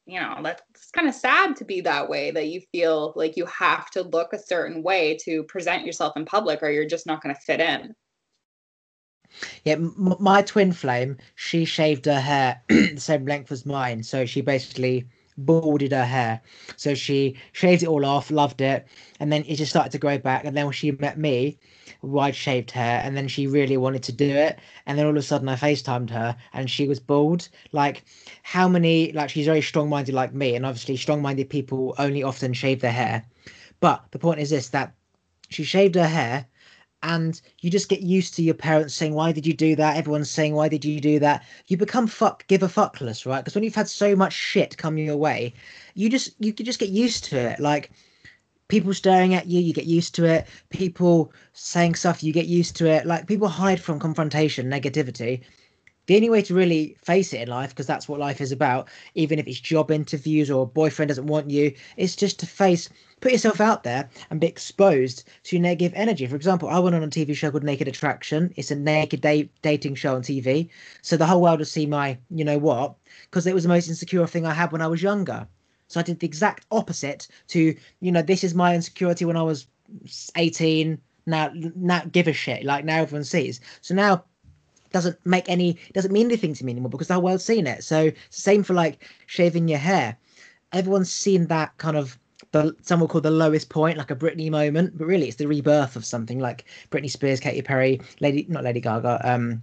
you 0.09 0.19
know 0.19 0.41
that's 0.43 0.91
kind 0.93 1.07
of 1.07 1.15
sad 1.15 1.55
to 1.57 1.65
be 1.65 1.83
that 1.83 2.09
way 2.09 2.31
that 2.31 2.49
you 2.49 2.63
feel 2.73 3.13
like 3.15 3.37
you 3.37 3.45
have 3.47 3.91
to 3.91 4.03
look 4.03 4.33
a 4.33 4.39
certain 4.39 4.83
way 4.83 5.19
to 5.25 5.45
present 5.45 5.85
yourself 5.85 6.17
in 6.17 6.25
public 6.25 6.63
or 6.63 6.71
you're 6.71 6.87
just 6.87 7.07
not 7.07 7.23
going 7.23 7.35
to 7.35 7.41
fit 7.43 7.61
in. 7.61 7.95
Yeah 9.65 9.75
m- 9.75 10.17
my 10.19 10.41
twin 10.43 10.73
flame 10.73 11.19
she 11.35 11.67
shaved 11.67 12.07
her 12.07 12.21
hair 12.21 12.63
the 12.69 12.97
same 12.97 13.27
length 13.27 13.53
as 13.53 13.67
mine 13.67 14.03
so 14.03 14.25
she 14.25 14.41
basically 14.41 15.07
balded 15.39 15.93
her 15.93 16.05
hair. 16.05 16.41
So 16.77 16.95
she 16.95 17.37
shaved 17.53 17.83
it 17.83 17.89
all 17.89 18.05
off 18.05 18.31
loved 18.31 18.61
it. 18.61 18.87
And 19.21 19.33
then 19.33 19.45
it 19.47 19.57
just 19.57 19.71
started 19.71 19.93
to 19.93 19.99
grow 19.99 20.19
back. 20.19 20.45
And 20.45 20.57
then 20.57 20.67
when 20.67 20.73
she 20.73 20.91
met 20.93 21.19
me 21.19 21.59
wide 22.03 22.37
shaved 22.37 22.71
hair 22.71 23.01
and 23.03 23.17
then 23.17 23.29
she 23.29 23.47
really 23.47 23.77
wanted 23.77 24.03
to 24.05 24.13
do 24.13 24.29
it. 24.29 24.59
And 24.87 24.99
then 24.99 25.07
all 25.07 25.13
of 25.13 25.17
a 25.17 25.23
sudden 25.23 25.49
i 25.49 25.57
facetimed 25.57 26.11
her 26.11 26.37
and 26.53 26.71
she 26.71 26.87
was 26.87 27.01
bald. 27.01 27.49
Like 27.73 28.05
how 28.43 28.69
many 28.69 29.13
like 29.13 29.31
she's 29.31 29.47
very 29.47 29.63
strong-minded 29.63 30.15
like 30.15 30.35
me. 30.35 30.55
And 30.55 30.67
obviously 30.67 30.97
strong-minded 30.97 31.49
people 31.49 31.95
only 31.99 32.23
often 32.23 32.53
shave 32.53 32.81
their 32.81 32.93
hair. 32.93 33.25
But 33.81 34.05
the 34.11 34.19
point 34.19 34.41
is 34.41 34.51
this 34.51 34.69
that 34.71 34.95
she 35.51 35.65
shaved 35.65 35.95
her 35.95 36.09
hair 36.09 36.47
and 37.03 37.41
you 37.61 37.71
just 37.71 37.89
get 37.89 38.01
used 38.01 38.35
to 38.35 38.43
your 38.43 38.55
parents 38.55 38.95
saying 38.95 39.15
why 39.15 39.33
did 39.33 39.47
you 39.47 39.55
do 39.55 39.77
that? 39.77 39.97
Everyone's 39.97 40.31
saying 40.31 40.55
why 40.55 40.69
did 40.69 40.85
you 40.85 41.01
do 41.01 41.19
that? 41.21 41.45
You 41.69 41.77
become 41.77 42.07
fuck 42.07 42.47
give 42.49 42.63
a 42.63 42.69
fuckless 42.69 43.25
right? 43.27 43.41
Because 43.41 43.55
when 43.55 43.65
you've 43.65 43.75
had 43.75 43.89
so 43.89 44.17
much 44.17 44.33
shit 44.33 44.77
come 44.77 44.99
your 44.99 45.17
way 45.17 45.55
you 45.95 46.09
just 46.09 46.35
you 46.39 46.53
can 46.53 46.67
just 46.67 46.81
get 46.81 46.91
used 46.91 47.25
to 47.25 47.37
it. 47.37 47.61
Like 47.61 47.91
people 48.69 48.93
staring 48.95 49.35
at 49.35 49.47
you 49.47 49.61
you 49.61 49.73
get 49.73 49.87
used 49.87 50.15
to 50.17 50.25
it. 50.25 50.47
People 50.71 51.33
saying 51.53 51.95
stuff 51.95 52.23
you 52.23 52.33
get 52.33 52.47
used 52.47 52.77
to 52.77 52.87
it. 52.87 53.07
Like 53.07 53.27
people 53.27 53.49
hide 53.49 53.81
from 53.81 53.99
confrontation 53.99 54.67
negativity 54.67 55.43
the 56.09 56.17
only 56.17 56.31
way 56.31 56.41
to 56.43 56.55
really 56.55 56.97
face 57.05 57.33
it 57.35 57.43
in 57.43 57.49
life 57.49 57.69
because 57.69 57.87
that's 57.87 58.09
what 58.09 58.19
life 58.19 58.41
is 58.41 58.51
about 58.51 58.89
even 59.15 59.39
if 59.39 59.47
it's 59.47 59.61
job 59.61 59.91
interviews 59.91 60.51
or 60.51 60.63
a 60.63 60.67
boyfriend 60.67 61.09
doesn't 61.11 61.27
want 61.27 61.51
you 61.51 61.73
is 61.97 62.17
just 62.17 62.41
to 62.41 62.47
face 62.47 62.89
put 63.21 63.33
yourself 63.33 63.61
out 63.61 63.83
there 63.85 64.09
and 64.31 64.41
be 64.41 64.47
exposed 64.47 65.29
to 65.43 65.59
negative 65.59 65.93
energy. 65.95 66.27
For 66.27 66.35
example 66.35 66.69
i 66.71 66.79
went 66.79 66.97
on 66.97 67.05
a 67.05 67.09
tv 67.09 67.37
show 67.37 67.51
called 67.51 67.63
naked 67.63 67.87
attraction. 67.89 68.53
It's 68.57 68.71
a 68.71 68.77
naked 68.77 69.21
da- 69.21 69.49
dating 69.63 69.95
show 69.97 70.17
on 70.17 70.23
tv 70.23 70.69
so 71.03 71.17
the 71.17 71.27
whole 71.27 71.43
world 71.43 71.59
would 71.61 71.69
see 71.69 71.87
my 71.87 72.19
you 72.31 72.45
know 72.45 72.59
what 72.59 72.97
because 73.25 73.47
it 73.47 73.55
was 73.55 73.65
the 73.65 73.69
most 73.69 73.89
insecure 73.89 74.27
thing 74.27 74.47
i 74.47 74.55
had 74.55 74.73
when 74.73 74.83
i 74.83 74.89
was 74.89 75.03
younger. 75.03 75.47
So 75.89 76.01
i 76.01 76.03
did 76.03 76.21
the 76.21 76.27
exact 76.27 76.65
opposite 76.71 77.29
to 77.49 77.75
you 78.01 78.13
know 78.13 78.23
this 78.23 78.43
is 78.45 78.55
my 78.55 78.75
insecurity 78.75 79.27
when 79.27 79.37
i 79.37 79.43
was 79.43 79.67
18 80.37 80.99
now 81.27 81.51
now 81.77 82.03
give 82.11 82.27
a 82.27 82.33
shit. 82.33 82.65
Like 82.65 82.85
now 82.87 83.03
everyone 83.03 83.25
sees. 83.25 83.61
So 83.83 83.95
now 83.95 84.25
doesn't 84.91 85.19
make 85.25 85.49
any 85.49 85.79
doesn't 85.95 86.13
mean 86.13 86.27
anything 86.27 86.55
to 86.55 86.65
me 86.65 86.73
anymore 86.73 86.91
because 86.91 87.09
the 87.09 87.15
whole 87.15 87.23
world's 87.23 87.45
seen 87.45 87.67
it. 87.67 87.85
So 87.85 88.11
same 88.31 88.63
for 88.63 88.75
like 88.75 89.05
shaving 89.27 89.69
your 89.69 89.79
hair. 89.79 90.17
Everyone's 90.73 91.13
seen 91.13 91.47
that 91.47 91.77
kind 91.79 91.97
of 91.97 92.19
the 92.53 92.75
some 92.83 93.01
will 93.01 93.09
call 93.09 93.21
the 93.21 93.31
lowest 93.31 93.69
point, 93.69 93.99
like 93.99 94.11
a 94.11 94.17
Britney 94.17 94.51
moment, 94.51 94.97
but 94.97 95.07
really 95.07 95.29
it's 95.29 95.37
the 95.37 95.49
rebirth 95.49 95.97
of 95.97 96.05
something 96.05 96.39
like 96.39 96.65
Britney 96.91 97.11
Spears, 97.11 97.41
Katy 97.41 97.63
Perry, 97.63 98.01
Lady 98.21 98.47
not 98.49 98.65
Lady 98.65 98.81
Gaga, 98.81 99.21
um 99.25 99.63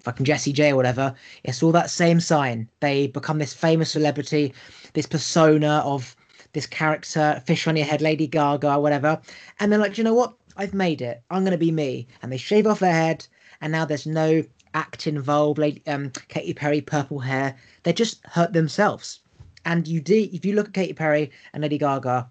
fucking 0.00 0.26
Jessie 0.26 0.52
J 0.52 0.72
or 0.72 0.76
whatever. 0.76 1.14
It's 1.44 1.62
all 1.62 1.72
that 1.72 1.90
same 1.90 2.20
sign. 2.20 2.68
They 2.80 3.06
become 3.08 3.38
this 3.38 3.54
famous 3.54 3.90
celebrity, 3.92 4.52
this 4.94 5.06
persona 5.06 5.82
of 5.84 6.14
this 6.52 6.66
character, 6.66 7.42
fish 7.46 7.66
on 7.66 7.76
your 7.76 7.86
head, 7.86 8.00
Lady 8.02 8.26
Gaga, 8.26 8.74
or 8.74 8.80
whatever. 8.80 9.20
And 9.60 9.70
they're 9.70 9.78
like, 9.78 9.98
you 9.98 10.04
know 10.04 10.14
what? 10.14 10.34
I've 10.56 10.74
made 10.74 11.00
it. 11.02 11.22
I'm 11.30 11.44
gonna 11.44 11.58
be 11.58 11.70
me. 11.70 12.08
And 12.22 12.32
they 12.32 12.36
shave 12.36 12.66
off 12.66 12.80
their 12.80 12.92
head 12.92 13.26
and 13.60 13.72
now 13.72 13.84
there's 13.84 14.06
no 14.06 14.44
act 14.74 15.06
involved. 15.06 15.58
Like 15.58 15.82
um, 15.86 16.10
Katy 16.28 16.54
Perry, 16.54 16.80
purple 16.80 17.18
hair. 17.18 17.56
They 17.82 17.92
just 17.92 18.24
hurt 18.26 18.52
themselves. 18.52 19.20
And 19.64 19.86
you 19.86 20.00
do 20.00 20.28
if 20.32 20.44
you 20.44 20.54
look 20.54 20.68
at 20.68 20.74
Katy 20.74 20.92
Perry 20.94 21.30
and 21.52 21.62
Lady 21.62 21.78
Gaga, 21.78 22.28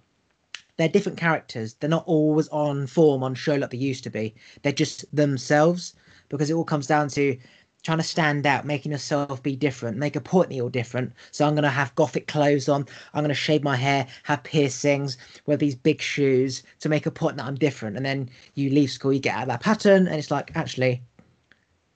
they're 0.77 0.87
different 0.87 1.17
characters. 1.17 1.73
They're 1.75 1.89
not 1.89 2.07
always 2.07 2.47
on 2.49 2.87
form 2.87 3.23
on 3.23 3.35
show 3.35 3.55
like 3.55 3.71
they 3.71 3.77
used 3.77 4.03
to 4.05 4.09
be. 4.09 4.35
They're 4.61 4.71
just 4.71 5.05
themselves 5.15 5.93
because 6.29 6.49
it 6.49 6.53
all 6.53 6.63
comes 6.63 6.87
down 6.87 7.09
to 7.09 7.37
trying 7.83 7.97
to 7.97 8.03
stand 8.03 8.45
out, 8.45 8.65
making 8.65 8.91
yourself 8.91 9.41
be 9.41 9.55
different, 9.55 9.97
make 9.97 10.15
a 10.15 10.21
point 10.21 10.49
that 10.49 10.55
you're 10.55 10.69
different. 10.69 11.13
So 11.31 11.47
I'm 11.47 11.55
gonna 11.55 11.69
have 11.69 11.95
gothic 11.95 12.27
clothes 12.27 12.67
on, 12.67 12.85
I'm 13.13 13.23
gonna 13.23 13.33
shave 13.33 13.63
my 13.63 13.75
hair, 13.75 14.07
have 14.23 14.43
piercings, 14.43 15.17
wear 15.45 15.57
these 15.57 15.75
big 15.75 16.01
shoes 16.01 16.63
to 16.79 16.89
make 16.89 17.05
a 17.05 17.11
point 17.11 17.37
that 17.37 17.45
I'm 17.45 17.55
different. 17.55 17.95
And 17.95 18.05
then 18.05 18.29
you 18.55 18.69
leave 18.71 18.91
school, 18.91 19.13
you 19.13 19.19
get 19.19 19.35
out 19.35 19.43
of 19.43 19.47
that 19.49 19.61
pattern, 19.61 20.07
and 20.07 20.17
it's 20.17 20.31
like, 20.31 20.51
actually, 20.55 21.01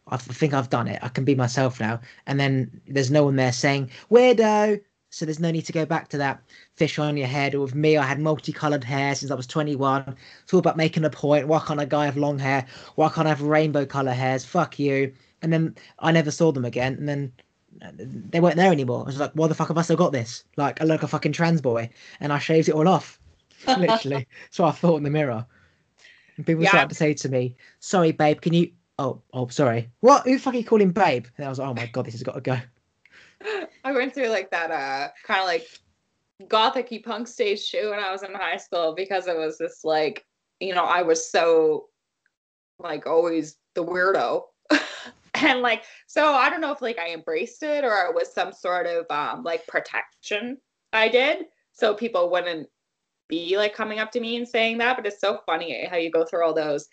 I 0.08 0.18
think 0.18 0.54
I've 0.54 0.70
done 0.70 0.88
it. 0.88 1.00
I 1.02 1.10
can 1.10 1.24
be 1.24 1.36
myself 1.36 1.80
now. 1.80 2.00
And 2.26 2.40
then 2.40 2.82
there's 2.88 3.12
no 3.12 3.24
one 3.26 3.36
there 3.36 3.52
saying, 3.52 3.90
weirdo. 4.10 4.82
So 5.10 5.26
there's 5.26 5.40
no 5.40 5.52
need 5.52 5.66
to 5.66 5.74
go 5.74 5.86
back 5.86 6.08
to 6.10 6.18
that 6.20 6.42
fish 6.76 6.98
on 6.98 7.18
your 7.18 7.28
head. 7.28 7.54
Or 7.54 7.62
with 7.62 7.76
me, 7.76 7.98
I 7.98 8.06
had 8.06 8.20
multicolored 8.20 8.84
hair 8.84 9.14
since 9.14 9.30
I 9.30 9.36
was 9.36 9.46
21. 9.46 10.16
It's 10.44 10.54
all 10.54 10.60
about 10.60 10.78
making 10.78 11.04
a 11.04 11.10
point. 11.10 11.48
Why 11.48 11.60
can't 11.60 11.82
a 11.82 11.86
guy 11.86 12.06
have 12.06 12.18
long 12.18 12.40
hair? 12.40 12.66
Why 12.96 13.10
can't 13.10 13.28
I 13.28 13.30
have 13.30 13.42
rainbow 13.42 13.86
color 13.86 14.14
hairs? 14.14 14.46
Fuck 14.46 14.80
you. 14.80 15.14
And 15.42 15.52
then 15.52 15.76
I 16.00 16.12
never 16.12 16.32
saw 16.32 16.52
them 16.52 16.66
again. 16.66 16.94
And 16.94 17.10
then 17.10 17.34
uh, 17.82 17.92
they 17.98 18.40
weren't 18.40 18.56
there 18.56 18.72
anymore. 18.72 19.02
I 19.02 19.08
was 19.08 19.20
like, 19.20 19.32
why 19.34 19.48
the 19.48 19.56
fuck 19.56 19.68
have 19.68 19.78
I 19.78 19.82
still 19.82 19.98
got 19.98 20.14
this? 20.14 20.46
Like, 20.56 20.80
I 20.82 20.86
look 20.86 21.02
like 21.02 21.04
a 21.04 21.08
fucking 21.08 21.34
trans 21.34 21.62
boy. 21.62 21.90
And 22.22 22.32
I 22.32 22.40
shaved 22.40 22.70
it 22.70 22.76
all 22.76 22.88
off. 22.88 23.20
Literally. 23.68 24.28
so 24.50 24.64
I 24.64 24.72
thought 24.72 24.98
in 24.98 25.04
the 25.04 25.10
mirror. 25.10 25.46
And 26.38 26.46
people 26.46 26.64
yeah. 26.64 26.70
started 26.70 26.90
to 26.90 26.96
say 26.96 27.14
to 27.14 27.30
me, 27.30 27.56
sorry, 27.80 28.14
babe, 28.14 28.40
can 28.40 28.54
you 28.54 28.72
oh, 29.02 29.22
oh, 29.34 29.48
sorry. 29.48 29.90
What? 30.00 30.26
Who 30.26 30.38
fucking 30.38 30.66
call 30.66 30.82
him 30.82 30.92
babe? 30.92 31.26
And 31.38 31.46
I 31.46 31.50
was 31.50 31.60
like, 31.60 31.70
oh 31.70 31.74
my 31.74 31.88
god, 31.88 32.06
this 32.06 32.14
has 32.14 32.24
got 32.24 32.36
to 32.36 32.42
go. 32.42 32.58
I 33.84 33.92
went 33.92 34.14
through 34.14 34.28
like 34.28 34.52
that, 34.52 34.72
uh, 34.72 35.10
kind 35.26 35.42
of 35.42 35.48
like 35.48 35.68
gothicy 36.48 37.04
punk 37.04 37.28
stage 37.28 37.64
show 37.64 37.90
when 37.90 38.00
I 38.00 38.12
was 38.12 38.24
in 38.24 38.34
high 38.34 38.58
school 38.58 38.94
because 38.96 39.28
it 39.28 39.36
was 39.36 39.58
just 39.58 39.84
like, 39.84 40.26
you 40.60 40.76
know, 40.76 40.84
I 40.84 41.02
was 41.02 41.32
so 41.32 41.88
like 42.80 43.08
always 43.08 43.58
the 43.74 43.84
weirdo. 43.84 44.44
and 45.36 45.62
like, 45.62 45.84
so 46.08 46.34
I 46.34 46.50
don't 46.50 46.62
know 46.62 46.72
if 46.72 46.82
like 46.82 47.00
I 47.00 47.14
embraced 47.14 47.64
it 47.64 47.84
or 47.84 48.06
it 48.06 48.14
was 48.14 48.32
some 48.34 48.54
sort 48.54 48.86
of 48.86 49.06
um 49.10 49.44
like 49.44 49.66
protection 49.68 50.58
I 50.94 51.08
did. 51.08 51.46
So 51.74 51.96
people 51.96 52.30
wouldn't 52.30 52.68
be 53.28 53.58
like 53.58 53.74
coming 53.74 54.00
up 54.00 54.12
to 54.12 54.20
me 54.20 54.38
and 54.38 54.48
saying 54.48 54.78
that. 54.80 54.96
But 54.96 55.08
it's 55.08 55.22
so 55.22 55.40
funny 55.48 55.88
how 55.90 55.98
you 55.98 56.12
go 56.12 56.26
through 56.26 56.46
all 56.46 56.54
those 56.54 56.88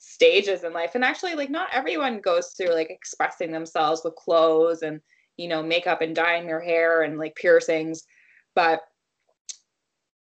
stages 0.00 0.64
in 0.64 0.72
life. 0.72 0.94
And 0.94 1.04
actually 1.04 1.34
like 1.34 1.50
not 1.50 1.68
everyone 1.72 2.20
goes 2.20 2.54
through 2.56 2.74
like 2.74 2.90
expressing 2.90 3.52
themselves 3.52 4.00
with 4.02 4.16
clothes 4.16 4.82
and 4.82 5.00
you 5.36 5.46
know 5.46 5.62
makeup 5.62 6.00
and 6.00 6.16
dyeing 6.16 6.46
their 6.46 6.60
hair 6.60 7.02
and 7.02 7.18
like 7.18 7.34
piercings 7.36 8.04
but 8.54 8.80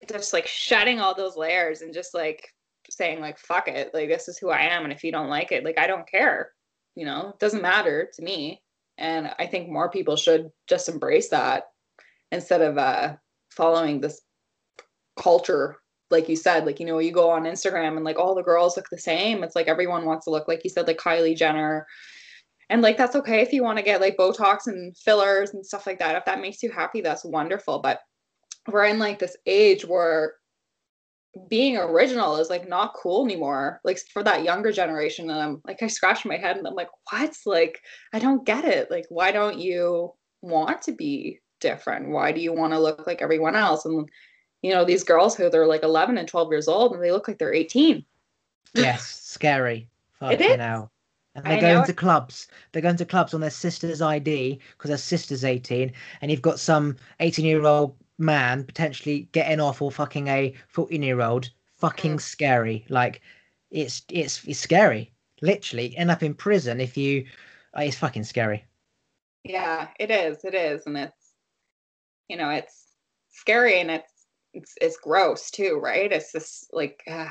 just 0.08 0.34
like 0.34 0.48
shedding 0.48 1.00
all 1.00 1.16
those 1.16 1.36
layers 1.36 1.82
and 1.82 1.94
just 1.94 2.14
like 2.14 2.48
saying 2.90 3.20
like 3.20 3.38
fuck 3.40 3.68
it. 3.68 3.94
Like 3.94 4.10
this 4.10 4.28
is 4.28 4.38
who 4.38 4.50
i 4.50 4.62
am. 4.62 4.84
And 4.84 4.94
if 4.94 5.04
you 5.04 5.12
don't 5.12 5.30
like 5.30 5.52
it 5.52 5.66
like 5.66 5.80
i 5.80 5.88
don't 5.88 6.10
care. 6.10 6.52
You 6.96 7.06
know 7.06 7.30
it 7.30 7.40
doesn't 7.40 7.62
matter 7.62 8.10
to 8.14 8.22
me. 8.22 8.62
And 9.00 9.32
i 9.40 9.48
think 9.48 9.70
more 9.70 9.90
people 9.90 10.16
should 10.16 10.52
just 10.70 10.88
embrace 10.88 11.30
that 11.30 11.64
instead 12.32 12.62
of 12.62 12.78
uh 12.78 13.16
following 13.50 14.02
this 14.02 14.22
culture 15.20 15.78
like 16.14 16.30
you 16.30 16.38
said, 16.38 16.66
like, 16.66 16.80
you 16.80 16.86
know, 16.86 17.00
you 17.00 17.12
go 17.12 17.30
on 17.30 17.44
Instagram 17.44 17.98
and 17.98 18.06
like 18.06 18.18
all 18.18 18.36
the 18.36 18.42
girls 18.42 18.78
look 18.78 18.88
the 18.90 18.98
same. 18.98 19.44
It's 19.44 19.56
like 19.56 19.68
everyone 19.68 20.06
wants 20.06 20.24
to 20.26 20.30
look 20.30 20.48
like 20.48 20.64
you 20.64 20.70
said, 20.70 20.88
like 20.88 20.98
Kylie 20.98 21.36
Jenner. 21.36 21.86
And 22.70 22.82
like 22.82 22.96
that's 22.98 23.18
okay 23.18 23.42
if 23.42 23.52
you 23.52 23.64
want 23.64 23.78
to 23.78 23.84
get 23.84 24.00
like 24.00 24.16
Botox 24.16 24.68
and 24.68 24.96
fillers 24.98 25.54
and 25.54 25.66
stuff 25.66 25.86
like 25.86 26.00
that. 26.00 26.16
If 26.16 26.24
that 26.26 26.40
makes 26.40 26.64
you 26.64 26.72
happy, 26.72 27.02
that's 27.02 27.26
wonderful. 27.26 27.80
But 27.80 28.00
we're 28.72 28.86
in 28.86 29.00
like 29.00 29.20
this 29.20 29.36
age 29.46 29.86
where 29.86 30.36
being 31.50 31.78
original 31.78 32.38
is 32.38 32.50
like 32.50 32.70
not 32.70 32.94
cool 32.94 33.26
anymore. 33.26 33.82
Like 33.84 34.00
for 34.14 34.24
that 34.24 34.44
younger 34.44 34.72
generation. 34.72 35.30
And 35.30 35.40
I'm 35.40 35.62
like, 35.66 35.82
I 35.82 35.88
scratch 35.88 36.26
my 36.26 36.38
head 36.38 36.58
and 36.58 36.68
I'm 36.68 36.76
like, 36.76 36.90
what? 37.12 37.36
Like, 37.46 37.82
I 38.14 38.20
don't 38.20 38.46
get 38.46 38.66
it. 38.66 38.90
Like, 38.90 39.06
why 39.10 39.32
don't 39.32 39.60
you 39.60 40.14
want 40.42 40.84
to 40.84 40.92
be 40.92 41.40
different? 41.60 42.10
Why 42.10 42.32
do 42.32 42.40
you 42.40 42.54
want 42.54 42.74
to 42.74 42.80
look 42.80 43.08
like 43.08 43.22
everyone 43.22 43.56
else? 43.56 43.86
And 43.86 44.08
you 44.64 44.72
know 44.72 44.84
these 44.84 45.04
girls 45.04 45.36
who 45.36 45.50
they're 45.50 45.68
like 45.68 45.84
11 45.84 46.18
and 46.18 46.28
12 46.28 46.52
years 46.52 46.68
old 46.68 46.94
and 46.94 47.04
they 47.04 47.12
look 47.12 47.28
like 47.28 47.38
they're 47.38 47.54
18 47.54 48.04
yes 48.74 49.08
scary. 49.08 49.90
It 50.22 50.42
is. 50.42 50.58
now 50.58 50.90
and 51.36 51.46
they're 51.46 51.58
I 51.58 51.62
going 51.62 51.80
know. 51.80 51.86
to 51.86 51.94
clubs. 51.94 52.48
They're 52.72 52.82
going 52.82 52.98
to 52.98 53.06
clubs 53.06 53.34
on 53.34 53.42
their 53.42 53.50
sister's 53.50 54.02
id 54.02 54.60
because 54.78 54.90
their 54.90 54.98
sister's 54.98 55.44
18 55.44 55.92
and 56.22 56.32
you've 56.32 56.42
got 56.42 56.60
some 56.60 56.96
18 57.20 57.46
year 57.46 57.66
old 57.66 57.96
man 58.18 58.64
potentially 58.64 59.28
getting 59.32 59.60
off 59.60 59.82
or 59.82 59.92
fucking 59.92 60.28
a 60.28 60.54
14 60.68 61.02
year 61.02 61.22
old 61.22 61.50
fucking 61.76 62.18
mm. 62.18 62.22
scary. 62.22 62.86
Like 62.90 63.22
it's 63.72 64.04
it's 64.10 64.44
it's 64.46 64.60
scary. 64.60 65.12
Literally 65.42 65.98
end 65.98 66.12
up 66.12 66.24
in 66.24 66.34
prison 66.34 66.80
if 66.80 66.96
you 66.96 67.26
uh, 67.78 67.82
it's 67.82 67.98
fucking 67.98 68.24
scary. 68.24 68.66
Yeah 69.44 69.88
it 70.00 70.12
is. 70.12 70.46
It 70.46 70.54
is. 70.54 70.86
And 70.86 70.98
it's 70.98 71.34
you 72.30 72.38
know 72.38 72.50
it's 72.50 72.86
scary 73.32 73.82
and 73.82 73.90
it's 73.90 74.13
it's, 74.54 74.74
it's 74.82 74.98
gross 74.98 75.52
too, 75.52 75.80
right? 75.82 76.12
It's 76.12 76.32
just 76.32 76.68
like, 76.72 77.04
uh, 77.10 77.30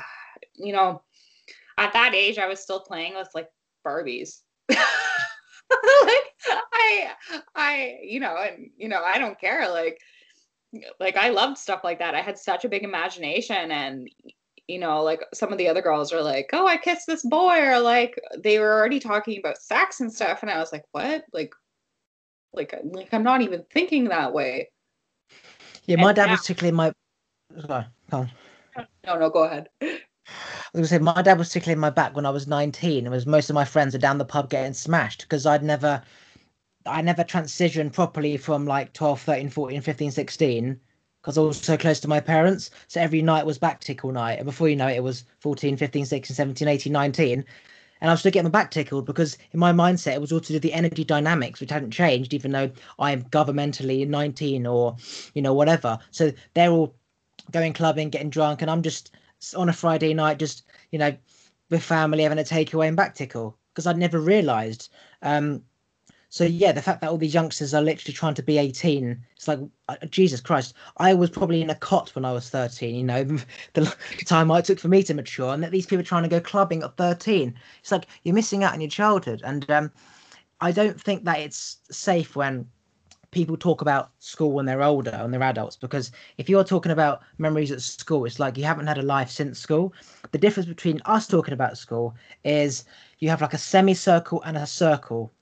you 0.55 0.73
know, 0.73 1.01
at 1.77 1.93
that 1.93 2.13
age, 2.13 2.37
I 2.37 2.47
was 2.47 2.59
still 2.59 2.79
playing 2.79 3.15
with 3.15 3.29
like 3.33 3.49
Barbies. 3.85 4.41
like 4.69 4.79
I 6.73 7.11
I 7.55 7.97
you 8.03 8.19
know 8.19 8.35
and 8.37 8.69
you 8.77 8.87
know 8.87 9.01
I 9.03 9.17
don't 9.17 9.39
care 9.39 9.69
like 9.69 9.99
like 10.99 11.17
I 11.17 11.29
loved 11.29 11.57
stuff 11.57 11.83
like 11.83 11.99
that. 11.99 12.15
I 12.15 12.21
had 12.21 12.37
such 12.37 12.65
a 12.65 12.69
big 12.69 12.83
imagination 12.83 13.71
and 13.71 14.09
you 14.67 14.79
know 14.79 15.03
like 15.03 15.21
some 15.33 15.51
of 15.51 15.57
the 15.57 15.67
other 15.67 15.81
girls 15.81 16.13
are 16.13 16.21
like 16.21 16.49
oh 16.53 16.65
I 16.67 16.77
kissed 16.77 17.07
this 17.07 17.23
boy 17.23 17.59
or 17.59 17.79
like 17.79 18.19
they 18.41 18.59
were 18.59 18.71
already 18.71 18.99
talking 18.99 19.39
about 19.39 19.57
sex 19.57 19.99
and 19.99 20.11
stuff 20.11 20.41
and 20.41 20.51
I 20.51 20.59
was 20.59 20.71
like 20.71 20.85
what 20.91 21.23
like 21.33 21.53
like 22.53 22.73
like 22.83 23.13
I'm 23.13 23.23
not 23.23 23.41
even 23.41 23.63
thinking 23.71 24.05
that 24.05 24.33
way. 24.33 24.69
Yeah, 25.85 25.97
my 25.97 26.09
and 26.09 26.15
dad 26.15 26.25
now- 26.27 26.31
was 26.33 26.43
tickling 26.43 26.75
my 26.75 26.93
sorry, 27.67 27.85
come 28.09 28.21
on. 28.21 28.85
No, 29.05 29.19
no, 29.19 29.29
go 29.29 29.43
ahead. 29.43 29.69
I 29.81 30.79
was 30.79 30.89
gonna 30.89 30.99
say 30.99 31.03
my 31.03 31.21
dad 31.21 31.37
was 31.37 31.49
tickling 31.49 31.79
my 31.79 31.89
back 31.89 32.15
when 32.15 32.25
I 32.25 32.29
was 32.29 32.47
19. 32.47 33.05
It 33.05 33.09
was 33.09 33.25
most 33.25 33.49
of 33.49 33.53
my 33.53 33.65
friends 33.65 33.93
were 33.93 33.99
down 33.99 34.17
the 34.17 34.25
pub 34.25 34.49
getting 34.49 34.73
smashed 34.73 35.21
because 35.21 35.45
I'd 35.45 35.63
never 35.63 36.01
I 36.85 37.01
never 37.01 37.23
transitioned 37.23 37.93
properly 37.93 38.37
from 38.37 38.65
like 38.65 38.93
12, 38.93 39.21
13, 39.21 39.49
14, 39.49 39.81
15, 39.81 40.11
16 40.11 40.79
because 41.21 41.37
I 41.37 41.41
was 41.41 41.57
so 41.57 41.77
close 41.77 41.99
to 42.01 42.09
my 42.09 42.19
parents. 42.19 42.69
So 42.87 42.99
every 42.99 43.21
night 43.21 43.45
was 43.45 43.57
back 43.57 43.79
tickle 43.79 44.11
night. 44.11 44.39
And 44.39 44.45
before 44.45 44.67
you 44.67 44.75
know 44.75 44.87
it, 44.87 44.97
it 44.97 45.03
was 45.03 45.23
14, 45.39 45.77
15, 45.77 46.05
16, 46.05 46.35
17, 46.35 46.67
18, 46.67 46.91
19. 46.91 47.45
And 48.01 48.09
I 48.09 48.13
was 48.13 48.19
still 48.19 48.31
getting 48.31 48.51
my 48.51 48.59
back 48.59 48.71
tickled 48.71 49.05
because 49.05 49.37
in 49.53 49.59
my 49.59 49.71
mindset, 49.71 50.15
it 50.15 50.21
was 50.21 50.33
all 50.33 50.41
to 50.41 50.47
do 50.47 50.55
with 50.55 50.63
the 50.63 50.73
energy 50.73 51.05
dynamics, 51.05 51.61
which 51.61 51.69
hadn't 51.71 51.91
changed, 51.91 52.33
even 52.33 52.51
though 52.51 52.69
I'm 52.99 53.23
governmentally 53.23 54.05
19 54.05 54.67
or, 54.67 54.97
you 55.33 55.41
know, 55.41 55.53
whatever. 55.53 55.97
So 56.11 56.33
they're 56.53 56.71
all 56.71 56.93
going 57.51 57.73
clubbing, 57.73 58.09
getting 58.09 58.29
drunk. 58.29 58.61
And 58.61 58.71
I'm 58.71 58.81
just 58.81 59.15
on 59.55 59.69
a 59.69 59.73
Friday 59.73 60.13
night, 60.13 60.39
just 60.39 60.63
you 60.91 60.99
know, 60.99 61.15
with 61.69 61.83
family 61.83 62.23
having 62.23 62.39
a 62.39 62.43
takeaway 62.43 62.87
and 62.87 62.97
back 62.97 63.15
tickle 63.15 63.57
because 63.73 63.87
I'd 63.87 63.97
never 63.97 64.19
realised. 64.19 64.91
Um, 65.21 65.63
so 66.33 66.45
yeah, 66.45 66.71
the 66.71 66.81
fact 66.81 67.01
that 67.01 67.11
all 67.11 67.17
these 67.19 67.35
youngsters 67.35 67.75
are 67.75 67.81
literally 67.83 68.13
trying 68.13 68.33
to 68.33 68.41
be 68.41 68.57
18, 68.57 69.23
it's 69.35 69.47
like 69.47 69.59
Jesus 70.09 70.41
Christ. 70.41 70.73
I 70.97 71.13
was 71.13 71.29
probably 71.29 71.61
in 71.61 71.69
a 71.69 71.75
cot 71.75 72.09
when 72.15 72.25
I 72.25 72.31
was 72.31 72.49
13. 72.49 72.95
You 72.95 73.03
know, 73.03 73.23
the, 73.73 73.95
time 74.25 74.49
it 74.49 74.65
took 74.65 74.79
for 74.79 74.87
me 74.87 75.03
to 75.03 75.13
mature, 75.13 75.53
and 75.53 75.61
that 75.61 75.69
these 75.69 75.85
people 75.85 75.99
are 75.99 76.03
trying 76.03 76.23
to 76.23 76.29
go 76.29 76.41
clubbing 76.41 76.81
at 76.81 76.97
13. 76.97 77.53
It's 77.81 77.91
like 77.91 78.07
you're 78.23 78.33
missing 78.33 78.63
out 78.63 78.73
on 78.73 78.81
your 78.81 78.89
childhood, 78.89 79.43
and 79.45 79.69
um, 79.69 79.91
I 80.59 80.71
don't 80.71 80.99
think 80.99 81.23
that 81.25 81.39
it's 81.39 81.77
safe 81.91 82.35
when 82.35 82.67
people 83.33 83.57
talk 83.57 83.81
about 83.81 84.11
school 84.19 84.51
when 84.51 84.65
they're 84.65 84.83
older 84.83 85.11
and 85.11 85.33
they're 85.33 85.43
adults 85.43 85.75
because 85.75 86.11
if 86.37 86.47
you're 86.47 86.63
talking 86.63 86.91
about 86.91 87.21
memories 87.37 87.71
at 87.71 87.81
school 87.81 88.25
it's 88.25 88.39
like 88.39 88.57
you 88.57 88.63
haven't 88.63 88.87
had 88.87 88.97
a 88.97 89.03
life 89.03 89.29
since 89.29 89.59
school. 89.59 89.93
The 90.31 90.37
difference 90.37 90.67
between 90.67 91.01
us 91.05 91.27
talking 91.27 91.53
about 91.53 91.77
school 91.77 92.15
is 92.43 92.85
you 93.19 93.29
have 93.29 93.41
like 93.41 93.53
a 93.53 93.57
semicircle 93.57 94.41
and 94.43 94.57
a 94.57 94.65
circle 94.65 95.33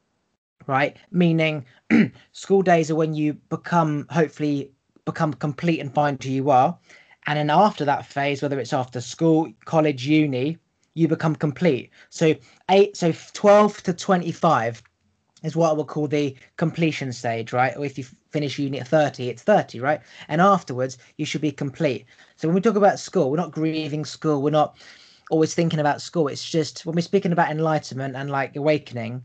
right? 0.67 0.97
Meaning 1.11 1.65
school 2.31 2.61
days 2.61 2.91
are 2.91 2.95
when 2.95 3.13
you 3.13 3.33
become 3.33 4.07
hopefully 4.09 4.71
become 5.05 5.33
complete 5.33 5.79
and 5.79 5.93
find 5.93 6.21
who 6.23 6.29
you 6.29 6.49
are. 6.49 6.77
And 7.27 7.37
then 7.37 7.49
after 7.49 7.85
that 7.85 8.05
phase 8.05 8.41
whether 8.41 8.59
it's 8.59 8.73
after 8.73 9.01
school 9.01 9.51
college 9.65 10.07
uni 10.07 10.57
you 10.93 11.07
become 11.07 11.35
complete. 11.35 11.89
So 12.09 12.35
8 12.69 12.95
so 12.97 13.13
12 13.33 13.83
to 13.83 13.93
25 13.93 14.83
is 15.43 15.55
what 15.55 15.69
I 15.69 15.73
would 15.73 15.87
call 15.87 16.07
the 16.07 16.35
completion 16.57 17.11
stage, 17.11 17.53
right? 17.53 17.75
Or 17.75 17.85
if 17.85 17.97
you 17.97 18.05
finish 18.29 18.59
unit 18.59 18.87
30, 18.87 19.29
it's 19.29 19.43
30, 19.43 19.79
right? 19.79 20.01
And 20.27 20.41
afterwards, 20.41 20.97
you 21.17 21.25
should 21.25 21.41
be 21.41 21.51
complete. 21.51 22.05
So 22.35 22.47
when 22.47 22.55
we 22.55 22.61
talk 22.61 22.75
about 22.75 22.99
school, 22.99 23.31
we're 23.31 23.37
not 23.37 23.51
grieving 23.51 24.05
school, 24.05 24.41
we're 24.41 24.51
not 24.51 24.77
always 25.29 25.55
thinking 25.55 25.79
about 25.79 26.01
school. 26.01 26.27
It's 26.27 26.47
just 26.49 26.85
when 26.85 26.95
we're 26.95 27.01
speaking 27.01 27.31
about 27.31 27.49
enlightenment 27.49 28.15
and 28.15 28.29
like 28.29 28.55
awakening, 28.55 29.23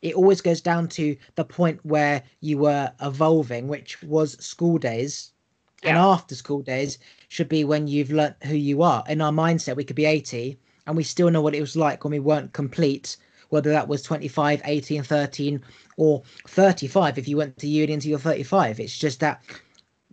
it 0.00 0.14
always 0.14 0.40
goes 0.40 0.60
down 0.60 0.88
to 0.88 1.16
the 1.34 1.44
point 1.44 1.84
where 1.84 2.22
you 2.40 2.58
were 2.58 2.92
evolving, 3.02 3.68
which 3.68 4.02
was 4.02 4.42
school 4.44 4.78
days. 4.78 5.32
Yeah. 5.82 5.90
And 5.90 5.98
after 5.98 6.34
school 6.34 6.62
days 6.62 6.98
should 7.28 7.48
be 7.48 7.64
when 7.64 7.86
you've 7.86 8.10
learnt 8.10 8.36
who 8.44 8.56
you 8.56 8.82
are. 8.82 9.04
In 9.08 9.20
our 9.20 9.32
mindset, 9.32 9.76
we 9.76 9.84
could 9.84 9.96
be 9.96 10.06
80 10.06 10.58
and 10.86 10.96
we 10.96 11.04
still 11.04 11.30
know 11.30 11.42
what 11.42 11.54
it 11.54 11.60
was 11.60 11.76
like 11.76 12.02
when 12.02 12.12
we 12.12 12.20
weren't 12.20 12.52
complete 12.52 13.16
whether 13.48 13.70
that 13.70 13.88
was 13.88 14.02
25, 14.02 14.62
18, 14.64 15.02
13, 15.02 15.62
or 15.96 16.22
35 16.46 17.18
if 17.18 17.28
you 17.28 17.36
went 17.36 17.56
to 17.58 17.66
uni 17.66 17.92
until 17.92 18.10
you're 18.10 18.18
35. 18.18 18.80
It's 18.80 18.96
just 18.96 19.20
that 19.20 19.42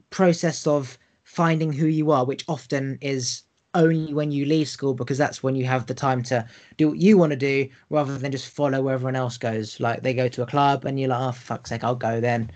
process 0.10 0.66
of 0.68 0.98
finding 1.24 1.72
who 1.72 1.88
you 1.88 2.12
are, 2.12 2.26
which 2.26 2.46
often 2.48 2.98
is 3.02 3.44
only 3.74 4.14
when 4.14 4.32
you 4.32 4.46
leave 4.46 4.70
school 4.70 4.94
because 4.94 5.18
that's 5.18 5.44
when 5.44 5.56
you 5.56 5.66
have 5.66 5.86
the 5.86 5.94
time 5.94 6.24
to 6.24 6.48
do 6.78 6.90
what 6.90 6.98
you 6.98 7.18
want 7.18 7.32
to 7.32 7.36
do 7.36 7.68
rather 7.90 8.18
than 8.18 8.32
just 8.32 8.48
follow 8.48 8.82
where 8.82 8.94
everyone 8.96 9.16
else 9.18 9.38
goes. 9.38 9.80
Like 9.80 10.02
they 10.02 10.14
go 10.14 10.30
to 10.30 10.44
a 10.44 10.48
club 10.48 10.86
and 10.86 11.00
you're 11.00 11.10
like, 11.10 11.20
oh, 11.20 11.32
fuck's 11.34 11.70
sake, 11.70 11.84
I'll 11.84 11.96
go 11.96 12.22
then. 12.22 12.50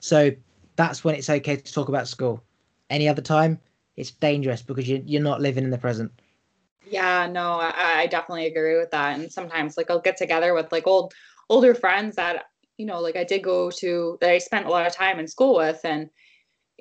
So 0.00 0.30
that's 0.76 1.02
when 1.02 1.16
it's 1.16 1.28
okay 1.28 1.56
to 1.56 1.72
talk 1.72 1.88
about 1.88 2.06
school. 2.06 2.42
Any 2.88 3.08
other 3.08 3.20
time, 3.20 3.58
it's 3.96 4.12
dangerous 4.12 4.62
because 4.62 4.88
you, 4.88 5.02
you're 5.04 5.20
not 5.20 5.40
living 5.40 5.64
in 5.64 5.70
the 5.70 5.78
present. 5.78 6.12
Yeah, 6.84 7.26
no, 7.26 7.52
I, 7.60 8.00
I 8.00 8.06
definitely 8.06 8.46
agree 8.46 8.78
with 8.78 8.90
that. 8.92 9.18
And 9.18 9.30
sometimes 9.32 9.76
like 9.76 9.90
I'll 9.90 10.00
get 10.00 10.16
together 10.16 10.54
with 10.54 10.72
like 10.72 10.86
old 10.86 11.12
older 11.50 11.74
friends 11.74 12.16
that, 12.16 12.46
you 12.76 12.86
know, 12.86 13.00
like 13.00 13.16
I 13.16 13.24
did 13.24 13.42
go 13.42 13.70
to 13.70 14.18
that 14.20 14.30
I 14.30 14.38
spent 14.38 14.66
a 14.66 14.70
lot 14.70 14.86
of 14.86 14.94
time 14.94 15.18
in 15.18 15.26
school 15.28 15.56
with 15.56 15.80
and 15.84 16.08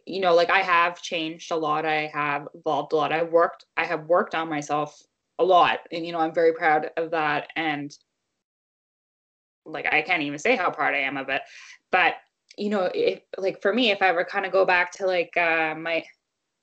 you 0.05 0.21
know, 0.21 0.35
like 0.35 0.49
I 0.51 0.59
have 0.61 1.01
changed 1.01 1.51
a 1.51 1.57
lot. 1.57 1.85
I 1.85 2.07
have 2.13 2.47
evolved 2.55 2.93
a 2.93 2.97
lot. 2.97 3.13
I 3.13 3.23
worked 3.23 3.65
I 3.77 3.85
have 3.85 4.05
worked 4.07 4.35
on 4.35 4.49
myself 4.49 5.01
a 5.39 5.43
lot. 5.45 5.79
And 5.91 6.05
you 6.05 6.13
know, 6.13 6.19
I'm 6.19 6.33
very 6.33 6.53
proud 6.53 6.91
of 6.97 7.11
that. 7.11 7.49
And 7.55 7.91
like 9.65 9.85
I 9.91 10.01
can't 10.01 10.23
even 10.23 10.39
say 10.39 10.55
how 10.55 10.69
proud 10.71 10.93
I 10.93 10.99
am 10.99 11.17
of 11.17 11.29
it. 11.29 11.41
But 11.91 12.15
you 12.57 12.69
know, 12.69 12.89
if 12.93 13.21
like 13.37 13.61
for 13.61 13.73
me, 13.73 13.91
if 13.91 14.01
I 14.01 14.07
ever 14.07 14.23
kind 14.25 14.45
of 14.45 14.51
go 14.51 14.65
back 14.65 14.91
to 14.93 15.05
like 15.05 15.35
uh 15.37 15.75
my 15.75 16.03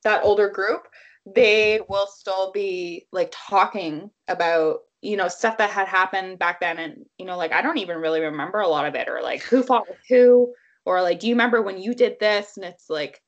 that 0.04 0.24
older 0.24 0.50
group, 0.50 0.86
they 1.26 1.80
will 1.88 2.06
still 2.06 2.52
be 2.52 3.06
like 3.12 3.32
talking 3.34 4.10
about 4.28 4.80
you 5.00 5.16
know 5.16 5.28
stuff 5.28 5.58
that 5.58 5.70
had 5.70 5.88
happened 5.88 6.38
back 6.38 6.60
then 6.60 6.78
and 6.78 7.04
you 7.18 7.24
know 7.24 7.36
like 7.36 7.52
i 7.52 7.62
don't 7.62 7.78
even 7.78 7.98
really 7.98 8.20
remember 8.20 8.60
a 8.60 8.68
lot 8.68 8.86
of 8.86 8.94
it 8.94 9.08
or 9.08 9.22
like 9.22 9.42
who 9.42 9.62
fought 9.62 9.88
with 9.88 9.98
who 10.08 10.54
or 10.84 11.02
like 11.02 11.20
do 11.20 11.28
you 11.28 11.34
remember 11.34 11.62
when 11.62 11.80
you 11.80 11.94
did 11.94 12.18
this? 12.20 12.56
And 12.56 12.64
it's 12.64 12.90
like 12.90 13.20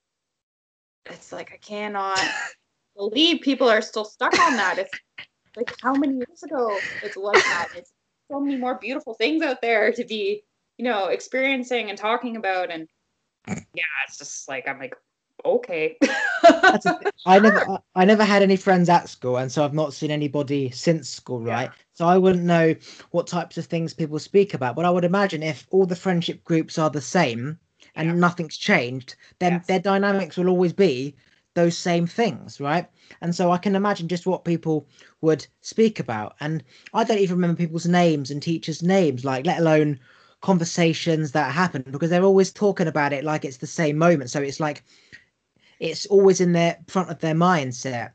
it's 1.07 1.33
like 1.33 1.53
i 1.53 1.57
cannot 1.57 2.21
believe 2.97 3.41
people 3.41 3.69
are 3.69 3.83
still 3.83 4.05
stuck 4.05 4.39
on 4.39 4.57
that. 4.57 4.79
It's 4.79 4.91
like 5.57 5.75
how 5.83 5.95
many 5.95 6.15
years 6.17 6.43
ago 6.43 6.79
it's 7.03 7.17
like 7.17 7.43
that? 7.45 7.69
It's 7.77 7.93
so 8.31 8.41
many 8.41 8.57
more 8.57 8.79
beautiful 8.79 9.15
things 9.15 9.43
out 9.43 9.63
there 9.63 9.93
to 9.93 10.05
be 10.05 10.43
you 10.79 10.85
know 10.85 11.07
experiencing 11.07 11.89
and 11.89 11.99
talking 11.99 12.37
about 12.37 12.71
and 12.71 12.89
yeah 13.47 13.85
it's 14.07 14.19
just 14.19 14.49
like 14.49 14.67
i'm 14.69 14.79
like 14.81 14.95
okay. 15.45 15.97
I 17.27 17.39
never, 17.39 17.79
I 17.95 18.05
never 18.05 18.25
had 18.25 18.43
any 18.43 18.57
friends 18.57 18.89
at 18.89 19.09
school, 19.09 19.37
and 19.37 19.51
so 19.51 19.65
I've 19.65 19.75
not 19.75 19.93
seen 19.93 20.11
anybody 20.11 20.71
since 20.71 21.09
school, 21.09 21.41
right? 21.41 21.71
Yeah. 21.71 21.83
So 21.95 22.07
I 22.07 22.19
wouldn't 22.19 22.45
know 22.45 22.75
what 23.11 23.27
types 23.27 23.59
of 23.59 23.67
things 23.67 23.95
people 23.95 24.19
speak 24.19 24.55
about. 24.55 24.77
But 24.77 24.85
I 24.85 24.91
would 24.91 25.05
imagine 25.05 25.43
if 25.43 25.67
all 25.71 25.87
the 25.87 25.97
friendship 25.97 26.45
groups 26.45 26.79
are 26.79 26.91
the 26.91 27.01
same 27.01 27.59
and 27.95 28.09
yeah. 28.09 28.15
nothing's 28.15 28.57
changed, 28.57 29.17
then 29.39 29.53
yes. 29.55 29.67
their 29.67 29.81
dynamics 29.81 30.37
will 30.37 30.49
always 30.49 30.73
be 30.73 31.17
those 31.55 31.77
same 31.77 32.07
things, 32.07 32.61
right? 32.61 32.87
And 33.23 33.35
so 33.35 33.51
I 33.51 33.59
can 33.59 33.75
imagine 33.75 34.09
just 34.09 34.27
what 34.27 34.45
people 34.45 34.87
would 35.23 35.47
speak 35.63 35.99
about. 35.99 36.37
And 36.41 36.63
I 36.93 37.03
don't 37.03 37.19
even 37.19 37.37
remember 37.37 37.57
people's 37.57 37.87
names 37.87 38.31
and 38.31 38.43
teachers' 38.43 38.83
names, 38.83 39.25
like 39.25 39.47
let 39.47 39.59
alone 39.59 39.99
conversations 40.43 41.33
that 41.33 41.51
happen 41.53 41.83
because 41.91 42.11
they're 42.11 42.23
always 42.23 42.53
talking 42.53 42.87
about 42.87 43.13
it 43.13 43.25
like 43.25 43.45
it's 43.45 43.57
the 43.57 43.67
same 43.67 43.97
moment. 43.97 44.31
So 44.31 44.43
it's 44.43 44.61
like 44.61 44.85
it's 45.81 46.07
always 46.07 46.41
in 46.41 46.53
their 46.53 46.79
front 46.89 47.11
of 47.11 47.19
their 47.19 47.35
mindset. 47.35 48.13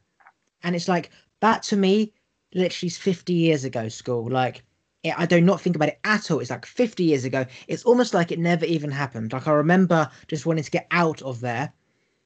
And 0.63 0.75
it's 0.75 0.87
like 0.87 1.11
that 1.41 1.63
to 1.63 1.75
me, 1.75 2.13
literally 2.53 2.89
50 2.89 3.33
years 3.33 3.63
ago, 3.63 3.89
school. 3.89 4.29
Like, 4.29 4.63
it, 5.03 5.17
I 5.17 5.25
do 5.25 5.41
not 5.41 5.61
think 5.61 5.75
about 5.75 5.89
it 5.89 5.99
at 6.03 6.29
all. 6.29 6.39
It's 6.39 6.49
like 6.49 6.65
50 6.65 7.03
years 7.03 7.25
ago. 7.25 7.45
It's 7.67 7.83
almost 7.83 8.13
like 8.13 8.31
it 8.31 8.39
never 8.39 8.65
even 8.65 8.91
happened. 8.91 9.33
Like, 9.33 9.47
I 9.47 9.51
remember 9.51 10.09
just 10.27 10.45
wanting 10.45 10.63
to 10.63 10.71
get 10.71 10.87
out 10.91 11.21
of 11.21 11.41
there, 11.41 11.73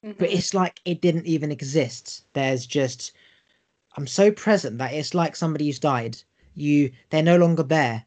mm-hmm. 0.04 0.18
but 0.18 0.30
it's 0.30 0.54
like 0.54 0.82
it 0.86 1.02
didn't 1.02 1.26
even 1.26 1.52
exist. 1.52 2.26
There's 2.34 2.66
just, 2.66 3.14
I'm 3.98 4.08
so 4.08 4.32
present 4.32 4.78
that 4.80 4.94
it's 4.94 5.14
like 5.14 5.36
somebody 5.36 5.68
who's 5.68 5.80
died. 5.80 6.18
You, 6.56 6.92
they're 7.10 7.24
no 7.24 7.38
longer 7.38 7.64
there. 7.64 8.06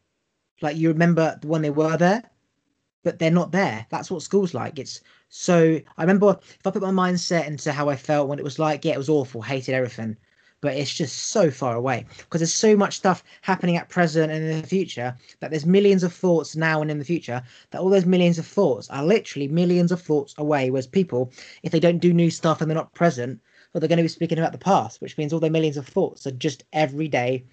Like, 0.61 0.77
you 0.77 0.89
remember 0.89 1.39
when 1.43 1.63
they 1.63 1.71
were 1.71 1.97
there, 1.97 2.23
but 3.03 3.19
they're 3.19 3.31
not 3.31 3.53
there. 3.53 3.87
That's 3.91 4.11
what 4.11 4.23
school's 4.23 4.55
like. 4.55 4.79
It's 4.79 5.01
so 5.29 5.81
I 5.97 6.03
remember 6.03 6.39
if 6.41 6.67
I 6.67 6.71
put 6.71 6.83
my 6.83 6.91
mindset 6.91 7.47
into 7.47 7.73
how 7.73 7.89
I 7.89 7.97
felt 7.97 8.29
when 8.29 8.39
it 8.39 8.45
was 8.45 8.59
like, 8.59 8.85
yeah, 8.85 8.95
it 8.95 8.99
was 8.99 9.09
awful, 9.09 9.43
hated 9.43 9.75
everything. 9.75 10.17
But 10.61 10.75
it's 10.75 10.93
just 10.93 11.17
so 11.29 11.53
far 11.53 11.77
away 11.77 12.05
because 12.17 12.41
there's 12.41 12.53
so 12.53 12.77
much 12.77 12.97
stuff 12.97 13.23
happening 13.43 13.77
at 13.77 13.89
present 13.89 14.33
and 14.33 14.45
in 14.45 14.61
the 14.61 14.67
future 14.67 15.17
that 15.39 15.51
there's 15.51 15.65
millions 15.65 16.03
of 16.03 16.13
thoughts 16.13 16.57
now 16.57 16.83
and 16.83 16.91
in 16.91 16.99
the 16.99 17.05
future 17.05 17.43
that 17.71 17.81
all 17.81 17.91
those 17.91 18.07
millions 18.07 18.39
of 18.39 18.47
thoughts 18.47 18.91
are 18.91 19.05
literally 19.05 19.47
millions 19.47 19.93
of 19.93 20.03
thoughts 20.03 20.35
away. 20.37 20.71
Whereas 20.71 20.89
people, 20.89 21.31
if 21.63 21.71
they 21.71 21.79
don't 21.79 22.01
do 22.01 22.13
new 22.13 22.31
stuff 22.31 22.61
and 22.61 22.69
they're 22.69 22.75
not 22.75 22.93
present, 22.95 23.41
well, 23.73 23.81
they're 23.81 23.89
going 23.89 23.99
to 23.99 24.03
be 24.03 24.09
speaking 24.09 24.39
about 24.39 24.51
the 24.51 24.59
past, 24.59 25.01
which 25.01 25.17
means 25.17 25.33
all 25.33 25.39
their 25.41 25.51
millions 25.51 25.77
of 25.77 25.87
thoughts 25.87 26.27
are 26.27 26.33
just 26.33 26.65
every 26.73 27.07
day, 27.07 27.45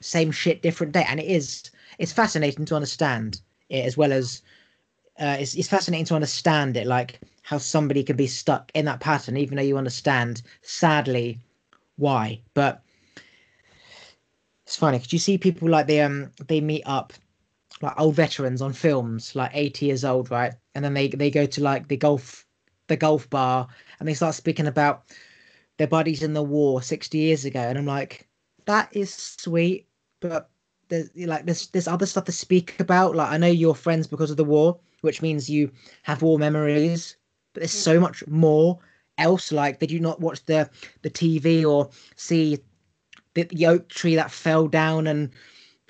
same 0.00 0.32
shit, 0.32 0.62
different 0.62 0.92
day. 0.92 1.04
And 1.06 1.20
it 1.20 1.26
is 1.26 1.70
it's 1.98 2.12
fascinating 2.12 2.64
to 2.64 2.74
understand 2.74 3.40
it 3.70 3.84
as 3.86 3.96
well 3.96 4.12
as 4.12 4.42
uh, 5.18 5.36
it's, 5.38 5.54
it's 5.54 5.68
fascinating 5.68 6.06
to 6.06 6.14
understand 6.14 6.76
it 6.76 6.86
like 6.86 7.20
how 7.42 7.58
somebody 7.58 8.02
can 8.02 8.16
be 8.16 8.26
stuck 8.26 8.70
in 8.74 8.84
that 8.84 9.00
pattern 9.00 9.36
even 9.36 9.56
though 9.56 9.62
you 9.62 9.78
understand 9.78 10.42
sadly 10.62 11.38
why. 11.96 12.40
But 12.54 12.82
it's 14.66 14.76
funny 14.76 14.98
because 14.98 15.12
you 15.12 15.18
see 15.18 15.38
people 15.38 15.68
like 15.68 15.86
they 15.86 16.00
um 16.00 16.30
they 16.46 16.60
meet 16.60 16.82
up 16.86 17.12
like 17.82 17.98
old 17.98 18.14
veterans 18.14 18.62
on 18.62 18.72
films 18.72 19.34
like 19.34 19.50
80 19.54 19.86
years 19.86 20.04
old 20.04 20.30
right? 20.30 20.54
And 20.74 20.84
then 20.84 20.94
they 20.94 21.08
they 21.08 21.30
go 21.30 21.46
to 21.46 21.62
like 21.62 21.88
the 21.88 21.96
golf 21.96 22.46
the 22.88 22.96
golf 22.96 23.28
bar 23.30 23.68
and 23.98 24.08
they 24.08 24.14
start 24.14 24.34
speaking 24.34 24.66
about 24.66 25.04
their 25.76 25.86
buddies 25.86 26.22
in 26.22 26.34
the 26.34 26.42
war 26.42 26.82
60 26.82 27.16
years 27.18 27.44
ago. 27.44 27.60
And 27.60 27.78
i'm 27.78 27.86
like 27.86 28.28
that 28.66 28.94
is 28.94 29.14
sweet 29.14 29.86
but 30.20 30.50
there's 30.90 31.10
like 31.16 31.46
there's 31.46 31.68
there's 31.68 31.88
other 31.88 32.06
stuff 32.06 32.24
to 32.24 32.32
speak 32.32 32.78
about. 32.78 33.16
Like 33.16 33.30
i 33.30 33.36
know 33.36 33.46
you're 33.46 33.74
friends 33.74 34.06
because 34.06 34.30
of 34.30 34.36
the 34.36 34.44
war 34.44 34.78
which 35.00 35.22
means 35.22 35.48
you 35.48 35.70
have 36.02 36.22
war 36.22 36.38
memories 36.38 37.16
but 37.54 37.60
there's 37.60 37.72
mm. 37.72 37.82
so 37.82 37.98
much 37.98 38.26
more 38.26 38.78
else 39.18 39.52
like 39.52 39.78
did 39.78 39.90
you 39.90 40.00
not 40.00 40.20
watch 40.20 40.44
the 40.44 40.68
the 41.02 41.10
tv 41.10 41.64
or 41.64 41.90
see 42.16 42.58
the, 43.34 43.44
the 43.44 43.66
oak 43.66 43.88
tree 43.88 44.14
that 44.14 44.30
fell 44.30 44.66
down 44.66 45.06
and 45.06 45.30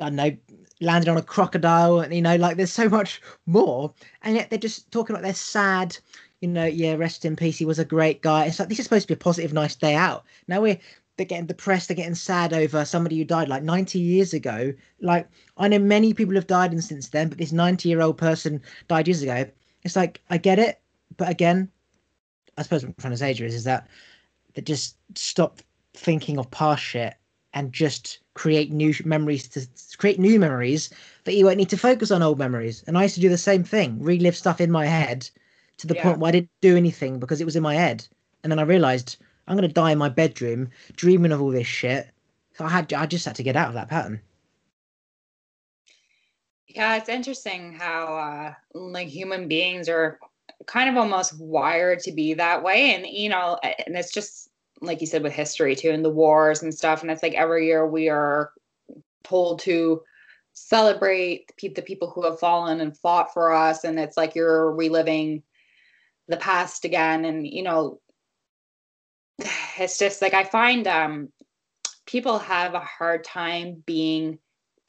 i 0.01 0.11
know 0.11 0.37
landed 0.81 1.09
on 1.09 1.17
a 1.17 1.23
crocodile? 1.23 2.01
And 2.01 2.13
you 2.15 2.23
know 2.23 2.37
like 2.37 2.57
there's 2.57 2.73
so 2.73 2.89
much 2.89 3.21
more. 3.47 3.93
And 4.23 4.35
yet 4.37 4.51
they're 4.51 4.59
just 4.59 4.91
talking 4.91 5.15
about 5.15 5.23
their 5.23 5.35
sad 5.35 5.97
you 6.41 6.49
know 6.49 6.65
yeah 6.65 6.95
rest 6.95 7.27
in 7.27 7.37
peace 7.37 7.59
he 7.59 7.65
was 7.65 7.79
a 7.79 7.85
great 7.85 8.23
guy. 8.23 8.47
It's 8.47 8.59
like 8.59 8.69
this 8.69 8.79
is 8.79 8.85
supposed 8.85 9.03
to 9.03 9.15
be 9.15 9.19
a 9.19 9.25
positive 9.25 9.53
nice 9.53 9.77
day 9.77 9.95
out. 9.95 10.25
Now 10.49 10.61
we're 10.61 10.79
they're 11.21 11.27
getting 11.27 11.45
depressed 11.45 11.89
they're 11.89 11.97
getting 11.97 12.15
sad 12.15 12.55
over 12.55 12.83
somebody 12.83 13.19
who 13.19 13.25
died 13.27 13.47
like 13.47 13.63
90 13.63 13.99
years 13.99 14.33
ago 14.33 14.73
like 15.03 15.29
i 15.59 15.69
know 15.69 15.79
many 15.79 16.15
people 16.15 16.35
have 16.35 16.47
died 16.47 16.73
and 16.73 16.83
since 16.83 17.09
then 17.09 17.29
but 17.29 17.37
this 17.37 17.53
90 17.53 17.91
year 17.91 18.01
old 18.01 18.17
person 18.17 18.63
died 18.89 19.07
years 19.07 19.21
ago 19.21 19.45
it's 19.83 19.97
like 19.97 20.23
i 20.31 20.39
get 20.39 20.59
it 20.59 20.81
but 21.19 21.29
again 21.29 21.69
i 22.57 22.63
suppose 22.63 22.83
what 22.83 22.89
i'm 22.89 22.95
trying 22.99 23.13
to 23.13 23.19
say 23.19 23.33
is, 23.33 23.55
is 23.55 23.65
that 23.65 23.87
they 24.55 24.63
just 24.63 24.97
stop 25.15 25.61
thinking 25.93 26.39
of 26.39 26.51
past 26.51 26.83
shit 26.83 27.15
and 27.53 27.71
just 27.71 28.21
create 28.33 28.73
new 28.73 28.95
memories 29.05 29.47
to 29.49 29.67
create 29.99 30.19
new 30.19 30.39
memories 30.39 30.89
that 31.25 31.35
you 31.35 31.45
won't 31.45 31.59
need 31.59 31.69
to 31.69 31.77
focus 31.77 32.11
on 32.11 32.23
old 32.23 32.39
memories. 32.39 32.85
And 32.87 32.97
I 32.97 33.03
used 33.03 33.17
to 33.17 33.21
do 33.21 33.29
the 33.29 33.37
same 33.37 33.65
thing, 33.65 34.01
relive 34.01 34.37
stuff 34.37 34.61
in 34.61 34.71
my 34.71 34.87
head 34.87 35.29
to 35.79 35.87
the 35.87 35.95
yeah. 35.95 36.05
point 36.05 36.19
where 36.21 36.29
I 36.29 36.33
didn't 36.33 36.51
do 36.61 36.77
anything 36.77 37.19
because 37.19 37.41
it 37.41 37.45
was 37.45 37.57
in 37.57 37.63
my 37.63 37.75
head. 37.75 38.07
And 38.43 38.53
then 38.53 38.61
I 38.61 38.63
realized 38.63 39.17
I'm 39.51 39.57
gonna 39.57 39.69
die 39.69 39.91
in 39.91 39.99
my 39.99 40.09
bedroom 40.09 40.71
dreaming 40.95 41.33
of 41.33 41.43
all 41.43 41.51
this 41.51 41.67
shit. 41.67 42.09
So 42.55 42.65
I 42.65 42.69
had 42.69 42.93
I 42.93 43.07
just 43.07 43.27
had 43.27 43.35
to 43.35 43.43
get 43.43 43.57
out 43.57 43.67
of 43.67 43.75
that 43.75 43.89
pattern. 43.89 44.21
Yeah, 46.69 46.97
it's 46.97 47.09
interesting 47.09 47.73
how 47.73 48.17
uh, 48.17 48.79
like 48.79 49.09
human 49.09 49.49
beings 49.49 49.89
are 49.89 50.21
kind 50.67 50.89
of 50.89 50.97
almost 50.97 51.37
wired 51.41 51.99
to 52.01 52.13
be 52.13 52.33
that 52.35 52.63
way, 52.63 52.95
and 52.95 53.05
you 53.05 53.29
know, 53.29 53.59
and 53.63 53.97
it's 53.97 54.13
just 54.13 54.51
like 54.81 55.01
you 55.01 55.07
said 55.07 55.25
with 55.25 55.33
history 55.33 55.75
too 55.75 55.91
and 55.91 56.05
the 56.05 56.11
wars 56.11 56.63
and 56.63 56.73
stuff 56.73 57.03
and 57.03 57.11
it's 57.11 57.23
like 57.23 57.35
every 57.35 57.67
year 57.67 57.87
we 57.87 58.09
are 58.09 58.53
told 59.25 59.59
to 59.61 60.01
celebrate 60.53 61.53
the 61.61 61.83
people 61.83 62.09
who 62.09 62.25
have 62.25 62.41
fallen 62.41 62.81
and 62.81 62.97
fought 62.97 63.31
for 63.33 63.53
us 63.53 63.85
and 63.85 64.01
it's 64.01 64.17
like 64.17 64.35
you're 64.35 64.73
reliving 64.73 65.43
the 66.29 66.37
past 66.39 66.87
again 66.87 67.27
and 67.27 67.47
you 67.47 67.63
know 67.63 68.01
it's 69.79 69.99
just 69.99 70.23
like 70.23 70.35
i 70.35 70.45
find 70.45 70.87
um 70.87 71.29
people 72.07 72.39
have 72.39 72.75
a 72.75 72.81
hard 72.81 73.25
time 73.25 73.83
being 73.87 74.39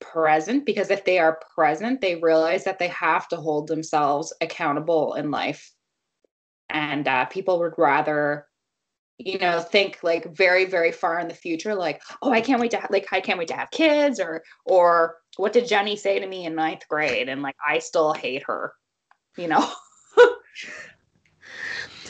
present 0.02 0.66
because 0.66 0.90
if 0.90 1.06
they 1.06 1.20
are 1.20 1.40
present 1.56 2.02
they 2.02 2.16
realize 2.16 2.64
that 2.64 2.80
they 2.80 2.88
have 2.90 3.28
to 3.28 3.38
hold 3.38 3.68
themselves 3.68 4.34
accountable 4.42 5.14
in 5.14 5.32
life. 5.32 5.72
And 6.70 7.08
uh, 7.08 7.26
people 7.26 7.60
would 7.60 7.74
rather 7.78 8.48
you 9.18 9.38
know 9.38 9.60
think 9.60 10.00
like 10.02 10.36
very 10.36 10.66
very 10.66 10.92
far 10.92 11.20
in 11.20 11.28
the 11.28 11.34
future 11.34 11.76
like 11.76 12.02
oh 12.24 12.32
i 12.32 12.42
can't 12.42 12.60
wait 12.60 12.72
to 12.72 12.78
ha- 12.78 12.88
like 12.90 13.06
i 13.12 13.22
can't 13.22 13.38
wait 13.38 13.50
to 13.50 13.54
have 13.54 13.70
kids 13.70 14.20
or 14.20 14.42
or 14.66 15.18
what 15.38 15.54
did 15.54 15.68
jenny 15.68 15.96
say 15.96 16.18
to 16.18 16.26
me 16.26 16.46
in 16.48 16.56
ninth 16.56 16.88
grade? 16.90 17.30
And 17.30 17.44
like 17.44 17.56
i 17.68 17.78
still 17.78 18.14
hate 18.14 18.42
her 18.48 18.74
you 19.38 19.48
know 19.48 19.72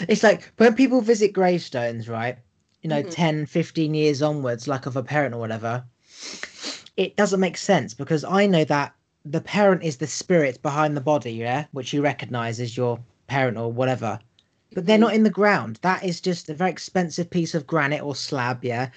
it's 0.07 0.23
like 0.23 0.51
when 0.57 0.75
people 0.75 1.01
visit 1.01 1.33
gravestones 1.33 2.07
right 2.09 2.37
you 2.81 2.89
know 2.89 3.01
mm-hmm. 3.01 3.09
10 3.09 3.45
15 3.45 3.93
years 3.93 4.21
onwards 4.21 4.67
like 4.67 4.85
of 4.85 4.95
a 4.95 5.03
parent 5.03 5.35
or 5.35 5.39
whatever 5.39 5.83
it 6.97 7.15
doesn't 7.15 7.39
make 7.39 7.57
sense 7.57 7.93
because 7.93 8.23
i 8.23 8.45
know 8.45 8.63
that 8.63 8.93
the 9.25 9.41
parent 9.41 9.83
is 9.83 9.97
the 9.97 10.07
spirit 10.07 10.61
behind 10.61 10.95
the 10.97 11.01
body 11.01 11.31
yeah 11.31 11.65
which 11.71 11.93
you 11.93 12.01
recognize 12.01 12.59
as 12.59 12.75
your 12.75 12.99
parent 13.27 13.57
or 13.57 13.71
whatever 13.71 14.19
but 14.73 14.85
they're 14.85 14.97
not 14.97 15.13
in 15.13 15.23
the 15.23 15.29
ground. 15.29 15.79
That 15.81 16.03
is 16.03 16.21
just 16.21 16.49
a 16.49 16.53
very 16.53 16.71
expensive 16.71 17.29
piece 17.29 17.53
of 17.53 17.67
granite 17.67 18.03
or 18.03 18.15
slab, 18.15 18.63
yeah. 18.63 18.89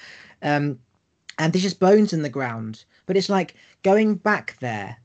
Um, 0.43 0.79
and 1.39 1.53
there's 1.53 1.65
just 1.65 1.81
bones 1.81 2.13
in 2.13 2.23
the 2.23 2.29
ground. 2.29 2.85
But 3.07 3.17
it's 3.17 3.29
like 3.29 3.55
going 3.83 4.15
back 4.15 4.57
there. 4.61 4.97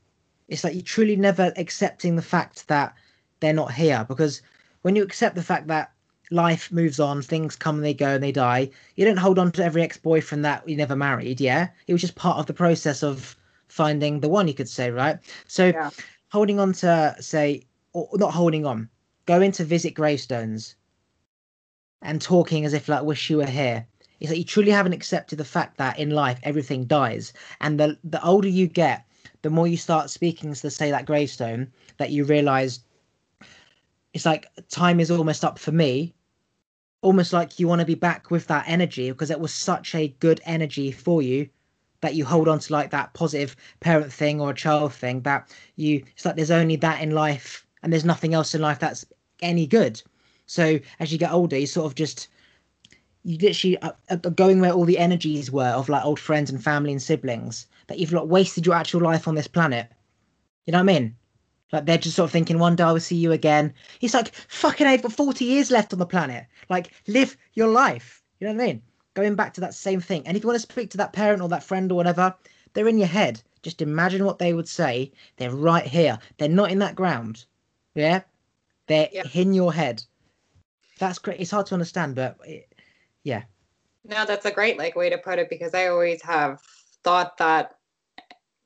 It's 0.48 0.64
like 0.64 0.74
you 0.74 0.82
truly 0.82 1.16
never 1.16 1.52
accepting 1.56 2.16
the 2.16 2.22
fact 2.22 2.68
that 2.68 2.94
they're 3.40 3.52
not 3.52 3.72
here 3.72 4.04
because 4.08 4.42
when 4.82 4.96
you 4.96 5.02
accept 5.02 5.34
the 5.34 5.42
fact 5.42 5.66
that 5.68 5.92
life 6.30 6.70
moves 6.70 7.00
on, 7.00 7.22
things 7.22 7.56
come 7.56 7.76
and 7.76 7.84
they 7.84 7.94
go 7.94 8.14
and 8.14 8.22
they 8.22 8.32
die, 8.32 8.70
you 8.96 9.04
don't 9.04 9.16
hold 9.18 9.38
on 9.38 9.52
to 9.52 9.64
every 9.64 9.82
ex-boyfriend 9.82 10.44
that 10.44 10.68
you 10.68 10.76
never 10.76 10.96
married. 10.96 11.40
Yeah, 11.40 11.68
it 11.86 11.92
was 11.92 12.00
just 12.00 12.14
part 12.14 12.38
of 12.38 12.46
the 12.46 12.54
process 12.54 13.02
of 13.02 13.36
finding 13.68 14.20
the 14.20 14.28
one. 14.28 14.48
You 14.48 14.54
could 14.54 14.68
say, 14.68 14.90
right? 14.90 15.18
So 15.46 15.66
yeah. 15.66 15.90
holding 16.30 16.60
on 16.60 16.72
to 16.74 17.16
say, 17.20 17.66
or 17.92 18.08
not 18.14 18.32
holding 18.32 18.64
on 18.64 18.88
going 19.26 19.52
to 19.52 19.64
visit 19.64 19.94
gravestones 19.94 20.74
and 22.02 22.20
talking 22.20 22.64
as 22.64 22.72
if 22.72 22.88
like 22.88 23.02
wish 23.02 23.30
you 23.30 23.36
were 23.36 23.46
here 23.46 23.86
is 24.20 24.28
that 24.28 24.38
you 24.38 24.44
truly 24.44 24.70
haven't 24.70 24.92
accepted 24.92 25.38
the 25.38 25.44
fact 25.44 25.76
that 25.76 25.98
in 25.98 26.10
life 26.10 26.38
everything 26.42 26.84
dies 26.84 27.32
and 27.60 27.78
the 27.78 27.96
the 28.04 28.22
older 28.24 28.48
you 28.48 28.66
get 28.66 29.04
the 29.42 29.50
more 29.50 29.68
you 29.68 29.76
start 29.76 30.10
speaking 30.10 30.52
to 30.52 30.70
say 30.70 30.90
that 30.90 31.06
gravestone 31.06 31.70
that 31.98 32.10
you 32.10 32.24
realize 32.24 32.80
it's 34.12 34.26
like 34.26 34.48
time 34.68 35.00
is 35.00 35.10
almost 35.10 35.44
up 35.44 35.58
for 35.58 35.72
me 35.72 36.14
almost 37.02 37.32
like 37.32 37.58
you 37.58 37.66
want 37.66 37.80
to 37.80 37.86
be 37.86 37.94
back 37.94 38.30
with 38.30 38.46
that 38.46 38.64
energy 38.66 39.10
because 39.10 39.30
it 39.30 39.40
was 39.40 39.52
such 39.52 39.94
a 39.94 40.08
good 40.20 40.40
energy 40.44 40.92
for 40.92 41.22
you 41.22 41.48
that 42.02 42.14
you 42.14 42.24
hold 42.24 42.48
on 42.48 42.58
to 42.58 42.72
like 42.72 42.90
that 42.90 43.12
positive 43.14 43.56
parent 43.80 44.12
thing 44.12 44.40
or 44.40 44.50
a 44.50 44.54
child 44.54 44.92
thing 44.92 45.20
that 45.22 45.48
you 45.76 46.02
it's 46.14 46.24
like 46.24 46.36
there's 46.36 46.50
only 46.50 46.76
that 46.76 47.00
in 47.00 47.10
life 47.10 47.66
and 47.82 47.92
there's 47.92 48.04
nothing 48.04 48.34
else 48.34 48.54
in 48.54 48.60
life 48.60 48.78
that's 48.78 49.06
any 49.42 49.66
good. 49.66 50.02
So 50.46 50.78
as 50.98 51.12
you 51.12 51.18
get 51.18 51.32
older, 51.32 51.56
you 51.56 51.66
sort 51.66 51.86
of 51.86 51.94
just 51.94 52.28
you 53.22 53.38
literally 53.38 53.80
are, 53.82 53.94
going 54.16 54.60
where 54.60 54.72
all 54.72 54.84
the 54.84 54.98
energies 54.98 55.50
were 55.50 55.68
of 55.68 55.88
like 55.88 56.04
old 56.04 56.18
friends 56.18 56.50
and 56.50 56.62
family 56.62 56.92
and 56.92 57.02
siblings 57.02 57.66
that 57.86 57.98
you've 57.98 58.12
like 58.12 58.26
wasted 58.26 58.66
your 58.66 58.74
actual 58.74 59.00
life 59.00 59.28
on 59.28 59.34
this 59.34 59.46
planet. 59.46 59.88
You 60.66 60.72
know 60.72 60.78
what 60.78 60.90
I 60.90 61.00
mean? 61.00 61.16
Like 61.72 61.86
they're 61.86 61.98
just 61.98 62.16
sort 62.16 62.26
of 62.26 62.32
thinking 62.32 62.58
one 62.58 62.76
day 62.76 62.84
I 62.84 62.92
will 62.92 63.00
see 63.00 63.16
you 63.16 63.32
again. 63.32 63.72
He's 63.98 64.14
like 64.14 64.34
fucking 64.48 64.86
I've 64.86 65.02
got 65.02 65.12
40 65.12 65.44
years 65.44 65.70
left 65.70 65.92
on 65.92 65.98
the 65.98 66.06
planet. 66.06 66.46
Like 66.68 66.92
live 67.06 67.36
your 67.54 67.68
life. 67.68 68.22
You 68.38 68.46
know 68.46 68.54
what 68.54 68.62
I 68.62 68.66
mean? 68.66 68.82
Going 69.14 69.34
back 69.34 69.54
to 69.54 69.60
that 69.60 69.74
same 69.74 70.00
thing. 70.00 70.26
And 70.26 70.36
if 70.36 70.42
you 70.42 70.48
want 70.48 70.60
to 70.60 70.72
speak 70.72 70.90
to 70.90 70.96
that 70.98 71.12
parent 71.12 71.42
or 71.42 71.48
that 71.48 71.64
friend 71.64 71.90
or 71.92 71.94
whatever, 71.94 72.34
they're 72.72 72.88
in 72.88 72.98
your 72.98 73.08
head. 73.08 73.42
Just 73.62 73.82
imagine 73.82 74.24
what 74.24 74.38
they 74.38 74.54
would 74.54 74.68
say. 74.68 75.12
They're 75.36 75.54
right 75.54 75.86
here. 75.86 76.18
They're 76.38 76.48
not 76.48 76.70
in 76.70 76.78
that 76.78 76.94
ground. 76.94 77.44
Yeah? 77.94 78.22
They're 78.86 79.08
in 79.34 79.52
your 79.52 79.72
head. 79.72 80.02
That's 80.98 81.18
great. 81.18 81.40
It's 81.40 81.50
hard 81.50 81.66
to 81.66 81.74
understand, 81.74 82.14
but 82.14 82.38
it, 82.44 82.72
yeah. 83.22 83.42
No, 84.04 84.24
that's 84.24 84.46
a 84.46 84.50
great 84.50 84.78
like 84.78 84.96
way 84.96 85.10
to 85.10 85.18
put 85.18 85.38
it 85.38 85.50
because 85.50 85.74
I 85.74 85.88
always 85.88 86.22
have 86.22 86.60
thought 87.04 87.36
that 87.38 87.76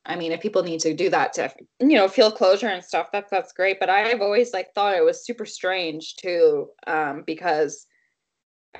I 0.07 0.17
mean, 0.17 0.33
if 0.33 0.41
people 0.41 0.63
need 0.63 0.81
to 0.81 0.95
do 0.95 1.09
that 1.11 1.33
to, 1.35 1.53
you 1.81 1.95
know, 1.97 2.09
feel 2.09 2.31
closure 2.31 2.69
and 2.69 2.85
stuff, 2.85 3.09
that's 3.13 3.31
that's 3.31 3.53
great. 3.53 3.81
But 3.81 3.91
I've 3.91 4.21
always 4.21 4.53
like 4.53 4.75
thought 4.75 4.97
it 4.97 5.05
was 5.05 5.25
super 5.25 5.47
strange 5.47 6.17
too, 6.17 6.69
um, 6.87 7.23
because 7.27 7.87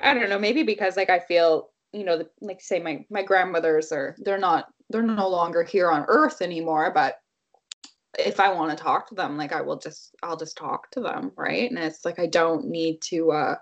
I 0.01 0.13
don't 0.13 0.29
know, 0.29 0.39
maybe 0.39 0.63
because 0.63 0.97
like 0.97 1.09
I 1.09 1.19
feel, 1.19 1.69
you 1.93 2.03
know, 2.03 2.17
the, 2.19 2.29
like 2.41 2.61
say 2.61 2.79
my 2.79 3.05
my 3.09 3.23
grandmothers 3.23 3.91
are 3.91 4.15
they're 4.19 4.37
not 4.37 4.67
they're 4.89 5.01
no 5.01 5.27
longer 5.27 5.63
here 5.63 5.89
on 5.89 6.05
Earth 6.07 6.41
anymore, 6.41 6.91
but 6.93 7.15
if 8.19 8.39
I 8.39 8.53
want 8.53 8.77
to 8.77 8.81
talk 8.81 9.09
to 9.09 9.15
them, 9.15 9.37
like 9.37 9.51
I 9.51 9.61
will 9.61 9.77
just 9.77 10.15
I'll 10.21 10.37
just 10.37 10.57
talk 10.57 10.91
to 10.91 11.01
them, 11.01 11.31
right? 11.35 11.69
And 11.69 11.79
it's 11.79 12.05
like 12.05 12.19
I 12.19 12.27
don't 12.27 12.67
need 12.67 13.01
to 13.09 13.31
uh 13.31 13.55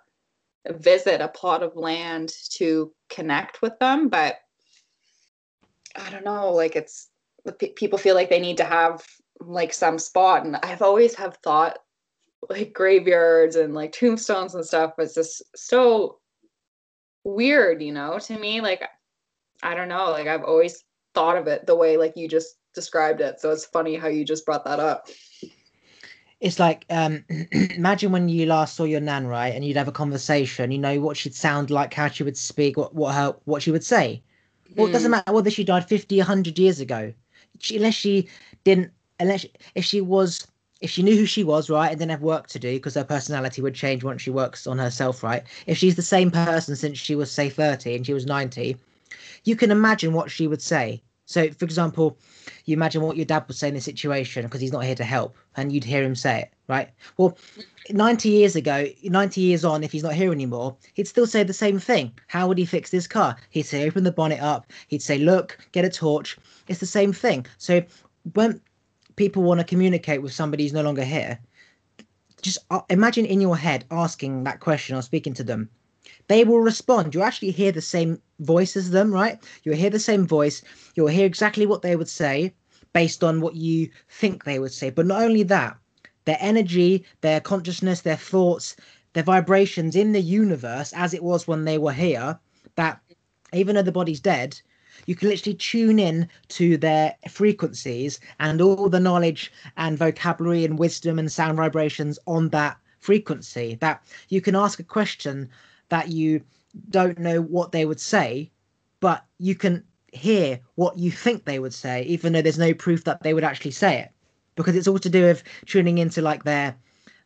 visit 0.69 1.21
a 1.21 1.27
plot 1.27 1.63
of 1.63 1.75
land 1.75 2.33
to 2.51 2.91
connect 3.09 3.61
with 3.61 3.77
them, 3.79 4.09
but 4.09 4.37
I 5.95 6.09
don't 6.09 6.25
know, 6.25 6.51
like 6.51 6.75
it's 6.75 7.09
people 7.75 7.97
feel 7.97 8.15
like 8.15 8.29
they 8.29 8.39
need 8.39 8.57
to 8.57 8.63
have 8.63 9.03
like 9.39 9.73
some 9.73 9.99
spot 9.99 10.45
and 10.45 10.55
I've 10.57 10.81
always 10.81 11.15
have 11.15 11.37
thought 11.43 11.79
like 12.49 12.73
graveyards 12.73 13.55
and 13.55 13.73
like 13.73 13.91
tombstones 13.91 14.55
and 14.55 14.65
stuff 14.65 14.93
was 14.97 15.13
just 15.13 15.41
so 15.55 16.19
weird, 17.23 17.81
you 17.81 17.91
know, 17.93 18.19
to 18.19 18.37
me 18.37 18.61
like 18.61 18.83
I 19.61 19.75
don't 19.75 19.87
know, 19.89 20.11
like 20.11 20.27
I've 20.27 20.43
always 20.43 20.83
thought 21.13 21.37
of 21.37 21.47
it 21.47 21.65
the 21.65 21.75
way 21.75 21.97
like 21.97 22.17
you 22.17 22.27
just 22.27 22.55
described 22.73 23.21
it. 23.21 23.39
So 23.39 23.51
it's 23.51 23.65
funny 23.65 23.95
how 23.95 24.07
you 24.07 24.25
just 24.25 24.45
brought 24.45 24.65
that 24.65 24.79
up. 24.79 25.07
It's 26.39 26.59
like 26.59 26.85
um, 26.89 27.23
imagine 27.51 28.11
when 28.11 28.27
you 28.29 28.45
last 28.45 28.75
saw 28.75 28.83
your 28.83 28.99
nan, 28.99 29.27
right, 29.27 29.53
and 29.55 29.63
you'd 29.63 29.77
have 29.77 29.87
a 29.87 29.93
conversation. 29.93 30.71
You 30.71 30.77
know 30.79 30.99
what 30.99 31.15
she'd 31.17 31.35
sound 31.35 31.69
like, 31.71 31.93
how 31.93 32.09
she 32.09 32.23
would 32.23 32.37
speak, 32.37 32.75
what 32.77 32.93
what 32.93 33.15
her 33.15 33.35
what 33.45 33.61
she 33.61 33.71
would 33.71 33.83
say. 33.83 34.23
Well, 34.75 34.87
it 34.87 34.91
doesn't 34.91 35.09
Mm. 35.09 35.11
matter 35.11 35.33
whether 35.33 35.49
she 35.51 35.63
died 35.63 35.87
50, 35.87 36.17
100 36.17 36.59
years 36.59 36.79
ago. 36.79 37.13
She, 37.59 37.77
unless 37.77 37.93
she 37.93 38.27
didn't, 38.63 38.91
unless 39.19 39.41
she, 39.41 39.51
if 39.75 39.85
she 39.85 40.01
was, 40.01 40.47
if 40.81 40.89
she 40.89 41.03
knew 41.03 41.15
who 41.15 41.25
she 41.25 41.43
was, 41.43 41.69
right, 41.69 41.89
and 41.89 41.99
didn't 41.99 42.11
have 42.11 42.21
work 42.21 42.47
to 42.47 42.59
do 42.59 42.73
because 42.73 42.95
her 42.95 43.03
personality 43.03 43.61
would 43.61 43.75
change 43.75 44.03
once 44.03 44.21
she 44.21 44.31
works 44.31 44.67
on 44.67 44.77
herself, 44.77 45.23
right? 45.23 45.43
If 45.65 45.77
she's 45.77 45.95
the 45.95 46.01
same 46.01 46.31
person 46.31 46.75
since 46.75 46.97
she 46.97 47.15
was, 47.15 47.31
say, 47.31 47.49
30 47.49 47.95
and 47.95 48.05
she 48.05 48.13
was 48.13 48.25
90, 48.25 48.77
you 49.45 49.55
can 49.55 49.71
imagine 49.71 50.13
what 50.13 50.31
she 50.31 50.47
would 50.47 50.61
say. 50.61 51.01
So, 51.33 51.49
for 51.49 51.65
example, 51.65 52.15
you 52.65 52.73
imagine 52.73 53.01
what 53.01 53.17
your 53.17 53.25
dad 53.25 53.45
would 53.47 53.57
say 53.57 53.67
in 53.67 53.73
this 53.73 53.85
situation 53.85 54.43
because 54.43 54.61
he's 54.61 54.71
not 54.71 54.85
here 54.85 54.93
to 54.93 55.03
help, 55.03 55.35
and 55.55 55.71
you'd 55.71 55.83
hear 55.83 56.03
him 56.03 56.15
say 56.15 56.41
it, 56.41 56.53
right? 56.67 56.89
Well, 57.17 57.35
90 57.89 58.29
years 58.29 58.55
ago, 58.55 58.87
90 59.03 59.41
years 59.41 59.65
on, 59.65 59.83
if 59.83 59.91
he's 59.91 60.03
not 60.03 60.13
here 60.13 60.31
anymore, 60.31 60.77
he'd 60.93 61.07
still 61.07 61.25
say 61.25 61.41
the 61.43 61.51
same 61.51 61.79
thing. 61.79 62.11
How 62.27 62.47
would 62.47 62.59
he 62.59 62.65
fix 62.65 62.91
this 62.91 63.07
car? 63.07 63.35
He'd 63.49 63.63
say, 63.63 63.87
open 63.87 64.03
the 64.03 64.11
bonnet 64.11 64.41
up. 64.41 64.71
He'd 64.89 65.01
say, 65.01 65.17
look, 65.17 65.57
get 65.71 65.83
a 65.83 65.89
torch. 65.89 66.37
It's 66.67 66.79
the 66.79 66.85
same 66.85 67.11
thing. 67.11 67.47
So 67.57 67.81
when 68.33 68.61
people 69.15 69.41
want 69.41 69.59
to 69.59 69.65
communicate 69.65 70.21
with 70.21 70.33
somebody 70.33 70.63
who's 70.63 70.73
no 70.73 70.83
longer 70.83 71.03
here, 71.03 71.39
just 72.43 72.59
uh, 72.69 72.81
imagine 72.91 73.25
in 73.25 73.41
your 73.41 73.57
head 73.57 73.85
asking 73.89 74.43
that 74.43 74.59
question 74.59 74.95
or 74.95 75.01
speaking 75.01 75.33
to 75.33 75.43
them. 75.43 75.67
They 76.27 76.43
will 76.43 76.59
respond. 76.59 77.15
You 77.15 77.23
actually 77.23 77.51
hear 77.51 77.71
the 77.71 77.81
same 77.81 78.21
voice 78.43 78.75
as 78.75 78.91
them, 78.91 79.11
right? 79.11 79.41
You'll 79.63 79.75
hear 79.75 79.89
the 79.89 79.99
same 79.99 80.27
voice. 80.27 80.61
You'll 80.95 81.07
hear 81.07 81.25
exactly 81.25 81.65
what 81.65 81.81
they 81.81 81.95
would 81.95 82.09
say 82.09 82.53
based 82.93 83.23
on 83.23 83.41
what 83.41 83.55
you 83.55 83.89
think 84.09 84.43
they 84.43 84.59
would 84.59 84.71
say. 84.71 84.89
But 84.89 85.07
not 85.07 85.21
only 85.21 85.43
that, 85.43 85.77
their 86.25 86.37
energy, 86.39 87.05
their 87.21 87.41
consciousness, 87.41 88.01
their 88.01 88.17
thoughts, 88.17 88.75
their 89.13 89.23
vibrations 89.23 89.95
in 89.95 90.11
the 90.11 90.21
universe 90.21 90.93
as 90.93 91.13
it 91.13 91.23
was 91.23 91.47
when 91.47 91.65
they 91.65 91.77
were 91.77 91.93
here, 91.93 92.39
that 92.75 93.01
even 93.53 93.75
though 93.75 93.81
the 93.81 93.91
body's 93.91 94.19
dead, 94.19 94.59
you 95.05 95.15
can 95.15 95.29
literally 95.29 95.55
tune 95.55 95.99
in 95.99 96.29
to 96.49 96.77
their 96.77 97.15
frequencies 97.29 98.19
and 98.39 98.61
all 98.61 98.89
the 98.89 98.99
knowledge 98.99 99.51
and 99.77 99.97
vocabulary 99.97 100.65
and 100.65 100.79
wisdom 100.79 101.19
and 101.19 101.31
sound 101.31 101.57
vibrations 101.57 102.19
on 102.27 102.49
that 102.49 102.77
frequency. 102.99 103.75
That 103.81 104.03
you 104.29 104.39
can 104.41 104.55
ask 104.55 104.79
a 104.79 104.83
question 104.83 105.49
that 105.89 106.09
you 106.09 106.41
don't 106.89 107.19
know 107.19 107.41
what 107.41 107.71
they 107.71 107.85
would 107.85 107.99
say, 107.99 108.51
but 108.99 109.25
you 109.39 109.55
can 109.55 109.83
hear 110.11 110.59
what 110.75 110.97
you 110.97 111.11
think 111.11 111.45
they 111.45 111.59
would 111.59 111.73
say, 111.73 112.03
even 112.03 112.33
though 112.33 112.41
there's 112.41 112.59
no 112.59 112.73
proof 112.73 113.03
that 113.05 113.23
they 113.23 113.33
would 113.33 113.43
actually 113.43 113.71
say 113.71 113.99
it. 113.99 114.11
Because 114.55 114.75
it's 114.75 114.87
all 114.87 114.99
to 114.99 115.09
do 115.09 115.23
with 115.23 115.43
tuning 115.65 115.97
into 115.97 116.21
like 116.21 116.43
their 116.43 116.75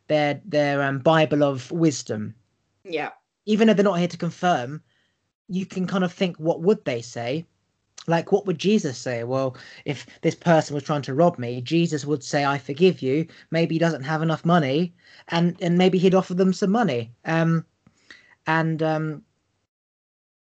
their 0.08 0.40
their 0.44 0.82
um, 0.82 0.98
bible 1.00 1.42
of 1.44 1.70
wisdom. 1.70 2.34
Yeah. 2.84 3.10
even 3.46 3.68
though 3.68 3.74
they're 3.74 3.84
not 3.84 3.98
here 3.98 4.08
to 4.08 4.16
confirm 4.16 4.82
you 5.48 5.66
can 5.66 5.86
kind 5.86 6.04
of 6.04 6.12
think 6.12 6.36
what 6.38 6.60
would 6.62 6.84
they 6.84 7.02
say? 7.02 7.46
Like 8.06 8.32
what 8.32 8.46
would 8.46 8.58
jesus 8.58 8.96
say? 8.98 9.24
Well 9.24 9.56
if 9.84 10.06
this 10.22 10.34
person 10.34 10.74
was 10.74 10.84
trying 10.84 11.02
to 11.02 11.14
rob 11.14 11.38
me 11.38 11.60
jesus 11.60 12.04
would 12.06 12.22
say 12.24 12.44
i 12.44 12.58
forgive 12.58 13.02
you. 13.02 13.26
Maybe 13.50 13.74
he 13.74 13.78
doesn't 13.78 14.04
have 14.04 14.22
enough 14.22 14.44
money 14.44 14.94
and 15.28 15.56
and 15.60 15.76
maybe 15.78 15.98
he'd 15.98 16.14
offer 16.14 16.34
them 16.34 16.52
some 16.52 16.70
money. 16.70 17.12
Um 17.24 17.64
and 18.46 18.82
um 18.82 19.22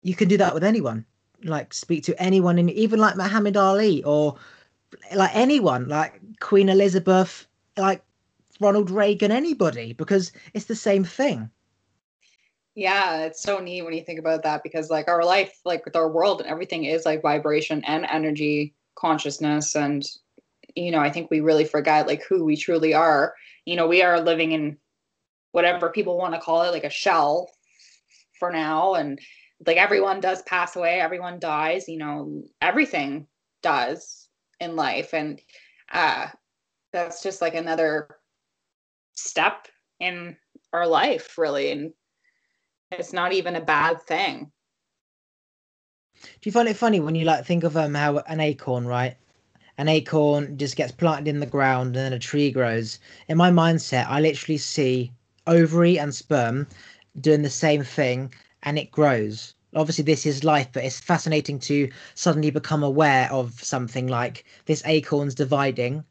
you 0.05 0.13
can 0.15 0.27
do 0.27 0.37
that 0.37 0.53
with 0.53 0.63
anyone 0.63 1.03
like 1.43 1.73
speak 1.73 2.03
to 2.03 2.21
anyone 2.21 2.57
and 2.57 2.69
even 2.71 2.99
like 2.99 3.17
muhammad 3.17 3.57
ali 3.57 4.03
or 4.03 4.35
like 5.13 5.31
anyone 5.33 5.87
like 5.87 6.13
queen 6.39 6.69
elizabeth 6.69 7.47
like 7.77 8.01
ronald 8.59 8.89
reagan 8.89 9.31
anybody 9.31 9.93
because 9.93 10.31
it's 10.53 10.65
the 10.65 10.75
same 10.75 11.03
thing 11.03 11.49
Yeah, 12.75 13.23
it's 13.23 13.41
so 13.41 13.59
neat 13.59 13.83
when 13.83 13.93
you 13.93 14.03
think 14.03 14.19
about 14.19 14.43
that 14.43 14.61
because 14.61 14.89
like 14.89 15.07
our 15.07 15.23
life, 15.23 15.59
like 15.63 15.85
with 15.85 15.95
our 15.95 16.09
world 16.09 16.41
and 16.41 16.49
everything 16.49 16.83
is 16.83 17.05
like 17.05 17.21
vibration 17.21 17.81
and 17.85 18.05
energy 18.05 18.73
consciousness. 18.95 19.75
And, 19.75 20.03
you 20.75 20.91
know, 20.91 20.99
I 20.99 21.09
think 21.09 21.31
we 21.31 21.39
really 21.39 21.63
forget 21.63 22.05
like 22.05 22.23
who 22.27 22.43
we 22.43 22.57
truly 22.57 22.93
are. 22.93 23.33
You 23.63 23.77
know, 23.77 23.87
we 23.87 24.01
are 24.01 24.19
living 24.19 24.51
in 24.51 24.77
whatever 25.53 25.89
people 25.89 26.17
want 26.17 26.33
to 26.33 26.41
call 26.41 26.63
it, 26.63 26.71
like 26.71 26.83
a 26.83 26.89
shell 26.89 27.49
for 28.39 28.51
now. 28.51 28.95
And 28.95 29.19
like 29.65 29.77
everyone 29.77 30.19
does 30.21 30.41
pass 30.43 30.75
away, 30.75 30.99
everyone 30.99 31.39
dies, 31.39 31.87
you 31.87 31.97
know, 31.97 32.43
everything 32.61 33.27
does 33.63 34.27
in 34.59 34.75
life. 34.75 35.13
And 35.13 35.41
uh 35.91 36.27
that's 36.93 37.23
just 37.23 37.41
like 37.41 37.55
another 37.55 38.17
step 39.15 39.67
in 39.99 40.37
our 40.73 40.87
life, 40.87 41.37
really. 41.37 41.71
And 41.71 41.93
it's 42.91 43.13
not 43.13 43.33
even 43.33 43.55
a 43.55 43.61
bad 43.61 44.01
thing. 44.03 44.51
do 46.41 46.47
you 46.47 46.51
find 46.51 46.69
it 46.69 46.77
funny 46.77 46.99
when 47.01 47.15
you 47.15 47.25
like 47.25 47.45
think 47.45 47.63
of 47.63 47.75
um 47.75 47.93
how 47.95 48.19
an 48.19 48.39
acorn 48.39 48.85
right 48.87 49.17
an 49.77 49.89
acorn 49.89 50.57
just 50.57 50.77
gets 50.77 50.91
planted 50.93 51.27
in 51.27 51.39
the 51.41 51.45
ground 51.45 51.87
and 51.87 51.95
then 52.05 52.13
a 52.13 52.19
tree 52.19 52.51
grows 52.51 52.99
in 53.27 53.37
my 53.37 53.51
mindset 53.51 54.07
i 54.07 54.21
literally 54.21 54.57
see 54.57 55.11
ovary 55.47 55.99
and 55.99 56.15
sperm 56.15 56.67
doing 57.19 57.41
the 57.41 57.49
same 57.49 57.83
thing 57.83 58.33
and 58.63 58.79
it 58.79 58.91
grows 58.91 59.54
obviously 59.75 60.03
this 60.03 60.25
is 60.25 60.43
life 60.43 60.69
but 60.73 60.83
it's 60.83 60.99
fascinating 60.99 61.59
to 61.59 61.89
suddenly 62.15 62.49
become 62.49 62.83
aware 62.83 63.31
of 63.31 63.61
something 63.63 64.07
like 64.07 64.45
this 64.65 64.81
acorn's 64.85 65.35
dividing 65.35 66.03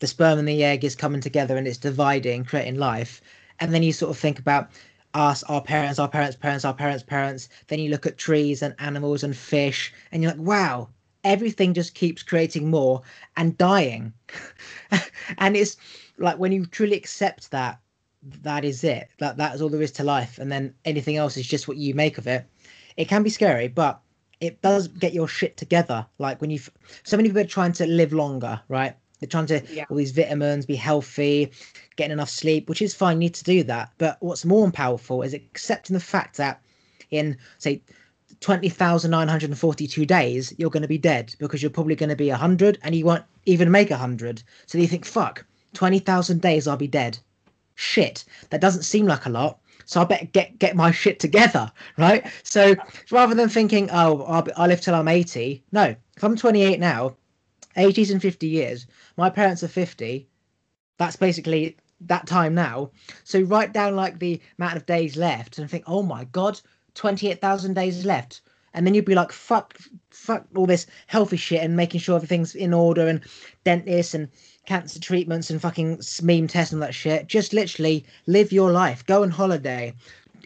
the 0.00 0.06
sperm 0.06 0.38
and 0.38 0.48
the 0.48 0.64
egg 0.64 0.82
is 0.82 0.96
coming 0.96 1.20
together 1.20 1.56
and 1.56 1.68
it's 1.68 1.78
dividing 1.78 2.44
creating 2.44 2.76
life. 2.76 3.20
And 3.60 3.72
then 3.72 3.82
you 3.82 3.92
sort 3.92 4.10
of 4.10 4.18
think 4.18 4.38
about 4.38 4.70
us 5.12 5.42
our 5.44 5.60
parents 5.60 5.98
our 5.98 6.08
parents 6.08 6.36
parents 6.36 6.64
our 6.64 6.74
parents 6.74 7.02
parents. 7.02 7.48
Then 7.68 7.78
you 7.78 7.90
look 7.90 8.06
at 8.06 8.16
trees 8.16 8.62
and 8.62 8.74
animals 8.78 9.22
and 9.22 9.36
fish 9.36 9.92
and 10.10 10.22
you're 10.22 10.32
like 10.32 10.40
wow 10.40 10.88
everything 11.22 11.74
just 11.74 11.94
keeps 11.94 12.22
creating 12.22 12.70
more 12.70 13.02
and 13.36 13.56
dying. 13.58 14.12
And 15.38 15.56
it's 15.56 15.76
like 16.18 16.38
when 16.38 16.50
you 16.50 16.66
truly 16.66 16.96
accept 16.96 17.50
that 17.50 17.78
that 18.42 18.64
is 18.64 18.82
it 18.84 19.08
that 19.18 19.36
that's 19.36 19.60
all 19.60 19.68
there 19.68 19.82
is 19.82 19.92
to 19.92 20.04
life. 20.04 20.38
And 20.38 20.50
then 20.50 20.74
anything 20.86 21.16
else 21.16 21.36
is 21.36 21.46
just 21.46 21.68
what 21.68 21.76
you 21.76 21.94
make 21.94 22.16
of 22.16 22.26
it 22.26 22.46
it 23.00 23.08
can 23.08 23.22
be 23.22 23.30
scary 23.30 23.68
but 23.68 24.00
it 24.40 24.60
does 24.62 24.88
get 24.88 25.12
your 25.12 25.28
shit 25.28 25.56
together 25.56 26.06
like 26.18 26.40
when 26.40 26.50
you 26.50 26.58
so 27.02 27.16
many 27.16 27.28
people 27.28 27.42
are 27.42 27.56
trying 27.58 27.72
to 27.72 27.86
live 27.86 28.12
longer 28.12 28.60
right 28.68 28.94
they're 29.18 29.28
trying 29.28 29.46
to 29.46 29.60
Yeah. 29.72 29.84
all 29.88 29.96
these 29.96 30.12
vitamins 30.12 30.66
be 30.66 30.76
healthy 30.76 31.50
getting 31.96 32.12
enough 32.12 32.30
sleep 32.30 32.68
which 32.68 32.82
is 32.82 32.94
fine 32.94 33.16
you 33.16 33.26
need 33.26 33.34
to 33.34 33.44
do 33.44 33.62
that 33.64 33.92
but 33.98 34.16
what's 34.20 34.44
more 34.44 34.70
powerful 34.70 35.22
is 35.22 35.34
accepting 35.34 35.94
the 35.94 36.00
fact 36.00 36.36
that 36.36 36.62
in 37.10 37.36
say 37.58 37.82
20,942 38.40 40.06
days, 40.06 40.54
you're 40.56 40.70
going 40.70 40.82
to 40.82 40.88
be 40.88 40.98
dead 40.98 41.34
because 41.38 41.62
you're 41.62 41.70
probably 41.70 41.94
going 41.94 42.08
to 42.08 42.16
be 42.16 42.30
100 42.30 42.78
and 42.82 42.94
you 42.94 43.04
won't 43.04 43.24
even 43.44 43.70
make 43.70 43.90
100. 43.90 44.42
So 44.66 44.78
you 44.78 44.86
think, 44.86 45.04
fuck, 45.04 45.44
20,000 45.74 46.40
days 46.40 46.66
I'll 46.66 46.76
be 46.76 46.86
dead. 46.86 47.18
Shit, 47.74 48.24
that 48.50 48.60
doesn't 48.60 48.84
seem 48.84 49.06
like 49.06 49.26
a 49.26 49.30
lot. 49.30 49.58
So 49.90 50.00
I 50.00 50.04
better 50.04 50.26
get 50.26 50.56
get 50.60 50.76
my 50.76 50.92
shit 50.92 51.18
together, 51.18 51.68
right? 51.98 52.24
So 52.44 52.76
rather 53.10 53.34
than 53.34 53.48
thinking, 53.48 53.90
oh, 53.90 54.22
I'll, 54.22 54.46
I'll 54.56 54.68
live 54.68 54.80
till 54.80 54.94
I'm 54.94 55.08
80, 55.08 55.64
no, 55.72 55.96
if 56.16 56.22
I'm 56.22 56.36
28 56.36 56.78
now, 56.78 57.16
80s 57.76 58.12
and 58.12 58.22
50 58.22 58.46
years, 58.46 58.86
my 59.16 59.28
parents 59.28 59.64
are 59.64 59.68
50, 59.68 60.28
that's 60.96 61.16
basically 61.16 61.76
that 62.02 62.28
time 62.28 62.54
now. 62.54 62.92
So 63.24 63.40
write 63.40 63.72
down 63.72 63.96
like 63.96 64.20
the 64.20 64.40
amount 64.60 64.76
of 64.76 64.86
days 64.86 65.16
left 65.16 65.58
and 65.58 65.68
think, 65.68 65.82
oh 65.88 66.04
my 66.04 66.22
God, 66.26 66.60
28,000 66.94 67.74
days 67.74 68.04
left 68.04 68.42
and 68.74 68.86
then 68.86 68.94
you'd 68.94 69.04
be 69.04 69.14
like 69.14 69.32
fuck 69.32 69.76
fuck 70.10 70.46
all 70.54 70.66
this 70.66 70.86
healthy 71.06 71.36
shit 71.36 71.62
and 71.62 71.76
making 71.76 72.00
sure 72.00 72.16
everything's 72.16 72.54
in 72.54 72.74
order 72.74 73.08
and 73.08 73.22
dentists 73.64 74.14
and 74.14 74.28
cancer 74.66 75.00
treatments 75.00 75.50
and 75.50 75.60
fucking 75.60 76.00
meme 76.22 76.46
tests 76.46 76.72
and 76.72 76.82
that 76.82 76.94
shit. 76.94 77.26
Just 77.26 77.52
literally 77.52 78.04
live 78.26 78.52
your 78.52 78.70
life. 78.70 79.04
Go 79.06 79.22
on 79.22 79.30
holiday. 79.30 79.92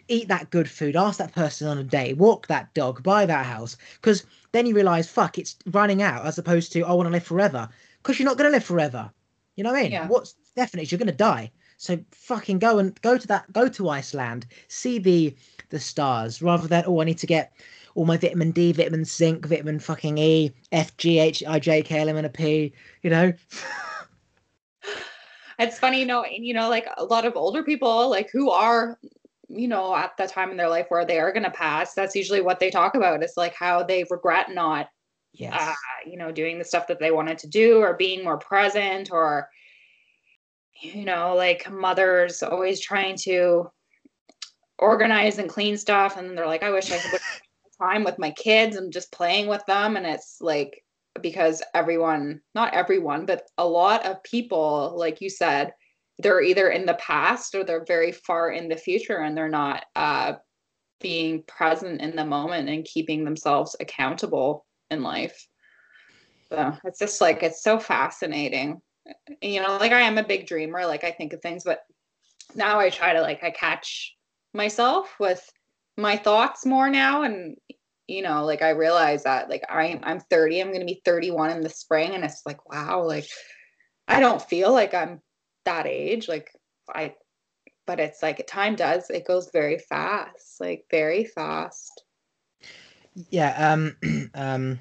Eat 0.07 0.27
that 0.27 0.49
good 0.49 0.69
food. 0.69 0.95
Ask 0.95 1.17
that 1.19 1.33
person 1.33 1.67
on 1.67 1.77
a 1.77 1.83
date. 1.83 2.17
Walk 2.17 2.47
that 2.47 2.73
dog. 2.73 3.03
Buy 3.03 3.25
that 3.25 3.45
house. 3.45 3.77
Because 3.95 4.25
then 4.51 4.65
you 4.65 4.75
realize 4.75 5.09
fuck 5.09 5.37
it's 5.37 5.55
running 5.67 6.01
out 6.01 6.25
as 6.25 6.37
opposed 6.37 6.71
to 6.71 6.81
i 6.81 6.93
want 6.93 7.07
to 7.07 7.11
live 7.11 7.23
forever. 7.23 7.69
Because 8.01 8.19
you're 8.19 8.27
not 8.27 8.37
going 8.37 8.49
to 8.49 8.55
live 8.55 8.63
forever. 8.63 9.11
You 9.55 9.63
know 9.63 9.71
what 9.71 9.79
i 9.79 9.83
mean? 9.83 9.91
Yeah. 9.91 10.07
what's 10.07 10.35
definite 10.55 10.83
is 10.83 10.91
you're 10.91 10.99
going 10.99 11.07
to 11.07 11.13
die. 11.13 11.51
So 11.77 11.99
fucking 12.11 12.59
go 12.59 12.79
and 12.79 12.99
go 13.01 13.17
to 13.17 13.27
that 13.27 13.51
go 13.51 13.67
to 13.67 13.89
iceland. 13.89 14.45
See 14.67 14.97
the 14.97 15.35
the 15.69 15.79
stars 15.79 16.41
rather 16.41 16.67
than 16.67 16.83
oh 16.87 17.01
i 17.01 17.03
need 17.03 17.17
to 17.19 17.27
get 17.27 17.53
all 17.95 18.05
my 18.05 18.17
vitamin 18.17 18.51
D, 18.51 18.71
vitamin 18.71 19.05
zinc, 19.05 19.45
vitamin 19.47 19.79
fucking 19.79 20.17
E, 20.17 20.53
F, 20.71 20.95
G, 20.97 21.19
H, 21.19 21.43
I, 21.47 21.59
J, 21.59 21.81
K, 21.81 22.01
L, 22.01 22.09
M, 22.09 22.17
and 22.17 22.25
a 22.27 22.29
P. 22.29 22.71
You 23.01 23.09
know, 23.09 23.33
It's 25.57 25.79
funny, 25.79 25.99
you 25.99 26.05
know, 26.05 26.25
you 26.25 26.53
know, 26.53 26.69
like 26.69 26.87
a 26.97 27.03
lot 27.03 27.25
of 27.25 27.37
older 27.37 27.63
people, 27.63 28.09
like 28.09 28.29
who 28.29 28.51
are, 28.51 28.99
you 29.47 29.67
know, 29.67 29.95
at 29.95 30.17
that 30.17 30.29
time 30.29 30.51
in 30.51 30.57
their 30.57 30.69
life 30.69 30.87
where 30.89 31.05
they 31.05 31.19
are 31.19 31.31
going 31.31 31.43
to 31.43 31.51
pass, 31.51 31.93
that's 31.93 32.15
usually 32.15 32.41
what 32.41 32.59
they 32.59 32.69
talk 32.69 32.95
about. 32.95 33.23
It's 33.23 33.37
like 33.37 33.53
how 33.55 33.83
they 33.83 34.05
regret 34.09 34.51
not 34.51 34.89
yes. 35.33 35.55
uh, 35.57 35.73
you 36.05 36.17
know, 36.17 36.31
doing 36.31 36.59
the 36.59 36.65
stuff 36.65 36.87
that 36.87 36.99
they 36.99 37.11
wanted 37.11 37.37
to 37.39 37.47
do 37.47 37.79
or 37.79 37.93
being 37.93 38.23
more 38.23 38.37
present 38.37 39.11
or, 39.11 39.49
you 40.81 41.05
know, 41.05 41.35
like 41.35 41.69
mothers 41.71 42.43
always 42.43 42.81
trying 42.81 43.15
to 43.17 43.71
organize 44.77 45.37
and 45.37 45.49
clean 45.49 45.77
stuff. 45.77 46.17
And 46.17 46.37
they're 46.37 46.47
like, 46.47 46.63
I 46.63 46.71
wish 46.71 46.91
I 46.91 46.97
could 46.97 47.21
time 47.77 48.03
with 48.03 48.19
my 48.19 48.31
kids 48.31 48.75
and 48.75 48.93
just 48.93 49.11
playing 49.11 49.47
with 49.47 49.65
them. 49.65 49.97
And 49.97 50.05
it's 50.05 50.37
like, 50.41 50.81
because 51.21 51.63
everyone, 51.73 52.41
not 52.53 52.73
everyone, 52.73 53.25
but 53.25 53.43
a 53.57 53.67
lot 53.67 54.05
of 54.05 54.23
people, 54.23 54.93
like 54.97 55.21
you 55.21 55.29
said, 55.29 55.73
they're 56.19 56.41
either 56.41 56.69
in 56.69 56.85
the 56.85 56.95
past 56.95 57.55
or 57.55 57.63
they're 57.63 57.85
very 57.85 58.11
far 58.11 58.51
in 58.51 58.69
the 58.69 58.77
future 58.77 59.17
and 59.17 59.37
they're 59.37 59.49
not 59.49 59.85
uh, 59.95 60.33
being 61.01 61.43
present 61.43 62.01
in 62.01 62.15
the 62.15 62.25
moment 62.25 62.69
and 62.69 62.85
keeping 62.85 63.23
themselves 63.23 63.75
accountable 63.79 64.65
in 64.89 65.03
life. 65.03 65.47
So 66.49 66.73
it's 66.83 66.99
just 66.99 67.21
like, 67.21 67.43
it's 67.43 67.63
so 67.63 67.79
fascinating. 67.79 68.81
You 69.41 69.61
know, 69.61 69.77
like 69.77 69.91
I 69.91 70.01
am 70.01 70.17
a 70.17 70.23
big 70.23 70.47
dreamer, 70.47 70.85
like 70.85 71.03
I 71.03 71.11
think 71.11 71.33
of 71.33 71.41
things, 71.41 71.63
but 71.63 71.79
now 72.55 72.79
I 72.79 72.89
try 72.89 73.13
to 73.13 73.21
like, 73.21 73.43
I 73.43 73.51
catch 73.51 74.15
myself 74.53 75.13
with 75.19 75.47
my 75.97 76.17
thoughts 76.17 76.65
more 76.65 76.89
now 76.89 77.23
and 77.23 77.55
you 78.07 78.21
know 78.21 78.45
like 78.45 78.61
i 78.61 78.69
realize 78.69 79.23
that 79.23 79.49
like 79.49 79.63
i'm 79.69 79.99
i'm 80.03 80.19
30 80.19 80.61
i'm 80.61 80.67
going 80.67 80.79
to 80.81 80.85
be 80.85 81.01
31 81.05 81.51
in 81.51 81.61
the 81.61 81.69
spring 81.69 82.13
and 82.13 82.23
it's 82.23 82.45
like 82.45 82.69
wow 82.69 83.03
like 83.03 83.27
i 84.07 84.19
don't 84.19 84.41
feel 84.41 84.71
like 84.71 84.93
i'm 84.93 85.21
that 85.63 85.87
age 85.87 86.27
like 86.27 86.51
i 86.93 87.13
but 87.87 87.99
it's 87.99 88.21
like 88.21 88.45
time 88.47 88.75
does 88.75 89.09
it 89.09 89.27
goes 89.27 89.49
very 89.51 89.77
fast 89.77 90.59
like 90.59 90.85
very 90.89 91.23
fast. 91.25 92.03
Yeah 93.29 93.71
um 93.71 93.95
um 94.35 94.79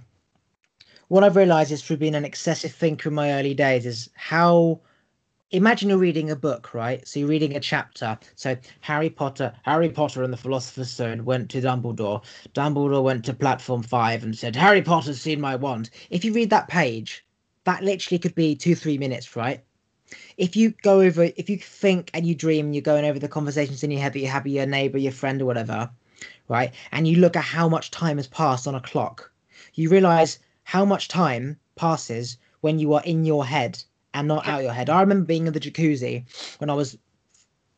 what 1.08 1.22
i've 1.22 1.36
realized 1.36 1.70
is 1.70 1.82
through 1.82 1.98
being 1.98 2.14
an 2.14 2.24
excessive 2.24 2.72
thinker 2.72 3.08
in 3.08 3.14
my 3.14 3.32
early 3.32 3.54
days 3.54 3.86
is 3.86 4.10
how 4.14 4.80
imagine 5.50 5.88
you're 5.88 5.98
reading 5.98 6.30
a 6.30 6.36
book, 6.36 6.74
right? 6.74 7.06
So 7.06 7.20
you're 7.20 7.28
reading 7.28 7.54
a 7.54 7.60
chapter. 7.60 8.18
So 8.34 8.56
Harry 8.80 9.10
Potter, 9.10 9.52
Harry 9.62 9.88
Potter 9.88 10.22
and 10.22 10.32
the 10.32 10.38
Philosopher's 10.38 10.90
Stone 10.90 11.24
went 11.24 11.50
to 11.50 11.60
Dumbledore. 11.60 12.24
Dumbledore 12.54 13.02
went 13.02 13.24
to 13.26 13.34
platform 13.34 13.82
five 13.82 14.24
and 14.24 14.36
said, 14.36 14.56
Harry 14.56 14.82
Potter's 14.82 15.20
seen 15.20 15.40
my 15.40 15.54
wand. 15.56 15.90
If 16.10 16.24
you 16.24 16.32
read 16.32 16.50
that 16.50 16.68
page, 16.68 17.24
that 17.64 17.84
literally 17.84 18.18
could 18.18 18.34
be 18.34 18.56
two, 18.56 18.74
three 18.74 18.98
minutes, 18.98 19.36
right? 19.36 19.62
If 20.36 20.56
you 20.56 20.74
go 20.82 21.00
over, 21.00 21.24
if 21.36 21.48
you 21.48 21.58
think 21.58 22.10
and 22.14 22.26
you 22.26 22.34
dream, 22.34 22.72
you're 22.72 22.82
going 22.82 23.04
over 23.04 23.18
the 23.18 23.28
conversations 23.28 23.82
in 23.82 23.90
your 23.90 24.00
head 24.00 24.12
that 24.12 24.20
you 24.20 24.28
have 24.28 24.44
with 24.44 24.52
your 24.52 24.66
neighbor, 24.66 24.98
your 24.98 25.12
friend, 25.12 25.40
or 25.40 25.46
whatever, 25.46 25.90
right? 26.48 26.72
And 26.92 27.06
you 27.08 27.16
look 27.16 27.36
at 27.36 27.44
how 27.44 27.68
much 27.68 27.90
time 27.90 28.16
has 28.16 28.26
passed 28.26 28.66
on 28.66 28.74
a 28.74 28.80
clock, 28.80 29.30
you 29.74 29.88
realize 29.88 30.38
how 30.64 30.84
much 30.84 31.08
time 31.08 31.58
passes 31.76 32.38
when 32.60 32.78
you 32.78 32.94
are 32.94 33.02
in 33.04 33.24
your 33.24 33.46
head 33.46 33.82
and 34.14 34.28
not 34.28 34.46
out 34.46 34.62
your 34.62 34.72
head. 34.72 34.88
I 34.88 35.00
remember 35.00 35.26
being 35.26 35.46
in 35.46 35.52
the 35.52 35.60
jacuzzi 35.60 36.24
when 36.58 36.70
I 36.70 36.74
was 36.74 36.96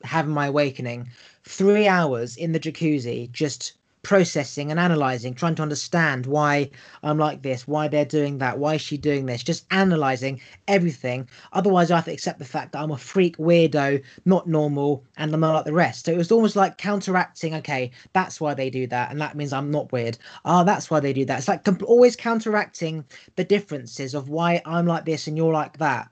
having 0.04 0.34
my 0.34 0.46
awakening, 0.46 1.08
three 1.44 1.88
hours 1.88 2.36
in 2.36 2.52
the 2.52 2.60
jacuzzi, 2.60 3.30
just 3.32 3.72
processing 4.02 4.70
and 4.70 4.78
analyzing, 4.78 5.34
trying 5.34 5.56
to 5.56 5.62
understand 5.62 6.26
why 6.26 6.70
I'm 7.02 7.18
like 7.18 7.42
this, 7.42 7.66
why 7.66 7.88
they're 7.88 8.04
doing 8.04 8.38
that, 8.38 8.58
why 8.58 8.74
is 8.74 8.80
she 8.80 8.96
doing 8.96 9.26
this, 9.26 9.42
just 9.42 9.64
analyzing 9.72 10.40
everything. 10.68 11.28
Otherwise, 11.54 11.90
I 11.90 11.96
have 11.96 12.04
to 12.04 12.12
accept 12.12 12.38
the 12.38 12.44
fact 12.44 12.70
that 12.70 12.82
I'm 12.82 12.92
a 12.92 12.98
freak 12.98 13.36
weirdo, 13.38 14.00
not 14.24 14.46
normal, 14.46 15.02
and 15.16 15.34
I'm 15.34 15.40
not 15.40 15.54
like 15.54 15.64
the 15.64 15.72
rest. 15.72 16.04
So 16.04 16.12
it 16.12 16.18
was 16.18 16.30
almost 16.30 16.54
like 16.54 16.78
counteracting, 16.78 17.54
okay, 17.56 17.90
that's 18.12 18.40
why 18.40 18.54
they 18.54 18.70
do 18.70 18.86
that, 18.86 19.10
and 19.10 19.20
that 19.20 19.36
means 19.36 19.52
I'm 19.52 19.72
not 19.72 19.90
weird. 19.90 20.18
Oh, 20.44 20.62
that's 20.62 20.88
why 20.88 21.00
they 21.00 21.12
do 21.12 21.24
that. 21.24 21.38
It's 21.38 21.48
like 21.48 21.66
always 21.82 22.14
counteracting 22.14 23.04
the 23.34 23.42
differences 23.42 24.14
of 24.14 24.28
why 24.28 24.62
I'm 24.66 24.86
like 24.86 25.04
this 25.04 25.26
and 25.26 25.36
you're 25.36 25.52
like 25.52 25.78
that 25.78 26.10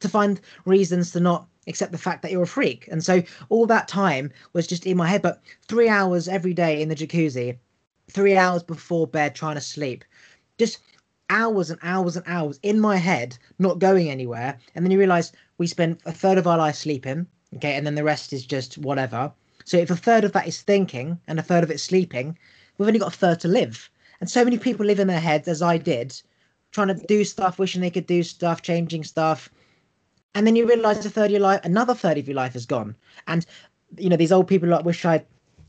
to 0.00 0.08
find 0.08 0.40
reasons 0.64 1.10
to 1.12 1.20
not 1.20 1.46
accept 1.66 1.92
the 1.92 1.98
fact 1.98 2.22
that 2.22 2.30
you're 2.30 2.42
a 2.42 2.46
freak. 2.46 2.88
And 2.90 3.02
so 3.04 3.22
all 3.48 3.66
that 3.66 3.88
time 3.88 4.30
was 4.52 4.66
just 4.66 4.86
in 4.86 4.96
my 4.96 5.08
head. 5.08 5.22
But 5.22 5.42
three 5.68 5.88
hours 5.88 6.28
every 6.28 6.54
day 6.54 6.80
in 6.80 6.88
the 6.88 6.94
jacuzzi, 6.94 7.58
three 8.10 8.36
hours 8.36 8.62
before 8.62 9.06
bed 9.06 9.34
trying 9.34 9.56
to 9.56 9.60
sleep, 9.60 10.04
just 10.58 10.78
hours 11.28 11.70
and 11.70 11.80
hours 11.82 12.16
and 12.16 12.24
hours 12.28 12.60
in 12.62 12.80
my 12.80 12.96
head, 12.96 13.36
not 13.58 13.78
going 13.78 14.08
anywhere. 14.08 14.58
And 14.74 14.84
then 14.84 14.92
you 14.92 14.98
realize 14.98 15.32
we 15.58 15.66
spend 15.66 15.98
a 16.06 16.12
third 16.12 16.38
of 16.38 16.46
our 16.46 16.58
life 16.58 16.76
sleeping, 16.76 17.26
okay, 17.56 17.74
and 17.74 17.86
then 17.86 17.94
the 17.94 18.04
rest 18.04 18.32
is 18.32 18.46
just 18.46 18.78
whatever. 18.78 19.32
So 19.64 19.76
if 19.76 19.90
a 19.90 19.96
third 19.96 20.22
of 20.22 20.32
that 20.32 20.46
is 20.46 20.62
thinking 20.62 21.18
and 21.26 21.38
a 21.38 21.42
third 21.42 21.64
of 21.64 21.70
it's 21.70 21.82
sleeping, 21.82 22.38
we've 22.78 22.86
only 22.86 23.00
got 23.00 23.12
a 23.12 23.18
third 23.18 23.40
to 23.40 23.48
live. 23.48 23.90
And 24.20 24.30
so 24.30 24.44
many 24.44 24.58
people 24.58 24.86
live 24.86 25.00
in 25.00 25.08
their 25.08 25.20
heads, 25.20 25.48
as 25.48 25.62
I 25.62 25.78
did, 25.78 26.20
trying 26.70 26.88
to 26.88 27.06
do 27.06 27.24
stuff, 27.24 27.58
wishing 27.58 27.80
they 27.80 27.90
could 27.90 28.06
do 28.06 28.22
stuff, 28.22 28.62
changing 28.62 29.02
stuff, 29.04 29.50
and 30.36 30.46
then 30.46 30.54
you 30.54 30.68
realize 30.68 31.04
a 31.04 31.10
third 31.10 31.26
of 31.26 31.30
your 31.30 31.40
life, 31.40 31.62
another 31.64 31.94
third 31.94 32.18
of 32.18 32.28
your 32.28 32.36
life 32.36 32.54
is 32.54 32.66
gone. 32.66 32.94
And 33.26 33.46
you 33.96 34.10
know, 34.10 34.16
these 34.16 34.32
old 34.32 34.46
people 34.46 34.68
like 34.68 34.84
wish 34.84 35.02
I'd 35.06 35.24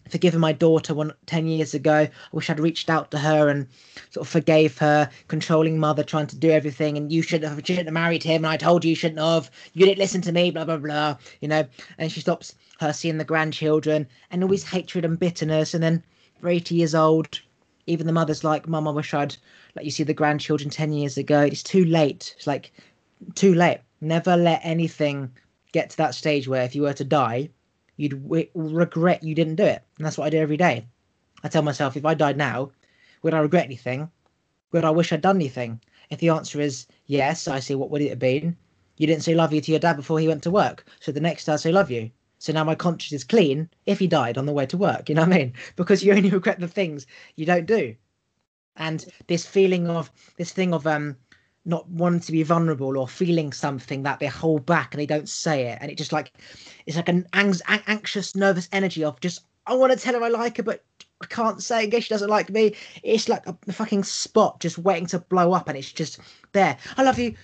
forgiven 0.10 0.42
my 0.42 0.52
daughter 0.52 0.94
one 0.94 1.14
10 1.26 1.48
years 1.48 1.74
ago. 1.74 1.94
I 1.94 2.12
wish 2.34 2.50
I'd 2.50 2.60
reached 2.60 2.90
out 2.90 3.10
to 3.12 3.18
her 3.18 3.48
and 3.48 3.68
sort 4.10 4.26
of 4.26 4.30
forgave 4.30 4.78
her, 4.80 5.10
controlling 5.30 5.80
mother, 5.80 6.04
trying 6.04 6.28
to 6.28 6.36
do 6.36 6.52
everything. 6.52 6.98
And 6.98 7.14
you 7.14 7.22
shouldn't 7.22 7.50
have, 7.50 7.66
shouldn't 7.66 7.88
have 7.88 7.94
married 7.94 8.24
him. 8.24 8.44
And 8.44 8.48
I 8.48 8.58
told 8.58 8.84
you 8.84 8.90
you 8.90 8.96
shouldn't 8.96 9.22
have. 9.22 9.50
You 9.74 9.86
didn't 9.86 10.00
listen 10.00 10.22
to 10.24 10.34
me, 10.34 10.52
blah, 10.52 10.66
blah, 10.66 10.78
blah. 10.78 11.18
You 11.40 11.48
know, 11.48 11.66
and 11.98 12.12
she 12.12 12.20
stops 12.20 12.54
her 12.82 12.92
seeing 12.92 13.20
the 13.20 13.24
grandchildren 13.24 14.06
and 14.32 14.44
all 14.44 14.48
always 14.48 14.66
hatred 14.66 15.06
and 15.06 15.18
bitterness. 15.18 15.74
And 15.74 15.82
then 15.84 16.04
for 16.42 16.50
80 16.50 16.76
years 16.76 16.94
old, 16.94 17.40
even 17.86 18.06
the 18.06 18.14
mother's 18.14 18.44
like, 18.44 18.68
Mum, 18.68 18.88
I 18.88 18.92
wish 18.92 19.14
I'd 19.14 19.38
let 19.78 19.86
you 19.86 19.92
see 19.92 20.04
the 20.04 20.14
grandchildren 20.14 20.70
10 20.70 20.92
years 20.92 21.18
ago. 21.18 21.42
It's 21.42 21.64
too 21.64 21.86
late. 21.86 22.34
It's 22.38 22.48
like, 22.48 22.74
too 23.36 23.54
late. 23.54 23.80
Never 24.02 24.38
let 24.38 24.62
anything 24.64 25.32
get 25.72 25.90
to 25.90 25.98
that 25.98 26.16
stage 26.16 26.48
where 26.48 26.64
if 26.64 26.76
you 26.76 26.84
were 26.84 26.94
to 26.94 27.04
die, 27.04 27.50
you'd 27.96 28.22
regret 28.54 29.24
you 29.24 29.36
didn't 29.36 29.56
do 29.56 29.64
it. 29.64 29.84
And 29.98 30.06
that's 30.06 30.18
what 30.18 30.26
I 30.26 30.30
do 30.30 30.38
every 30.38 30.58
day. 30.58 30.86
I 31.44 31.50
tell 31.50 31.64
myself, 31.64 31.98
if 31.98 32.06
I 32.06 32.14
died 32.14 32.38
now, 32.38 32.72
would 33.24 33.34
I 33.34 33.40
regret 33.40 33.66
anything? 33.66 34.10
Would 34.72 34.86
I 34.86 34.92
wish 34.92 35.12
I'd 35.12 35.22
done 35.22 35.38
anything? 35.38 35.82
If 36.10 36.20
the 36.20 36.30
answer 36.30 36.62
is 36.62 36.88
yes, 37.06 37.48
I 37.48 37.60
say, 37.60 37.76
what 37.76 37.90
would 37.90 38.02
it 38.02 38.10
have 38.10 38.20
been? 38.20 38.56
You 38.98 39.08
didn't 39.08 39.24
say 39.24 39.36
love 39.36 39.54
you 39.54 39.62
to 39.62 39.72
your 39.72 39.80
dad 39.80 39.96
before 39.96 40.20
he 40.20 40.28
went 40.28 40.44
to 40.44 40.52
work. 40.52 40.86
So 41.00 41.12
the 41.12 41.20
next 41.20 41.46
day 41.46 41.54
I 41.54 41.58
say 41.58 41.72
love 41.72 41.92
you. 41.92 42.12
So 42.40 42.54
now 42.54 42.64
my 42.64 42.76
conscience 42.76 43.14
is 43.14 43.24
clean 43.24 43.70
if 43.86 44.00
he 44.00 44.08
died 44.08 44.38
on 44.38 44.46
the 44.46 44.54
way 44.54 44.66
to 44.68 44.78
work. 44.78 45.10
You 45.10 45.16
know 45.16 45.24
what 45.24 45.34
I 45.34 45.38
mean? 45.38 45.54
Because 45.76 46.04
you 46.04 46.14
only 46.14 46.30
regret 46.40 46.60
the 46.60 46.68
things 46.68 47.08
you 47.36 47.46
don't 47.46 47.66
do. 47.66 47.96
And 48.76 49.06
this 49.28 49.46
feeling 49.46 49.88
of 49.88 50.12
this 50.38 50.52
thing 50.52 50.74
of 50.74 50.86
um 50.86 51.18
not 51.68 51.88
wanting 51.90 52.22
to 52.22 52.32
be 52.32 52.44
vulnerable 52.44 52.98
or 52.98 53.08
feeling 53.08 53.52
something 53.52 54.04
that 54.04 54.20
they 54.20 54.26
hold 54.26 54.66
back 54.66 54.94
and 54.94 55.02
they 55.02 55.06
don't 55.06 55.30
say 55.30 55.68
it 55.68 55.78
and 55.82 55.92
it 55.92 55.98
just 55.98 56.14
like 56.14 56.34
it's 56.86 56.96
like 56.96 57.10
an 57.10 57.28
anxious 57.34 58.36
nervous 58.36 58.70
energy 58.72 59.04
of 59.04 59.20
just 59.20 59.42
i 59.68 59.74
want 59.74 59.92
to 59.92 60.00
tell 60.00 60.14
her 60.14 60.24
i 60.24 60.30
like 60.30 60.58
her 60.58 60.64
but 60.64 60.84
i 61.22 61.26
can't 61.26 61.62
say 61.62 61.84
in 61.84 61.92
case 61.92 62.06
she 62.06 62.14
doesn't 62.14 62.30
like 62.30 62.50
me 62.50 62.74
it's 63.04 63.28
like 63.28 63.46
a 63.46 63.72
fucking 63.72 64.04
spot 64.04 64.60
just 64.60 64.78
waiting 64.78 65.06
to 65.06 65.20
blow 65.20 65.52
up 65.52 65.68
and 65.68 65.78
it's 65.78 65.92
just 65.92 66.20
there 66.54 66.78
i 66.96 67.04
love 67.04 67.20
you 67.20 67.36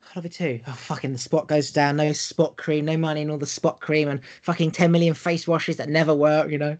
I 0.00 0.10
love 0.18 0.24
you 0.24 0.30
too. 0.30 0.60
Oh, 0.66 0.72
fucking 0.72 1.12
the 1.12 1.18
spot 1.18 1.48
goes 1.48 1.70
down. 1.70 1.96
No 1.96 2.12
spot 2.14 2.56
cream, 2.56 2.86
no 2.86 2.96
money 2.96 3.20
in 3.20 3.30
all 3.30 3.36
the 3.36 3.44
spot 3.44 3.82
cream, 3.82 4.08
and 4.08 4.20
fucking 4.40 4.70
10 4.70 4.90
million 4.90 5.12
face 5.12 5.46
washes 5.46 5.76
that 5.76 5.90
never 5.90 6.14
work, 6.14 6.50
you 6.50 6.56
know? 6.56 6.78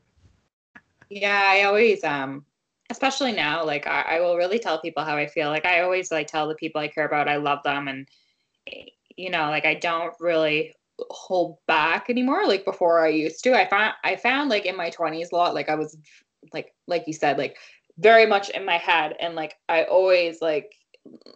Yeah, 1.11 1.45
I 1.47 1.65
always 1.65 2.03
um 2.05 2.47
especially 2.91 3.33
now 3.33 3.65
like 3.65 3.87
I, 3.87 4.03
I, 4.03 4.21
will 4.21 4.37
really 4.37 4.59
tell 4.59 4.81
people 4.81 5.05
how 5.05 5.17
i 5.17 5.27
feel 5.27 5.49
like 5.49 5.67
i 5.67 5.81
always 5.81 6.11
like 6.11 6.27
tell 6.27 6.49
the 6.49 6.55
people 6.55 6.81
i 6.81 6.89
care 6.89 7.07
about 7.07 7.29
i 7.29 7.37
love 7.37 7.63
them 7.63 7.89
and 7.89 8.09
eh, 8.67 8.87
you 9.17 9.31
know 9.31 9.49
like 9.51 9.67
i 9.67 9.75
don't 9.75 10.15
really 10.21 10.75
hold 11.11 11.59
back 11.67 12.09
anymore 12.09 12.47
like 12.47 12.65
before 12.65 13.05
i 13.05 13.09
used 13.09 13.43
to 13.45 13.55
i 13.55 13.69
found 13.69 13.95
i 14.05 14.17
found 14.17 14.51
like 14.51 14.67
in 14.67 14.77
my 14.77 14.91
20s 14.91 15.33
a 15.33 15.37
lot 15.37 15.55
like 15.55 15.69
i 15.69 15.75
was 15.75 15.97
like 16.53 16.73
like 16.87 17.05
you 17.07 17.13
said 17.13 17.39
like 17.39 17.57
very 17.99 18.27
much 18.27 18.49
in 18.51 18.65
my 18.65 18.77
head 18.77 19.15
and 19.21 19.35
like 19.35 19.55
i 19.69 19.85
always 19.85 20.41
like 20.41 20.73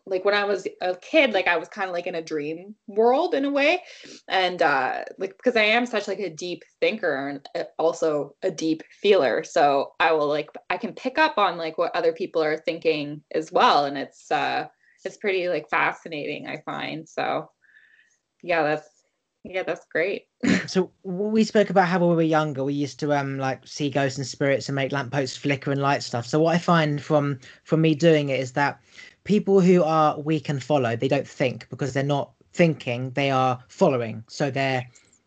like 0.07 0.25
when 0.25 0.35
I 0.35 0.45
was 0.45 0.67
a 0.81 0.97
kid, 0.97 1.33
like 1.33 1.47
I 1.47 1.57
was 1.57 1.69
kind 1.69 1.89
of 1.89 1.95
like 1.95 2.07
in 2.07 2.15
a 2.15 2.23
dream 2.23 2.75
world 2.87 3.35
in 3.35 3.45
a 3.45 3.51
way. 3.51 3.83
And 4.29 4.61
uh 4.61 5.05
like 5.19 5.37
because 5.37 5.57
I 5.57 5.65
am 5.65 5.87
such 5.87 6.09
like 6.09 6.19
a 6.19 6.31
deep 6.31 6.63
thinker 6.81 7.29
and 7.29 7.49
uh, 7.55 7.69
also 7.79 8.35
a 8.43 8.51
deep 8.51 8.83
feeler. 9.01 9.45
So 9.45 9.93
I 10.01 10.13
will 10.13 10.29
like 10.29 10.51
I 10.71 10.77
can 10.77 10.95
pick 10.95 11.19
up 11.19 11.39
on 11.39 11.57
like 11.57 11.79
what 11.79 11.95
other 11.95 12.13
people 12.13 12.43
are 12.43 12.59
thinking 12.59 13.23
as 13.35 13.53
well. 13.53 13.85
And 13.85 13.97
it's 13.97 14.31
uh 14.31 14.67
it's 15.05 15.17
pretty 15.17 15.49
like 15.49 15.69
fascinating, 15.69 16.47
I 16.47 16.63
find. 16.65 17.09
So 17.09 17.51
yeah, 18.43 18.63
that's 18.63 18.89
yeah, 19.45 19.65
that's 19.65 19.87
great. 19.91 20.27
so 20.67 20.93
we 21.03 21.43
spoke 21.43 21.71
about 21.71 21.89
how 21.89 21.99
when 21.99 22.11
we 22.11 22.15
were 22.15 22.23
younger, 22.23 22.63
we 22.63 22.75
used 22.75 23.01
to 23.01 23.13
um 23.13 23.39
like 23.39 23.67
see 23.67 23.91
ghosts 23.91 24.19
and 24.19 24.27
spirits 24.27 24.69
and 24.69 24.77
make 24.77 24.93
lampposts 24.93 25.37
flicker 25.37 25.73
and 25.73 25.83
light 25.83 26.03
stuff. 26.03 26.27
So 26.27 26.41
what 26.41 26.55
I 26.55 26.59
find 26.59 27.03
from 27.03 27.41
from 27.65 27.81
me 27.81 27.95
doing 27.95 28.29
it 28.29 28.41
is 28.41 28.53
that 28.53 28.81
people 29.25 29.61
who 29.61 29.83
are 29.83 30.19
weak 30.19 30.49
and 30.49 30.63
follow, 30.63 30.97
they 30.97 31.09
don't 31.09 31.27
think 31.27 31.69
because 31.71 31.93
they're 31.93 32.03
not 32.03 32.33
thinking, 32.53 33.11
they 33.11 33.31
are 33.31 33.63
following. 33.69 34.25
So 34.29 34.51
they're 34.51 34.87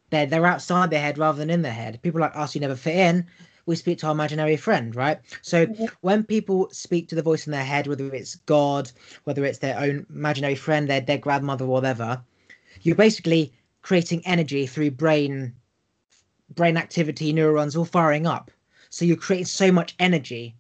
they're 0.10 0.26
they're 0.26 0.46
outside 0.46 0.90
their 0.90 1.02
head 1.02 1.18
rather 1.18 1.38
than 1.38 1.50
in 1.50 1.62
their 1.62 1.74
head. 1.74 2.02
People 2.02 2.22
like 2.22 2.36
us 2.36 2.54
who 2.54 2.60
never 2.60 2.76
fit 2.76 2.96
in, 2.96 3.26
we 3.66 3.76
speak 3.76 3.98
to 4.00 4.08
our 4.08 4.12
imaginary 4.12 4.58
friend, 4.58 4.96
right? 4.96 5.20
So 5.42 5.66
mm-hmm. 5.66 5.86
when 6.02 6.24
people 6.24 6.70
speak 6.72 7.08
to 7.10 7.16
the 7.16 7.24
voice 7.24 7.48
in 7.48 7.52
their 7.52 7.64
head, 7.64 7.88
whether 7.88 8.14
it's 8.14 8.36
God, 8.36 8.92
whether 9.24 9.44
it's 9.46 9.60
their 9.60 9.80
own 9.80 10.06
imaginary 10.10 10.56
friend, 10.56 10.88
their 10.90 11.02
their 11.02 11.18
grandmother, 11.18 11.66
whatever, 11.66 12.22
you're 12.82 12.96
basically 12.96 13.54
creating 13.82 14.22
energy 14.26 14.68
through 14.68 14.92
brain 14.92 15.54
brain 16.54 16.78
activity, 16.78 17.34
neurons 17.34 17.76
all 17.76 17.86
firing 17.86 18.28
up. 18.28 18.52
So 18.90 19.04
you're 19.04 19.18
creating 19.18 19.46
so 19.46 19.72
much 19.72 19.96
energy. 20.00 20.56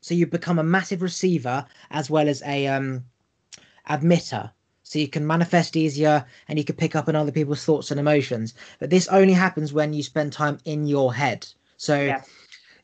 So 0.00 0.14
you 0.14 0.26
become 0.26 0.58
a 0.58 0.64
massive 0.64 1.02
receiver 1.02 1.66
as 1.90 2.10
well 2.10 2.28
as 2.28 2.42
a 2.42 2.66
um, 2.66 3.04
admitter. 3.88 4.50
So 4.82 4.98
you 4.98 5.08
can 5.08 5.26
manifest 5.26 5.76
easier 5.76 6.24
and 6.48 6.58
you 6.58 6.64
can 6.64 6.76
pick 6.76 6.94
up 6.94 7.08
on 7.08 7.16
other 7.16 7.32
people's 7.32 7.64
thoughts 7.64 7.90
and 7.90 7.98
emotions. 7.98 8.54
But 8.78 8.90
this 8.90 9.08
only 9.08 9.32
happens 9.32 9.72
when 9.72 9.92
you 9.92 10.02
spend 10.02 10.32
time 10.32 10.58
in 10.64 10.86
your 10.86 11.12
head. 11.12 11.46
So 11.76 12.00
yeah. 12.00 12.22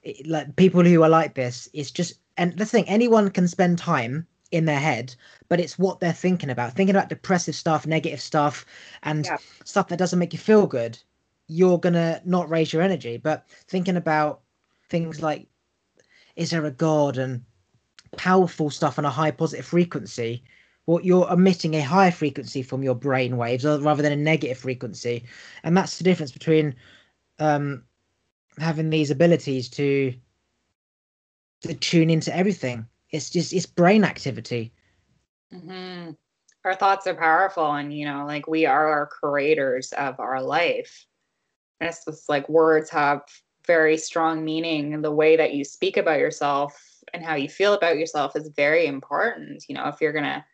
it, 0.02 0.26
like 0.26 0.56
people 0.56 0.82
who 0.84 1.02
are 1.02 1.08
like 1.08 1.34
this, 1.34 1.68
it's 1.72 1.90
just 1.90 2.14
and 2.36 2.56
the 2.56 2.66
thing, 2.66 2.88
anyone 2.88 3.30
can 3.30 3.46
spend 3.46 3.78
time 3.78 4.26
in 4.50 4.64
their 4.64 4.80
head, 4.80 5.14
but 5.48 5.60
it's 5.60 5.78
what 5.78 6.00
they're 6.00 6.12
thinking 6.12 6.50
about. 6.50 6.72
Thinking 6.72 6.96
about 6.96 7.08
depressive 7.08 7.54
stuff, 7.54 7.86
negative 7.86 8.20
stuff, 8.20 8.66
and 9.02 9.26
yeah. 9.26 9.36
stuff 9.64 9.88
that 9.88 9.98
doesn't 9.98 10.18
make 10.18 10.32
you 10.32 10.38
feel 10.38 10.66
good 10.66 10.98
you're 11.52 11.78
gonna 11.78 12.20
not 12.24 12.48
raise 12.48 12.72
your 12.72 12.82
energy. 12.82 13.16
But 13.16 13.46
thinking 13.68 13.96
about 13.96 14.40
things 14.88 15.22
like 15.22 15.46
is 16.36 16.50
there 16.50 16.64
a 16.64 16.70
god 16.70 17.18
and 17.18 17.44
powerful 18.16 18.70
stuff 18.70 18.98
on 18.98 19.04
a 19.04 19.10
high 19.10 19.30
positive 19.30 19.64
frequency, 19.64 20.42
well, 20.86 21.00
you're 21.00 21.30
emitting 21.30 21.74
a 21.74 21.80
higher 21.80 22.10
frequency 22.10 22.62
from 22.62 22.82
your 22.82 22.94
brain 22.94 23.36
waves 23.36 23.64
rather 23.64 24.02
than 24.02 24.12
a 24.12 24.16
negative 24.16 24.58
frequency, 24.58 25.24
and 25.62 25.76
that's 25.76 25.98
the 25.98 26.04
difference 26.04 26.32
between 26.32 26.74
um, 27.38 27.84
having 28.58 28.90
these 28.90 29.10
abilities 29.10 29.68
to 29.70 30.12
to 31.62 31.74
tune 31.74 32.10
into 32.10 32.34
everything. 32.36 32.86
It's 33.10 33.30
just 33.30 33.52
it's 33.52 33.66
brain 33.66 34.04
activity. 34.04 34.72
Mm-hmm. 35.54 36.12
Our 36.64 36.74
thoughts 36.74 37.06
are 37.06 37.14
powerful, 37.14 37.72
and 37.72 37.96
you 37.96 38.04
know, 38.04 38.24
like 38.26 38.48
we 38.48 38.66
are 38.66 38.88
our 38.88 39.06
creators 39.06 39.92
of 39.92 40.18
our 40.18 40.42
life. 40.42 41.06
And 41.80 41.88
it's 41.88 42.04
just 42.04 42.28
like 42.28 42.48
words 42.48 42.90
have 42.90 43.22
very 43.66 43.96
strong 43.96 44.44
meaning 44.44 44.94
and 44.94 45.04
the 45.04 45.10
way 45.10 45.36
that 45.36 45.54
you 45.54 45.64
speak 45.64 45.96
about 45.96 46.18
yourself 46.18 46.80
and 47.12 47.24
how 47.24 47.34
you 47.34 47.48
feel 47.48 47.74
about 47.74 47.98
yourself 47.98 48.36
is 48.36 48.50
very 48.56 48.86
important. 48.86 49.64
You 49.68 49.74
know, 49.74 49.88
if 49.88 50.00
you're 50.00 50.12
gonna 50.12 50.44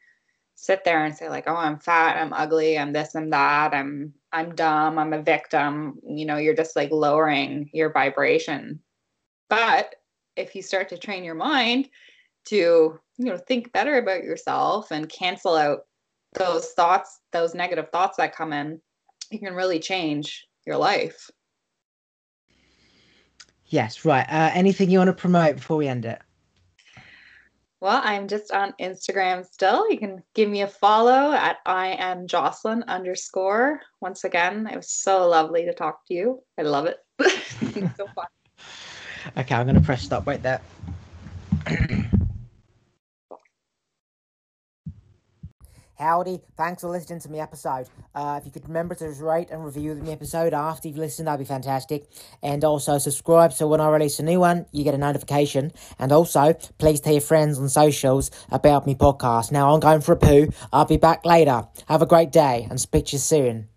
sit 0.54 0.84
there 0.84 1.04
and 1.04 1.14
say 1.14 1.28
like, 1.28 1.44
"Oh, 1.46 1.56
I'm 1.56 1.78
fat, 1.78 2.16
I'm 2.16 2.32
ugly, 2.32 2.78
I'm 2.78 2.92
this, 2.92 3.14
and 3.14 3.32
that, 3.32 3.74
I'm 3.74 4.12
I'm 4.32 4.54
dumb, 4.54 4.98
I'm 4.98 5.12
a 5.12 5.22
victim," 5.22 5.98
you 6.06 6.26
know, 6.26 6.36
you're 6.36 6.54
just 6.54 6.76
like 6.76 6.90
lowering 6.90 7.70
your 7.72 7.92
vibration. 7.92 8.80
But 9.48 9.94
if 10.36 10.54
you 10.54 10.62
start 10.62 10.88
to 10.90 10.98
train 10.98 11.24
your 11.24 11.34
mind 11.34 11.88
to, 12.46 12.56
you 13.18 13.24
know, 13.24 13.36
think 13.36 13.72
better 13.72 13.98
about 13.98 14.24
yourself 14.24 14.90
and 14.90 15.08
cancel 15.08 15.54
out 15.54 15.86
those 16.34 16.72
thoughts, 16.72 17.20
those 17.32 17.54
negative 17.54 17.90
thoughts 17.90 18.16
that 18.16 18.34
come 18.34 18.52
in, 18.52 18.80
you 19.30 19.38
can 19.38 19.54
really 19.54 19.80
change 19.80 20.46
your 20.66 20.76
life. 20.76 21.30
Yes, 23.68 24.04
right. 24.04 24.26
Uh, 24.28 24.50
anything 24.54 24.90
you 24.90 24.98
want 24.98 25.08
to 25.08 25.14
promote 25.14 25.56
before 25.56 25.76
we 25.76 25.88
end 25.88 26.04
it? 26.04 26.20
Well, 27.80 28.00
I'm 28.02 28.26
just 28.26 28.50
on 28.50 28.74
Instagram 28.80 29.46
still. 29.46 29.88
You 29.88 29.98
can 29.98 30.22
give 30.34 30.48
me 30.48 30.62
a 30.62 30.66
follow 30.66 31.32
at 31.32 31.58
I 31.64 31.88
am 31.98 32.26
Jocelyn 32.26 32.82
underscore. 32.88 33.80
Once 34.00 34.24
again, 34.24 34.66
it 34.66 34.74
was 34.76 34.90
so 34.90 35.28
lovely 35.28 35.64
to 35.64 35.72
talk 35.72 36.04
to 36.06 36.14
you. 36.14 36.42
I 36.58 36.62
love 36.62 36.86
it. 36.86 36.96
so 37.20 38.08
fun. 38.16 38.26
Okay, 39.36 39.54
I'm 39.54 39.66
going 39.66 39.76
to 39.78 39.82
press 39.82 40.02
stop 40.02 40.26
right 40.26 40.42
there. 40.42 40.60
Howdy, 45.98 46.40
thanks 46.56 46.82
for 46.82 46.90
listening 46.90 47.18
to 47.20 47.28
my 47.28 47.38
episode. 47.38 47.88
Uh, 48.14 48.38
if 48.40 48.46
you 48.46 48.52
could 48.52 48.68
remember 48.68 48.94
to 48.94 49.08
rate 49.20 49.48
and 49.50 49.64
review 49.64 49.96
the 49.96 50.12
episode 50.12 50.54
after 50.54 50.86
you've 50.86 50.96
listened, 50.96 51.26
that'd 51.26 51.40
be 51.40 51.44
fantastic. 51.44 52.06
And 52.40 52.62
also 52.62 52.98
subscribe 52.98 53.52
so 53.52 53.66
when 53.66 53.80
I 53.80 53.88
release 53.88 54.20
a 54.20 54.22
new 54.22 54.38
one, 54.38 54.66
you 54.70 54.84
get 54.84 54.94
a 54.94 54.98
notification. 54.98 55.72
And 55.98 56.12
also, 56.12 56.54
please 56.78 57.00
tell 57.00 57.14
your 57.14 57.20
friends 57.20 57.58
on 57.58 57.68
socials 57.68 58.30
about 58.52 58.86
me 58.86 58.94
podcast. 58.94 59.50
Now 59.50 59.74
I'm 59.74 59.80
going 59.80 60.00
for 60.00 60.12
a 60.12 60.16
poo. 60.16 60.50
I'll 60.72 60.84
be 60.84 60.98
back 60.98 61.26
later. 61.26 61.66
Have 61.88 62.00
a 62.00 62.06
great 62.06 62.30
day 62.30 62.68
and 62.70 62.80
speak 62.80 63.06
to 63.06 63.12
you 63.14 63.18
soon. 63.18 63.68